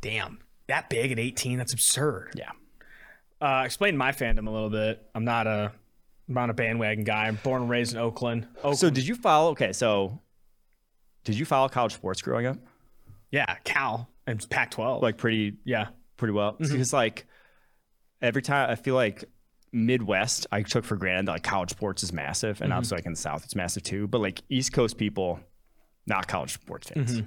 Damn. 0.00 0.40
That 0.66 0.88
big 0.90 1.12
at 1.12 1.18
18? 1.18 1.58
That's 1.58 1.72
absurd. 1.72 2.32
Yeah. 2.36 2.50
Uh, 3.40 3.62
explain 3.64 3.96
my 3.96 4.12
fandom 4.12 4.46
a 4.48 4.50
little 4.50 4.70
bit. 4.70 5.02
I'm 5.14 5.24
not 5.24 5.46
a 5.46 5.72
I'm 6.28 6.34
not 6.34 6.48
a 6.50 6.54
bandwagon 6.54 7.04
guy. 7.04 7.26
I'm 7.26 7.38
born 7.42 7.62
and 7.62 7.70
raised 7.70 7.92
in 7.92 7.98
Oakland. 7.98 8.46
Oakland. 8.58 8.78
So 8.78 8.88
did 8.88 9.06
you 9.06 9.14
follow? 9.14 9.50
Okay, 9.50 9.72
so 9.72 10.20
did 11.24 11.38
you 11.38 11.44
follow 11.44 11.68
college 11.68 11.94
sports 11.94 12.22
growing 12.22 12.46
up? 12.46 12.56
yeah, 13.30 13.56
Cal 13.64 14.08
and 14.26 14.48
Pac-12. 14.48 15.02
Like 15.02 15.18
pretty 15.18 15.54
yeah. 15.64 15.88
Pretty 16.16 16.32
well 16.32 16.56
because 16.58 16.92
like 16.92 17.26
every 18.22 18.42
time 18.42 18.70
I 18.70 18.74
feel 18.76 18.94
like 18.94 19.24
Midwest 19.72 20.46
I 20.52 20.62
took 20.62 20.84
for 20.84 20.96
granted 20.96 21.26
that 21.26 21.32
like 21.32 21.42
college 21.42 21.70
sports 21.70 22.02
is 22.02 22.12
massive 22.12 22.60
and 22.60 22.72
obviously 22.72 22.96
like 22.98 23.06
in 23.06 23.12
the 23.12 23.18
South 23.18 23.44
it's 23.44 23.56
massive 23.56 23.82
too 23.82 24.06
but 24.06 24.20
like 24.20 24.40
East 24.48 24.72
Coast 24.72 24.96
people 24.96 25.40
not 26.06 26.28
college 26.28 26.52
sports 26.54 26.88
fans 26.90 27.22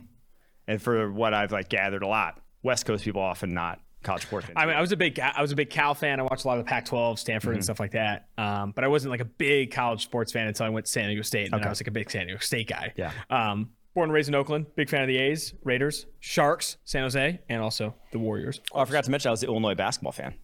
and 0.67 0.81
for 0.81 1.11
what 1.11 1.33
I've 1.33 1.51
like 1.51 1.67
gathered 1.69 2.03
a 2.03 2.07
lot 2.07 2.39
West 2.63 2.85
Coast 2.85 3.03
people 3.03 3.21
often 3.21 3.53
not 3.53 3.81
college 4.03 4.21
sports 4.21 4.45
fans 4.45 4.55
I 4.57 4.65
mean, 4.65 4.75
I 4.77 4.81
was 4.81 4.93
a 4.93 4.97
big 4.97 5.19
I 5.19 5.41
was 5.41 5.51
a 5.51 5.55
big 5.55 5.69
Cal 5.69 5.93
fan. 5.93 6.19
I 6.21 6.23
watched 6.23 6.45
a 6.45 6.47
lot 6.47 6.57
of 6.57 6.63
the 6.65 6.69
Pac-12, 6.69 7.19
Stanford, 7.19 7.49
Mm-hmm. 7.49 7.55
and 7.55 7.63
stuff 7.65 7.79
like 7.81 7.91
that. 7.91 8.27
Um, 8.37 8.71
but 8.71 8.83
I 8.85 8.87
wasn't 8.87 9.11
like 9.11 9.19
a 9.19 9.25
big 9.25 9.71
college 9.71 10.03
sports 10.03 10.31
fan 10.31 10.47
until 10.47 10.65
I 10.67 10.69
went 10.69 10.85
to 10.85 10.91
San 10.91 11.07
Diego 11.07 11.23
State, 11.23 11.45
and 11.51 11.53
then 11.59 11.63
I 11.65 11.69
was 11.69 11.81
like 11.81 11.87
a 11.87 11.91
big 11.91 12.09
San 12.09 12.27
Diego 12.27 12.39
State 12.39 12.69
guy. 12.69 12.93
Yeah. 12.95 13.11
Um, 13.29 13.71
born 13.97 14.09
and 14.09 14.13
raised 14.13 14.29
in 14.29 14.35
Oakland, 14.35 14.67
big 14.75 14.89
fan 14.89 15.01
of 15.01 15.07
the 15.07 15.17
A's, 15.17 15.55
Raiders, 15.63 16.05
Sharks, 16.19 16.77
San 16.85 17.01
Jose, 17.01 17.39
and 17.49 17.61
also 17.63 17.95
the 18.11 18.19
Warriors. 18.19 18.61
oh 18.71 18.81
I 18.81 18.85
forgot 18.85 19.03
to 19.05 19.11
mention 19.11 19.29
I 19.29 19.31
was 19.31 19.41
the 19.41 19.47
Illinois 19.47 19.73
basketball 19.73 20.11
fan 20.11 20.35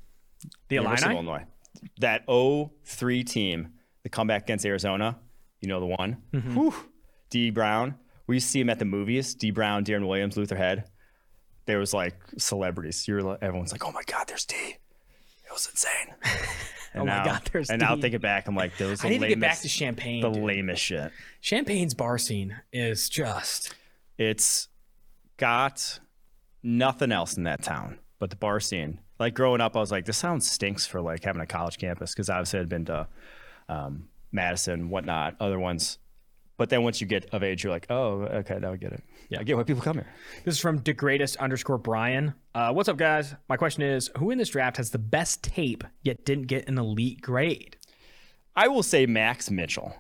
The 0.70 0.76
University 0.76 1.12
Illini. 1.12 1.28
Illinois 1.28 1.46
that 2.00 2.24
03 2.28 3.24
team 3.24 3.74
the 4.02 4.10
comeback 4.10 4.44
against 4.44 4.66
Arizona 4.66 5.20
you 5.62 5.68
know 5.68 5.80
the 5.80 5.86
one 5.86 6.18
mm-hmm. 6.34 6.56
Whew. 6.56 6.74
Dee 7.30 7.52
Brown 7.52 7.96
we 8.26 8.38
used 8.38 8.48
to 8.48 8.52
see 8.52 8.62
him 8.62 8.70
at 8.70 8.80
the 8.80 8.86
movies 8.86 9.36
Dee 9.36 9.52
Brown 9.52 9.86
Deron 9.86 10.08
Williams 10.08 10.36
Luther 10.36 10.56
Head 10.56 10.86
there 11.66 11.80
was 11.80 11.94
like 11.94 12.16
celebrities. 12.38 13.08
You're 13.08 13.38
everyone's 13.42 13.72
like, 13.72 13.86
oh 13.86 13.92
my 13.92 14.04
god, 14.06 14.28
there's 14.28 14.46
D. 14.46 14.56
It 14.56 15.52
was 15.52 15.68
insane. 15.68 16.16
And 17.00 17.02
Oh 17.02 17.06
my 17.06 17.18
now, 17.18 17.26
God, 17.26 17.50
there's 17.52 17.70
and 17.70 17.80
now 17.82 17.96
thinking 17.96 18.20
back, 18.20 18.48
I'm 18.48 18.56
like, 18.56 18.78
those 18.78 19.04
I 19.04 19.10
need 19.10 19.20
to 19.22 19.28
get 19.28 19.40
back 19.40 19.60
to 19.62 19.68
Champaign. 19.68 20.22
the 20.22 20.30
dude. 20.30 20.44
lamest 20.44 20.82
shit. 20.84 21.12
Champaign's 21.42 21.94
bar 21.96 22.18
scene 22.20 22.56
is 22.72 23.10
just 23.10 23.74
It's 24.18 24.68
got 25.38 26.00
nothing 26.62 27.12
else 27.12 27.36
in 27.36 27.44
that 27.44 27.64
town 27.64 28.00
but 28.20 28.30
the 28.30 28.36
bar 28.36 28.60
scene. 28.60 29.00
Like 29.20 29.34
growing 29.34 29.60
up, 29.62 29.76
I 29.76 29.80
was 29.80 29.92
like, 29.92 30.06
this 30.06 30.18
sounds 30.18 30.50
stinks 30.50 30.86
for 30.86 31.02
like 31.02 31.24
having 31.24 31.42
a 31.42 31.46
college 31.48 31.78
campus 31.78 32.14
because 32.14 32.30
obviously 32.30 32.60
I'd 32.60 32.70
been 32.70 32.86
to 32.86 33.08
um, 33.70 34.08
Madison, 34.32 34.90
whatnot, 34.90 35.36
other 35.40 35.60
ones. 35.60 35.98
But 36.64 36.70
then 36.70 36.84
once 36.84 37.02
you 37.02 37.08
get 37.08 37.26
of 37.34 37.44
age, 37.44 37.62
you're 37.62 37.74
like, 37.74 37.88
oh, 37.90 38.22
okay, 38.22 38.58
now 38.58 38.72
I 38.72 38.78
get 38.78 38.94
it. 38.94 39.04
Yeah, 39.28 39.42
I 39.42 39.44
get 39.44 39.58
why 39.58 39.64
people 39.64 39.82
come 39.82 39.98
here. 39.98 40.08
This 40.46 40.56
is 40.56 40.62
from 40.62 40.80
degradest 40.80 41.38
underscore 41.40 41.78
Brian. 41.78 42.36
Uh, 42.56 42.72
what's 42.72 42.88
up, 42.88 42.96
guys? 42.96 43.36
My 43.50 43.58
question 43.58 43.84
is, 43.84 44.10
who 44.18 44.32
in 44.32 44.38
this 44.38 44.48
draft 44.48 44.78
has 44.78 44.90
the 44.90 44.98
best 44.98 45.44
tape 45.44 45.84
yet 46.04 46.24
didn't 46.24 46.48
get 46.48 46.70
an 46.70 46.78
elite 46.78 47.20
grade? 47.20 47.76
I 48.56 48.70
will 48.70 48.82
say 48.82 49.06
Max 49.06 49.52
Mitchell. 49.52 49.94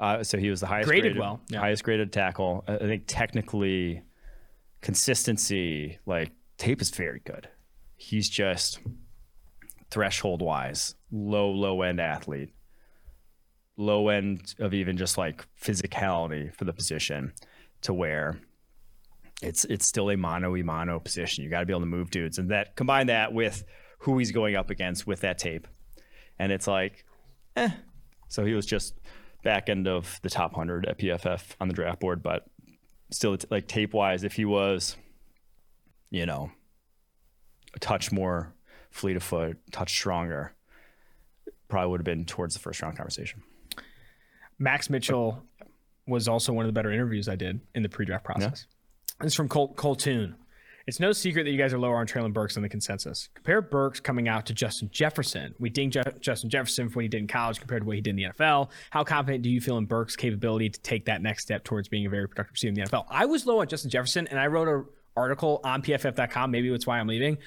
Uh, 0.00 0.24
so 0.24 0.38
he 0.38 0.48
was 0.48 0.60
the 0.60 0.66
highest 0.66 0.88
Graded 0.88 1.02
graded, 1.02 1.20
well, 1.20 1.42
yeah. 1.50 1.60
highest 1.60 1.84
graded 1.84 2.14
tackle. 2.14 2.64
I 2.66 2.76
I 2.76 2.78
think 2.78 3.02
technically, 3.06 4.00
consistency, 4.80 5.98
like 6.06 6.32
tape 6.56 6.80
is 6.80 6.88
very 6.88 7.20
good. 7.26 7.46
He's 7.98 8.30
just 8.30 8.78
threshold 9.90 10.40
wise, 10.40 10.94
low 11.12 11.50
low 11.50 11.82
end 11.82 12.00
athlete, 12.00 12.54
low 13.76 14.08
end 14.08 14.54
of 14.58 14.74
even 14.74 14.96
just 14.96 15.18
like 15.18 15.44
physicality 15.60 16.54
for 16.54 16.64
the 16.64 16.72
position, 16.72 17.32
to 17.82 17.92
where 17.92 18.38
it's 19.42 19.64
it's 19.66 19.88
still 19.88 20.10
a 20.10 20.16
mono 20.16 20.56
e 20.56 20.62
mono 20.62 20.98
position. 20.98 21.44
You 21.44 21.50
got 21.50 21.60
to 21.60 21.66
be 21.66 21.72
able 21.72 21.80
to 21.80 21.86
move 21.86 22.10
dudes, 22.10 22.38
and 22.38 22.50
that 22.50 22.76
combine 22.76 23.08
that 23.08 23.32
with 23.32 23.64
who 24.00 24.18
he's 24.18 24.32
going 24.32 24.56
up 24.56 24.70
against 24.70 25.06
with 25.06 25.20
that 25.20 25.38
tape, 25.38 25.66
and 26.38 26.52
it's 26.52 26.66
like, 26.66 27.04
eh. 27.56 27.70
So 28.28 28.44
he 28.44 28.54
was 28.54 28.66
just 28.66 28.94
back 29.44 29.68
end 29.68 29.86
of 29.86 30.18
the 30.22 30.30
top 30.30 30.54
hundred 30.54 30.86
at 30.86 30.98
PFF 30.98 31.54
on 31.60 31.68
the 31.68 31.74
draft 31.74 32.00
board, 32.00 32.22
but 32.22 32.46
still, 33.10 33.36
like 33.50 33.68
tape 33.68 33.94
wise, 33.94 34.24
if 34.24 34.32
he 34.32 34.44
was, 34.44 34.96
you 36.10 36.26
know, 36.26 36.50
a 37.74 37.78
touch 37.78 38.10
more 38.10 38.52
fleet 38.90 39.16
of 39.16 39.22
foot, 39.22 39.58
touch 39.70 39.90
stronger, 39.90 40.54
probably 41.68 41.90
would 41.90 42.00
have 42.00 42.04
been 42.04 42.24
towards 42.24 42.54
the 42.54 42.60
first 42.60 42.82
round 42.82 42.96
conversation. 42.96 43.42
Max 44.58 44.88
Mitchell 44.90 45.42
was 46.06 46.28
also 46.28 46.52
one 46.52 46.64
of 46.64 46.68
the 46.68 46.72
better 46.72 46.92
interviews 46.92 47.28
I 47.28 47.36
did 47.36 47.60
in 47.74 47.82
the 47.82 47.88
pre-draft 47.88 48.24
process. 48.24 48.66
This 49.20 49.32
is 49.32 49.34
from 49.34 49.48
Col- 49.48 49.74
Coltoon. 49.74 50.36
It's 50.86 51.00
no 51.00 51.10
secret 51.10 51.42
that 51.44 51.50
you 51.50 51.58
guys 51.58 51.74
are 51.74 51.78
lower 51.80 51.96
on 51.96 52.06
Treylon 52.06 52.32
Burks 52.32 52.54
than 52.54 52.62
the 52.62 52.68
consensus. 52.68 53.28
Compare 53.34 53.60
Burks 53.62 53.98
coming 53.98 54.28
out 54.28 54.46
to 54.46 54.54
Justin 54.54 54.88
Jefferson. 54.92 55.52
We 55.58 55.68
ding 55.68 55.90
Je- 55.90 56.00
Justin 56.20 56.48
Jefferson 56.48 56.88
for 56.88 56.96
what 56.98 57.02
he 57.02 57.08
did 57.08 57.22
in 57.22 57.26
college 57.26 57.58
compared 57.58 57.82
to 57.82 57.86
what 57.86 57.96
he 57.96 58.00
did 58.00 58.10
in 58.10 58.16
the 58.16 58.22
NFL. 58.24 58.70
How 58.90 59.02
confident 59.02 59.42
do 59.42 59.50
you 59.50 59.60
feel 59.60 59.78
in 59.78 59.86
Burks' 59.86 60.14
capability 60.14 60.70
to 60.70 60.80
take 60.80 61.06
that 61.06 61.22
next 61.22 61.42
step 61.42 61.64
towards 61.64 61.88
being 61.88 62.06
a 62.06 62.08
very 62.08 62.28
productive 62.28 62.52
receiver 62.52 62.68
in 62.68 62.74
the 62.76 62.82
NFL? 62.82 63.06
I 63.10 63.26
was 63.26 63.46
low 63.46 63.60
on 63.62 63.66
Justin 63.66 63.90
Jefferson, 63.90 64.28
and 64.28 64.38
I 64.38 64.46
wrote 64.46 64.68
an 64.68 64.84
article 65.16 65.60
on 65.64 65.82
PFF.com. 65.82 66.52
Maybe 66.52 66.70
that's 66.70 66.86
why 66.86 67.00
I'm 67.00 67.08
leaving. 67.08 67.38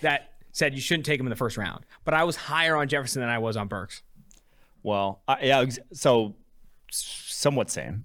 That 0.00 0.32
said 0.50 0.74
you 0.74 0.80
shouldn't 0.80 1.06
take 1.06 1.20
him 1.20 1.26
in 1.26 1.30
the 1.30 1.36
first 1.36 1.56
round. 1.56 1.84
But 2.04 2.14
I 2.14 2.24
was 2.24 2.34
higher 2.34 2.74
on 2.74 2.88
Jefferson 2.88 3.20
than 3.20 3.30
I 3.30 3.38
was 3.38 3.56
on 3.56 3.68
Burks. 3.68 4.02
Well, 4.82 5.20
I, 5.28 5.44
yeah, 5.44 5.64
so 5.92 6.34
somewhat 6.90 7.70
same. 7.70 8.04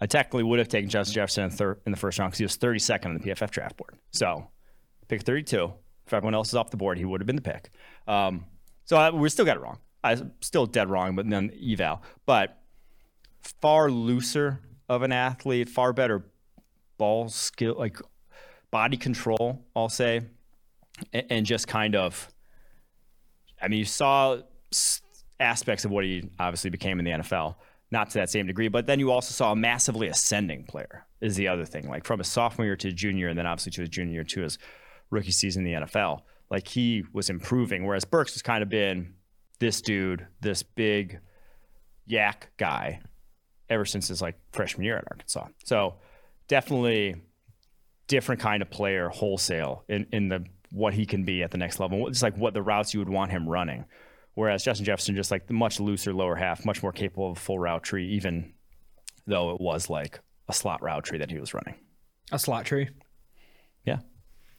I 0.00 0.06
technically 0.06 0.44
would 0.44 0.58
have 0.58 0.68
taken 0.68 0.88
Justin 0.88 1.14
Jefferson 1.14 1.44
in, 1.44 1.50
thir- 1.50 1.78
in 1.84 1.92
the 1.92 1.98
first 1.98 2.18
round 2.18 2.30
because 2.30 2.38
he 2.38 2.44
was 2.44 2.56
32nd 2.56 3.06
on 3.06 3.14
the 3.14 3.20
PFF 3.20 3.50
draft 3.50 3.76
board. 3.76 3.96
So 4.12 4.48
pick 5.08 5.22
32. 5.22 5.72
If 6.06 6.14
everyone 6.14 6.34
else 6.34 6.48
is 6.48 6.54
off 6.54 6.70
the 6.70 6.76
board, 6.76 6.98
he 6.98 7.04
would 7.04 7.20
have 7.20 7.26
been 7.26 7.36
the 7.36 7.42
pick. 7.42 7.70
Um, 8.06 8.46
so 8.84 8.96
I, 8.96 9.10
we 9.10 9.28
still 9.28 9.44
got 9.44 9.56
it 9.56 9.60
wrong. 9.60 9.78
I 10.04 10.16
still 10.40 10.66
dead 10.66 10.88
wrong, 10.88 11.16
but 11.16 11.28
then 11.28 11.50
eval. 11.60 12.02
But 12.24 12.58
far 13.60 13.90
looser 13.90 14.60
of 14.88 15.02
an 15.02 15.12
athlete, 15.12 15.68
far 15.68 15.92
better 15.92 16.24
ball 16.96 17.28
skill, 17.28 17.74
like 17.76 18.00
body 18.70 18.96
control, 18.96 19.64
I'll 19.74 19.88
say, 19.88 20.22
and, 21.12 21.26
and 21.30 21.46
just 21.46 21.66
kind 21.66 21.94
of. 21.96 22.28
I 23.60 23.66
mean, 23.66 23.80
you 23.80 23.84
saw 23.84 24.38
aspects 25.40 25.84
of 25.84 25.90
what 25.90 26.04
he 26.04 26.30
obviously 26.38 26.70
became 26.70 27.00
in 27.00 27.04
the 27.04 27.10
NFL, 27.10 27.56
not 27.90 28.10
to 28.10 28.18
that 28.18 28.30
same 28.30 28.46
degree, 28.46 28.68
but 28.68 28.86
then 28.86 28.98
you 28.98 29.10
also 29.10 29.32
saw 29.32 29.52
a 29.52 29.56
massively 29.56 30.08
ascending 30.08 30.64
player, 30.64 31.06
is 31.20 31.36
the 31.36 31.48
other 31.48 31.64
thing. 31.64 31.88
Like 31.88 32.04
from 32.04 32.18
his 32.18 32.28
sophomore 32.28 32.66
year 32.66 32.76
to 32.76 32.92
junior, 32.92 33.28
and 33.28 33.38
then 33.38 33.46
obviously 33.46 33.72
to 33.72 33.80
his 33.82 33.90
junior 33.90 34.14
year 34.14 34.24
to 34.24 34.42
his 34.42 34.58
rookie 35.10 35.30
season 35.30 35.66
in 35.66 35.72
the 35.72 35.86
NFL. 35.86 36.20
Like 36.50 36.68
he 36.68 37.04
was 37.12 37.30
improving, 37.30 37.86
whereas 37.86 38.04
Burks 38.04 38.34
has 38.34 38.42
kind 38.42 38.62
of 38.62 38.68
been 38.68 39.14
this 39.58 39.80
dude, 39.80 40.26
this 40.40 40.62
big 40.62 41.20
YAC 42.08 42.42
guy 42.56 43.00
ever 43.68 43.84
since 43.84 44.08
his 44.08 44.22
like 44.22 44.38
freshman 44.52 44.84
year 44.84 44.96
at 44.96 45.04
Arkansas. 45.10 45.46
So 45.64 45.96
definitely 46.46 47.16
different 48.06 48.40
kind 48.40 48.62
of 48.62 48.70
player 48.70 49.08
wholesale 49.08 49.84
in, 49.88 50.06
in 50.12 50.28
the 50.28 50.44
what 50.70 50.94
he 50.94 51.06
can 51.06 51.24
be 51.24 51.42
at 51.42 51.50
the 51.50 51.58
next 51.58 51.80
level. 51.80 52.08
It's 52.08 52.22
like 52.22 52.36
what 52.36 52.54
the 52.54 52.62
routes 52.62 52.92
you 52.92 53.00
would 53.00 53.08
want 53.08 53.30
him 53.30 53.48
running. 53.48 53.84
Whereas 54.38 54.62
Justin 54.62 54.84
Jefferson 54.84 55.16
just 55.16 55.32
like 55.32 55.48
the 55.48 55.52
much 55.52 55.80
looser 55.80 56.14
lower 56.14 56.36
half, 56.36 56.64
much 56.64 56.80
more 56.80 56.92
capable 56.92 57.32
of 57.32 57.36
a 57.36 57.40
full 57.40 57.58
route 57.58 57.82
tree, 57.82 58.10
even 58.10 58.52
though 59.26 59.50
it 59.50 59.60
was 59.60 59.90
like 59.90 60.20
a 60.48 60.52
slot 60.52 60.80
route 60.80 61.02
tree 61.02 61.18
that 61.18 61.28
he 61.28 61.40
was 61.40 61.54
running. 61.54 61.74
A 62.30 62.38
slot 62.38 62.64
tree. 62.64 62.88
Yeah. 63.84 63.98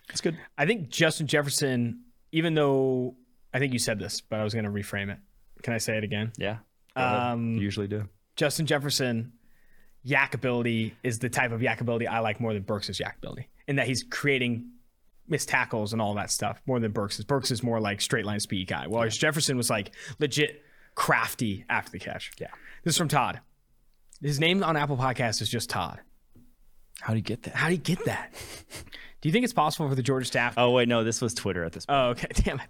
It's 0.10 0.20
good. 0.20 0.38
I 0.58 0.66
think 0.66 0.90
Justin 0.90 1.28
Jefferson, 1.28 2.02
even 2.34 2.56
though 2.56 3.16
I 3.54 3.60
think 3.60 3.72
you 3.72 3.80
said 3.80 4.00
this, 4.00 4.20
but 4.20 4.42
I 4.42 4.44
was 4.44 4.54
going 4.54 4.66
to 4.66 4.70
reframe 4.70 5.14
it. 5.14 5.20
Can 5.64 5.74
I 5.74 5.78
say 5.78 5.98
it 5.98 6.04
again? 6.04 6.34
Yeah. 6.38 6.58
Um, 6.98 7.54
you 7.54 7.62
usually 7.62 7.88
do. 7.88 8.04
Justin 8.36 8.66
Jefferson, 8.66 9.32
YAC 10.06 10.34
ability 10.34 10.94
is 11.04 11.20
the 11.20 11.30
type 11.30 11.54
of 11.54 11.62
YAC 11.62 11.80
ability 11.80 12.06
I 12.06 12.20
like 12.20 12.42
more 12.42 12.54
than 12.54 12.64
Burks' 12.64 13.00
yak 13.00 13.16
ability, 13.20 13.48
in 13.66 13.78
that 13.78 13.88
he's 13.88 14.04
creating 14.04 14.72
missed 15.30 15.50
tackles 15.50 15.94
and 15.94 16.02
all 16.02 16.14
that 16.16 16.32
stuff 16.32 16.62
more 16.66 16.80
than 16.80 16.92
Burks 16.92 17.20
is. 17.20 17.26
Burks 17.26 17.52
is 17.52 17.64
more 17.64 17.80
like 17.80 18.02
straight 18.02 18.26
line 18.26 18.40
speed 18.40 18.68
guy, 18.68 18.88
while 18.88 19.08
Jefferson 19.08 19.58
was 19.58 19.70
like 19.70 19.92
legit 20.20 20.64
crafty 20.96 21.66
after 21.70 21.92
the 21.92 22.00
catch. 22.00 22.32
Yeah. 22.40 22.48
This 22.84 22.94
is 22.94 22.98
from 22.98 23.08
Todd. 23.08 23.40
His 24.22 24.40
name 24.40 24.64
on 24.64 24.76
Apple 24.76 24.98
Podcast 24.98 25.42
is 25.42 25.50
just 25.50 25.70
Todd. 25.70 26.00
How 27.02 27.14
do 27.14 27.18
you 27.18 27.24
get 27.24 27.44
that? 27.44 27.56
How 27.56 27.68
do 27.68 27.74
you 27.74 27.80
get 27.80 28.04
that? 28.06 28.34
do 29.22 29.30
you 29.30 29.32
think 29.32 29.44
it's 29.44 29.54
possible 29.54 29.88
for 29.88 29.96
the 29.96 30.04
Georgia 30.04 30.26
staff 30.26 30.56
Oh 30.58 30.72
wait, 30.72 30.88
no, 30.90 31.04
this 31.04 31.22
was 31.22 31.34
Twitter 31.34 31.64
at 31.64 31.72
this 31.72 31.86
point. 31.86 31.98
Oh, 31.98 32.10
okay. 32.10 32.28
Damn 32.34 32.60
it. 32.60 32.68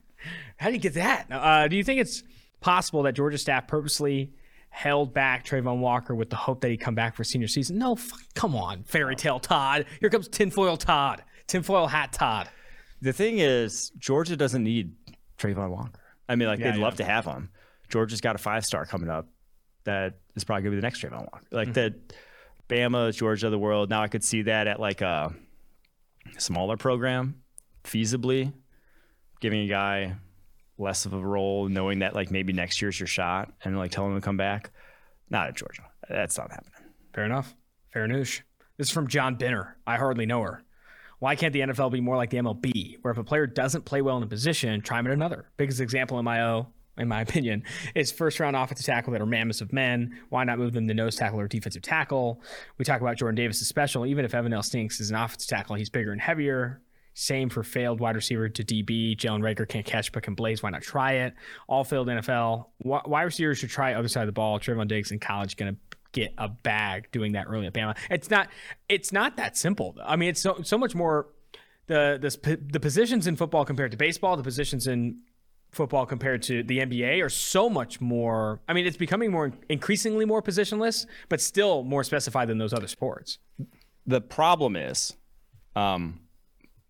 How 0.58 0.68
do 0.68 0.74
you 0.74 0.80
get 0.80 0.96
that? 0.96 1.28
Uh, 1.32 1.68
do 1.68 1.76
you 1.76 1.84
think 1.84 2.02
it's 2.02 2.24
possible 2.62 3.04
that 3.04 3.14
Georgia 3.14 3.38
staff 3.38 3.68
purposely 3.68 4.34
held 4.70 5.14
back 5.14 5.46
Travon 5.46 5.80
Walker 5.80 6.14
with 6.14 6.30
the 6.30 6.36
hope 6.36 6.62
that 6.62 6.70
he'd 6.70 6.78
come 6.78 6.96
back 6.96 7.16
for 7.16 7.24
senior 7.24 7.48
season? 7.48 7.78
No, 7.80 7.96
fuck, 7.96 8.22
come 8.36 8.56
on, 8.56 8.84
fairy 8.84 9.16
tale 9.16 9.40
Todd. 9.40 9.86
Here 10.00 10.10
comes 10.10 10.28
tinfoil 10.28 10.78
Todd, 10.78 11.24
tinfoil 11.50 11.88
hat 11.88 12.14
Todd. 12.14 12.50
The 13.02 13.12
thing 13.12 13.40
is, 13.40 13.92
Georgia 13.98 14.38
doesn't 14.38 14.64
need 14.64 14.94
Travon 15.38 15.70
Walker. 15.70 16.00
I 16.28 16.36
mean, 16.36 16.48
like 16.48 16.60
Yeah, 16.60 16.72
they'd 16.72 16.78
yeah. 16.78 16.84
love 16.84 16.96
to 16.96 17.04
have 17.04 17.26
him. 17.26 17.50
Georgia's 17.90 18.22
got 18.22 18.36
a 18.36 18.38
five 18.38 18.66
star 18.66 18.86
coming 18.86 19.10
up 19.10 19.28
that 19.84 20.20
is 20.36 20.44
probably 20.44 20.64
gonna 20.64 20.72
be 20.72 20.76
the 20.78 20.84
next 20.84 21.02
Travon 21.02 21.20
Walker. 21.20 21.42
Like 21.52 21.70
mm-hmm. 21.70 21.74
that, 21.74 22.14
Bama, 22.70 23.14
Georgia, 23.16 23.50
the 23.50 23.58
world. 23.58 23.90
Now 23.90 24.04
I 24.04 24.08
could 24.08 24.24
see 24.24 24.44
that 24.44 24.68
at 24.68 24.80
like 24.80 25.02
a 25.02 25.34
smaller 26.38 26.78
program, 26.78 27.42
feasibly 27.84 28.54
giving 29.42 29.62
a 29.62 29.68
guy 29.68 30.16
less 30.78 31.06
of 31.06 31.14
a 31.14 31.20
role, 31.20 31.68
knowing 31.68 32.00
that 32.00 32.14
like 32.14 32.30
maybe 32.30 32.54
next 32.54 32.82
year's 32.82 33.00
your 33.00 33.08
shot, 33.08 33.52
and 33.64 33.78
like 33.78 33.92
telling 33.92 34.12
him 34.12 34.22
to 34.22 34.26
come 34.26 34.38
back. 34.38 34.72
Not 35.32 35.48
at 35.48 35.56
Georgia. 35.56 35.84
That's 36.10 36.38
not 36.38 36.52
happening. 36.52 36.74
Fair 37.14 37.26
enough. 37.26 37.56
Fair 37.92 38.08
news. 38.08 38.42
This 38.78 38.88
is 38.88 38.94
from 38.94 39.08
John 39.08 39.36
Binner. 39.36 39.74
I 39.86 39.98
hardly 39.98 40.26
know 40.26 40.42
her. 40.42 40.64
Why 41.20 41.36
can't 41.36 41.52
the 41.52 41.60
NFL 41.60 41.92
be 41.92 42.02
more 42.02 42.16
like 42.16 42.30
the 42.30 42.38
MLB, 42.38 42.98
where 43.02 43.12
if 43.12 43.18
a 43.18 43.24
player 43.24 43.46
doesn't 43.46 43.84
play 43.84 44.02
well 44.02 44.18
in 44.18 44.24
a 44.24 44.28
position, 44.28 44.82
try 44.82 45.00
him 45.00 45.08
at 45.08 45.14
another? 45.14 45.50
Biggest 45.58 45.82
example 45.82 46.18
in 46.18 46.26
my 46.26 46.44
O, 46.44 46.68
in 46.98 47.10
my 47.10 47.22
opinion, 47.28 47.64
is 47.94 48.12
first 48.12 48.40
round 48.40 48.56
offensive 48.56 48.86
tackle 48.86 49.12
that 49.12 49.22
are 49.22 49.26
mammoths 49.26 49.60
of 49.60 49.74
men. 49.74 50.18
Why 50.30 50.46
not 50.46 50.60
move 50.60 50.74
them 50.74 50.88
to 50.88 50.94
nose 50.94 51.18
tackle 51.18 51.40
or 51.40 51.48
defensive 51.48 51.82
tackle? 51.82 52.42
We 52.78 52.86
talk 52.86 53.02
about 53.02 53.18
Jordan 53.18 53.36
Davis' 53.36 53.68
special. 53.68 54.06
Even 54.06 54.24
if 54.24 54.34
Evan 54.34 54.52
Neal 54.52 54.64
Stinks 54.64 55.02
is 55.02 55.10
an 55.10 55.18
offensive 55.18 55.50
tackle, 55.50 55.76
he's 55.76 55.90
bigger 55.90 56.14
and 56.14 56.22
heavier. 56.22 56.82
Same 57.16 57.50
for 57.50 57.64
failed 57.64 58.00
wide 58.00 58.16
receiver 58.16 58.48
to 58.48 58.64
DB. 58.64 59.18
Jalen 59.18 59.42
Reagor 59.42 59.68
can't 59.68 59.86
catch 59.86 60.14
but 60.14 60.24
can 60.24 60.36
blaze. 60.36 60.64
Why 60.64 60.70
not 60.70 60.82
try 60.82 61.14
it? 61.14 61.34
All 61.68 61.84
failed 61.84 62.08
NFL. 62.08 62.68
Wide 62.80 63.24
receivers 63.24 63.58
should 63.58 63.70
try 63.70 63.94
other 63.94 64.08
side 64.08 64.22
of 64.22 64.28
the 64.28 64.32
ball. 64.32 64.58
Trevon 64.58 64.88
Diggs 64.88 65.12
in 65.12 65.20
college 65.20 65.58
going 65.58 65.76
to 65.76 65.89
get 66.12 66.34
a 66.38 66.50
bag 66.50 67.10
doing 67.12 67.34
that 67.34 67.46
early 67.50 67.68
at 67.68 67.74
Bama. 67.74 67.96
It's 68.10 68.30
not. 68.30 68.50
It's 68.88 69.12
not 69.12 69.38
that 69.38 69.58
simple. 69.58 69.96
I 70.04 70.16
mean, 70.16 70.30
it's 70.30 70.42
so 70.42 70.62
so 70.64 70.78
much 70.78 70.96
more. 70.96 71.28
The 71.88 72.18
the 72.22 72.60
the 72.72 72.80
positions 72.80 73.28
in 73.28 73.36
football 73.36 73.66
compared 73.66 73.92
to 73.92 73.98
baseball, 73.98 74.38
the 74.38 74.44
positions 74.44 74.88
in 74.88 75.22
football 75.72 76.06
compared 76.06 76.42
to 76.44 76.64
the 76.64 76.80
NBA 76.80 77.24
are 77.24 77.30
so 77.30 77.70
much 77.70 78.02
more. 78.02 78.60
I 78.68 78.74
mean, 78.74 78.86
it's 78.86 78.98
becoming 78.98 79.32
more 79.32 79.52
increasingly 79.70 80.26
more 80.26 80.42
positionless, 80.42 81.06
but 81.30 81.42
still 81.42 81.84
more 81.84 82.04
specified 82.04 82.48
than 82.48 82.58
those 82.58 82.74
other 82.74 82.88
sports. 82.88 83.40
the 84.06 84.22
problem 84.22 84.76
is, 84.76 85.16
um, 85.76 86.22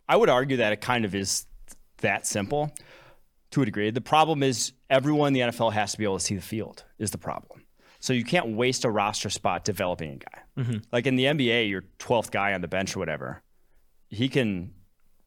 I 0.08 0.16
would 0.16 0.30
argue 0.30 0.58
that 0.58 0.74
it 0.74 0.82
kind 0.82 1.06
of 1.06 1.14
is 1.14 1.46
that 1.98 2.26
simple 2.26 2.74
to 3.52 3.62
a 3.62 3.66
degree. 3.66 3.92
The 3.92 4.02
problem 4.02 4.44
is 4.44 4.74
everyone 4.90 5.30
in 5.30 5.34
the 5.34 5.40
NFL 5.42 5.74
has 5.74 5.92
to 5.92 5.98
be 5.98 6.04
able 6.04 6.18
to 6.20 6.24
see 6.24 6.36
the 6.36 6.42
field 6.42 6.86
is 6.98 7.12
the 7.12 7.18
problem. 7.18 7.59
So 8.00 8.14
you 8.14 8.24
can't 8.24 8.56
waste 8.56 8.86
a 8.86 8.90
roster 8.90 9.30
spot 9.30 9.66
developing 9.66 10.12
a 10.12 10.16
guy. 10.18 10.42
Like 10.92 11.06
in 11.06 11.16
the 11.16 11.26
NBA, 11.26 11.70
your 11.70 11.84
12th 12.00 12.32
guy 12.32 12.54
on 12.54 12.62
the 12.62 12.68
bench 12.68 12.96
or 12.96 13.00
whatever, 13.00 13.42
he 14.10 14.30
can 14.30 14.74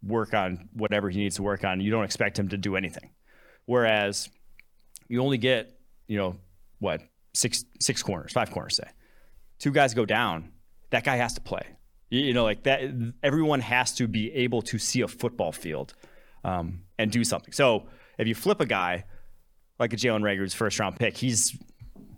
work 0.03 0.35
on 0.35 0.69
whatever 0.73 1.11
he 1.11 1.19
needs 1.19 1.37
to 1.37 1.43
work 1.43 1.65
on. 1.65 1.81
You 1.81 1.91
don't 1.91 2.05
expect 2.05 2.39
him 2.39 2.49
to 2.49 2.57
do 2.57 2.77
anything. 2.77 3.11
Whereas 3.67 4.29
you 5.09 5.21
only 5.23 5.39
get, 5.39 5.79
you 6.07 6.17
know, 6.17 6.37
what, 6.79 7.03
six 7.35 7.65
six 7.81 8.03
corners, 8.03 8.33
five 8.33 8.51
corners, 8.51 8.77
say. 8.77 8.89
Two 9.59 9.71
guys 9.71 9.95
go 9.95 10.05
down, 10.05 10.51
that 10.91 11.05
guy 11.05 11.17
has 11.17 11.35
to 11.35 11.41
play. 11.41 11.65
You, 12.11 12.21
you 12.21 12.33
know, 12.35 12.45
like 12.45 12.65
that. 12.65 12.83
Everyone 13.23 13.61
has 13.61 13.93
to 13.95 14.09
be 14.09 14.33
able 14.33 14.63
to 14.63 14.79
see 14.79 15.03
a 15.03 15.09
football 15.09 15.53
field 15.53 15.95
um, 16.45 16.83
and 16.99 17.11
do 17.11 17.25
something. 17.25 17.53
So 17.53 17.87
if 18.19 18.27
you 18.27 18.35
flip 18.35 18.61
a 18.61 18.67
guy 18.67 19.05
like 19.79 19.93
a 19.93 19.97
Jalen 19.97 20.23
Reagor's 20.23 20.55
first 20.55 20.79
round 20.79 20.97
pick, 20.97 21.17
he's 21.17 21.57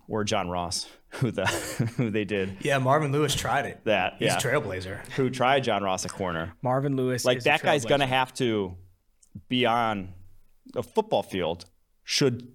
or 0.08 0.24
John 0.24 0.48
Ross, 0.48 0.86
who 1.10 1.30
the 1.30 1.46
who 1.96 2.10
they 2.10 2.24
did 2.24 2.56
Yeah, 2.60 2.78
Marvin 2.78 3.12
Lewis 3.12 3.34
tried 3.34 3.66
it. 3.66 3.80
that, 3.84 4.14
He's 4.18 4.26
yeah, 4.28 4.36
a 4.38 4.40
trailblazer. 4.40 5.06
who 5.12 5.30
tried 5.30 5.64
John 5.64 5.82
Ross 5.82 6.04
at 6.04 6.12
corner. 6.12 6.54
Marvin 6.62 6.96
Lewis, 6.96 7.24
Like 7.24 7.38
is 7.38 7.44
a 7.44 7.50
that 7.50 7.62
guy's 7.62 7.84
gonna 7.84 8.06
have 8.06 8.32
to 8.34 8.76
be 9.48 9.66
on 9.66 10.12
a 10.74 10.82
football 10.82 11.22
field 11.22 11.64
should 12.04 12.48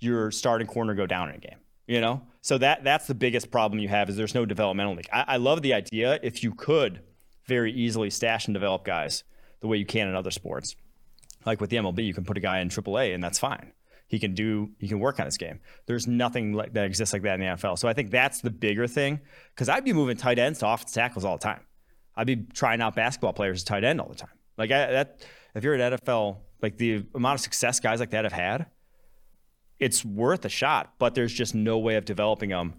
your 0.00 0.30
starting 0.30 0.66
corner 0.66 0.94
go 0.94 1.06
down 1.06 1.28
in 1.30 1.36
a 1.36 1.38
game. 1.38 1.58
You 1.86 2.00
know, 2.00 2.22
so 2.40 2.58
that 2.58 2.84
that's 2.84 3.06
the 3.06 3.14
biggest 3.14 3.50
problem 3.50 3.80
you 3.80 3.88
have 3.88 4.08
is 4.08 4.16
there's 4.16 4.34
no 4.34 4.46
developmental 4.46 4.94
league. 4.94 5.08
I, 5.12 5.24
I 5.28 5.36
love 5.36 5.62
the 5.62 5.74
idea 5.74 6.18
if 6.22 6.42
you 6.42 6.52
could 6.54 7.00
very 7.46 7.72
easily 7.72 8.08
stash 8.08 8.46
and 8.46 8.54
develop 8.54 8.84
guys 8.84 9.24
the 9.60 9.66
way 9.66 9.76
you 9.76 9.84
can 9.84 10.08
in 10.08 10.14
other 10.14 10.30
sports. 10.30 10.76
Like 11.44 11.60
with 11.60 11.70
the 11.70 11.76
MLB, 11.76 12.04
you 12.06 12.14
can 12.14 12.24
put 12.24 12.36
a 12.36 12.40
guy 12.40 12.60
in 12.60 12.68
AAA 12.68 13.14
and 13.14 13.22
that's 13.22 13.38
fine. 13.38 13.72
He 14.12 14.18
can 14.18 14.34
do 14.34 14.70
he 14.78 14.88
can 14.88 15.00
work 15.00 15.18
on 15.18 15.24
his 15.24 15.38
game. 15.38 15.58
There's 15.86 16.06
nothing 16.06 16.52
like 16.52 16.74
that 16.74 16.84
exists 16.84 17.14
like 17.14 17.22
that 17.22 17.34
in 17.34 17.40
the 17.40 17.46
NFL. 17.46 17.78
So 17.78 17.88
I 17.88 17.94
think 17.94 18.10
that's 18.10 18.42
the 18.42 18.50
bigger 18.50 18.86
thing 18.86 19.20
because 19.54 19.70
I'd 19.70 19.84
be 19.84 19.94
moving 19.94 20.18
tight 20.18 20.38
ends 20.38 20.58
to 20.58 20.68
offensive 20.68 20.94
tackles 20.94 21.24
all 21.24 21.38
the 21.38 21.42
time. 21.42 21.62
I'd 22.14 22.26
be 22.26 22.36
trying 22.36 22.82
out 22.82 22.94
basketball 22.94 23.32
players 23.32 23.64
to 23.64 23.66
tight 23.66 23.84
end 23.84 24.02
all 24.02 24.08
the 24.10 24.14
time. 24.14 24.30
Like 24.58 24.70
I, 24.70 24.92
that, 24.92 25.26
if 25.54 25.64
you're 25.64 25.72
an 25.72 25.94
NFL, 25.94 26.36
like 26.60 26.76
the 26.76 27.06
amount 27.14 27.36
of 27.36 27.40
success 27.40 27.80
guys 27.80 28.00
like 28.00 28.10
that 28.10 28.24
have 28.24 28.34
had, 28.34 28.66
it's 29.80 30.04
worth 30.04 30.44
a 30.44 30.50
shot. 30.50 30.92
But 30.98 31.14
there's 31.14 31.32
just 31.32 31.54
no 31.54 31.78
way 31.78 31.94
of 31.96 32.04
developing 32.04 32.50
them 32.50 32.74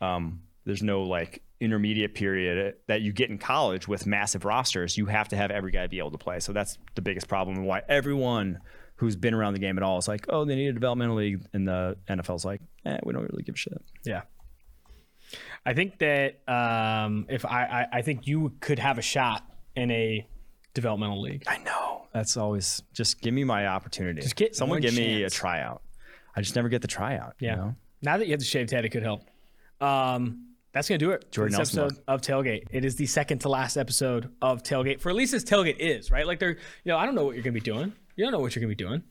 um, 0.00 0.42
there's 0.64 0.82
no 0.82 1.02
like 1.02 1.42
intermediate 1.60 2.14
period 2.14 2.76
that 2.86 3.00
you 3.00 3.12
get 3.12 3.30
in 3.30 3.38
college 3.38 3.88
with 3.88 4.06
massive 4.06 4.44
rosters. 4.44 4.96
You 4.96 5.06
have 5.06 5.28
to 5.28 5.36
have 5.36 5.50
every 5.50 5.72
guy 5.72 5.86
be 5.86 5.98
able 5.98 6.12
to 6.12 6.18
play. 6.18 6.40
So 6.40 6.52
that's 6.52 6.78
the 6.94 7.02
biggest 7.02 7.26
problem 7.28 7.56
and 7.56 7.66
why 7.66 7.82
everyone 7.88 8.60
who's 8.98 9.16
been 9.16 9.34
around 9.34 9.54
the 9.54 9.60
game 9.60 9.76
at 9.76 9.82
all 9.82 9.98
is 9.98 10.08
like, 10.08 10.26
oh, 10.28 10.44
they 10.44 10.56
need 10.56 10.68
a 10.68 10.72
developmental 10.72 11.16
league, 11.16 11.40
and 11.52 11.66
the 11.66 11.96
NFL's 12.08 12.44
like, 12.44 12.60
eh, 12.84 12.98
we 13.04 13.12
don't 13.12 13.22
really 13.22 13.42
give 13.42 13.54
a 13.54 13.58
shit. 13.58 13.80
Yeah. 14.04 14.22
I 15.64 15.74
think 15.74 15.98
that 15.98 16.40
um, 16.48 17.26
if 17.28 17.44
I, 17.44 17.86
I, 17.92 17.98
I 17.98 18.02
think 18.02 18.26
you 18.26 18.54
could 18.60 18.78
have 18.78 18.98
a 18.98 19.02
shot 19.02 19.44
in 19.76 19.90
a 19.90 20.26
developmental 20.74 21.20
league. 21.20 21.44
I 21.46 21.58
know. 21.58 22.06
That's 22.12 22.36
always 22.36 22.82
just 22.92 23.20
give 23.20 23.34
me 23.34 23.44
my 23.44 23.66
opportunity. 23.66 24.20
Just 24.20 24.36
get 24.36 24.56
someone 24.56 24.76
one 24.76 24.82
give 24.82 24.94
me 24.94 25.22
a 25.22 25.30
tryout. 25.30 25.82
I 26.34 26.40
just 26.40 26.56
never 26.56 26.68
get 26.68 26.82
the 26.82 26.88
tryout. 26.88 27.34
Yeah. 27.38 27.50
You 27.50 27.56
know? 27.56 27.74
Now 28.02 28.18
that 28.18 28.26
you 28.26 28.32
have 28.32 28.40
the 28.40 28.46
shaved 28.46 28.70
head, 28.70 28.84
it 28.84 28.90
could 28.90 29.02
help. 29.02 29.22
Um, 29.80 30.46
that's 30.72 30.88
gonna 30.88 30.98
do 30.98 31.10
it. 31.10 31.24
for 31.24 31.30
Jordan 31.30 31.58
this 31.58 31.74
Nelson 31.74 31.96
episode 31.96 32.02
of 32.08 32.20
Tailgate. 32.20 32.66
It 32.70 32.84
is 32.84 32.96
the 32.96 33.06
second 33.06 33.40
to 33.40 33.48
last 33.48 33.76
episode 33.76 34.30
of 34.40 34.62
Tailgate. 34.62 35.00
For 35.00 35.10
at 35.10 35.16
least 35.16 35.34
as 35.34 35.44
Tailgate 35.44 35.78
is 35.78 36.10
right. 36.10 36.26
Like 36.26 36.38
they're, 36.38 36.50
you 36.50 36.92
know, 36.92 36.96
I 36.96 37.06
don't 37.06 37.14
know 37.14 37.24
what 37.24 37.34
you're 37.34 37.42
gonna 37.42 37.52
be 37.52 37.60
doing. 37.60 37.92
You 38.18 38.24
don't 38.24 38.32
know 38.32 38.40
what 38.40 38.52
you're 38.56 38.60
gonna 38.60 38.68
be 38.68 38.74
doing. 38.74 39.04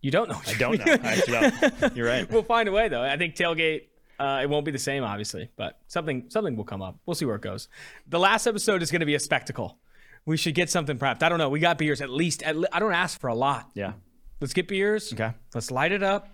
You 0.00 0.10
don't 0.10 0.28
know. 0.28 0.34
What 0.34 0.48
I 0.48 0.50
you're 0.50 0.58
don't 0.58 0.78
know. 0.84 1.08
I 1.08 1.12
actually 1.12 1.70
don't. 1.80 1.96
You're 1.96 2.08
right. 2.08 2.28
we'll 2.30 2.42
find 2.42 2.68
a 2.68 2.72
way 2.72 2.88
though. 2.88 3.02
I 3.02 3.16
think 3.16 3.36
tailgate. 3.36 3.82
Uh, 4.18 4.40
it 4.42 4.50
won't 4.50 4.64
be 4.64 4.72
the 4.72 4.80
same, 4.80 5.04
obviously, 5.04 5.48
but 5.56 5.78
something 5.86 6.24
something 6.28 6.56
will 6.56 6.64
come 6.64 6.82
up. 6.82 6.98
We'll 7.06 7.14
see 7.14 7.24
where 7.24 7.36
it 7.36 7.42
goes. 7.42 7.68
The 8.08 8.18
last 8.18 8.48
episode 8.48 8.82
is 8.82 8.90
going 8.90 8.98
to 8.98 9.06
be 9.06 9.14
a 9.14 9.20
spectacle. 9.20 9.78
We 10.26 10.36
should 10.36 10.56
get 10.56 10.70
something 10.70 10.98
prepped. 10.98 11.22
I 11.22 11.28
don't 11.28 11.38
know. 11.38 11.48
We 11.48 11.60
got 11.60 11.78
beers 11.78 12.00
at 12.00 12.10
least. 12.10 12.42
At 12.42 12.56
le- 12.56 12.66
I 12.72 12.80
don't 12.80 12.92
ask 12.92 13.20
for 13.20 13.28
a 13.28 13.34
lot. 13.34 13.70
Yeah. 13.74 13.92
Let's 14.40 14.54
get 14.54 14.66
beers. 14.66 15.12
Okay. 15.12 15.30
Let's 15.54 15.70
light 15.70 15.92
it 15.92 16.02
up, 16.02 16.28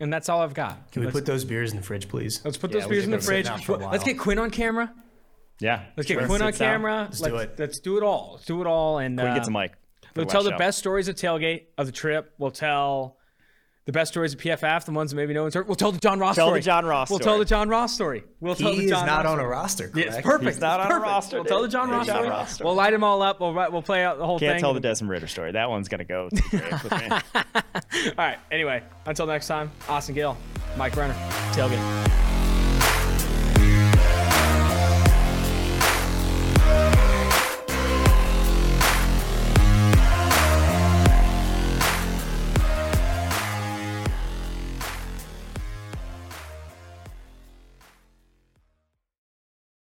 and 0.00 0.10
that's 0.10 0.30
all 0.30 0.40
I've 0.40 0.54
got. 0.54 0.90
Can 0.92 1.00
we 1.00 1.06
let's, 1.08 1.14
put 1.18 1.26
those 1.26 1.44
beers 1.44 1.72
in 1.72 1.76
the 1.76 1.82
fridge, 1.82 2.08
please? 2.08 2.40
let's 2.42 2.56
put 2.56 2.72
Yeah, 2.72 2.80
those 2.80 2.88
beers 2.88 3.04
in 3.04 3.10
the 3.10 3.20
fridge. 3.20 3.48
out 3.48 3.62
for 3.62 3.74
a 3.74 3.90
Let's 3.90 4.04
get 4.04 4.18
Quinn 4.18 4.38
on 4.38 4.50
camera. 4.50 4.90
Yeah. 5.60 5.84
Let's 5.94 6.08
get 6.08 6.24
Quinn 6.26 6.40
on 6.40 6.54
camera. 6.54 7.02
Let's 7.02 7.20
let's 7.20 7.34
do 7.34 7.38
it. 7.38 7.54
Let's 7.58 7.78
do 7.80 7.98
it 7.98 8.02
all. 8.02 8.30
Let's 8.32 8.46
do 8.46 8.62
it 8.62 8.66
all. 8.66 8.96
And 8.98 9.18
Quinn 9.18 9.30
uh, 9.30 9.34
gets 9.34 9.48
a 9.48 9.50
mic. 9.50 9.72
We'll 10.18 10.26
for 10.26 10.32
tell 10.32 10.40
last 10.42 10.44
the 10.46 10.50
show. 10.52 10.58
best 10.58 10.78
stories 10.78 11.08
of 11.08 11.14
tailgate 11.16 11.62
of 11.78 11.86
the 11.86 11.92
trip. 11.92 12.32
We'll 12.38 12.50
tell 12.50 13.16
the 13.86 13.92
best 13.92 14.12
stories 14.12 14.34
of 14.34 14.40
PFF, 14.40 14.84
the 14.84 14.92
ones 14.92 15.10
that 15.12 15.16
maybe 15.16 15.32
no 15.32 15.42
one's 15.42 15.54
heard. 15.54 15.66
We'll 15.66 15.74
tell 15.74 15.92
the 15.92 15.98
John 15.98 16.18
Ross 16.18 16.34
story. 16.34 16.46
Tell 16.46 16.54
the. 16.54 16.60
John 16.60 16.84
Ross 16.84 17.08
story. 17.08 17.16
We'll 17.18 17.24
tell 17.24 17.38
the 17.38 17.44
John 17.46 17.68
Ross 17.70 17.94
story. 17.94 18.24
We'll 18.40 18.54
tell 18.54 18.70
He 18.72 18.78
the 18.80 18.84
is 18.84 18.90
John 18.90 19.06
not 19.06 19.24
Ross 19.24 19.32
on 19.32 19.38
a 19.38 19.40
story. 19.40 19.48
roster, 19.50 19.84
Yeah, 19.84 19.90
correct? 19.92 20.06
it's 20.18 20.26
perfect. 20.26 20.50
He's 20.50 20.60
not 20.60 20.80
It's 20.80 20.90
on 20.92 21.00
a 21.00 21.02
roster, 21.02 21.36
We'll 21.36 21.44
tell 21.46 21.62
the. 21.62 21.68
John 21.68 21.88
Ross 21.90 22.06
John 22.06 22.16
story. 22.16 22.28
Ross 22.28 22.52
story. 22.52 22.66
We'll 22.66 22.74
light 22.74 22.90
them 22.90 23.02
all 23.04 23.22
up. 23.22 23.40
We'll 23.40 23.54
we'll 23.54 23.80
play 23.82 24.04
out 24.04 24.18
the 24.18 24.26
whole 24.26 24.38
Can't 24.38 24.56
thing. 24.56 24.60
tell 24.60 24.74
the 24.74 24.80
Desmond 24.80 25.10
Ridder 25.10 25.26
story. 25.26 25.52
That 25.52 25.70
one's 25.70 25.88
gonna 25.88 26.04
go 26.04 26.28
to 26.28 26.36
the 26.36 26.58
grave 26.58 26.84
with 26.84 26.92
me. 26.92 27.08
all 28.08 28.14
right. 28.18 28.38
Anyway, 28.50 28.82
until 29.06 29.26
next 29.26 29.46
time, 29.46 29.70
Austin 29.88 30.14
Gayle, 30.14 30.36
Mike 30.76 30.94
Renner, 30.94 31.14
tailgate. 31.52 32.37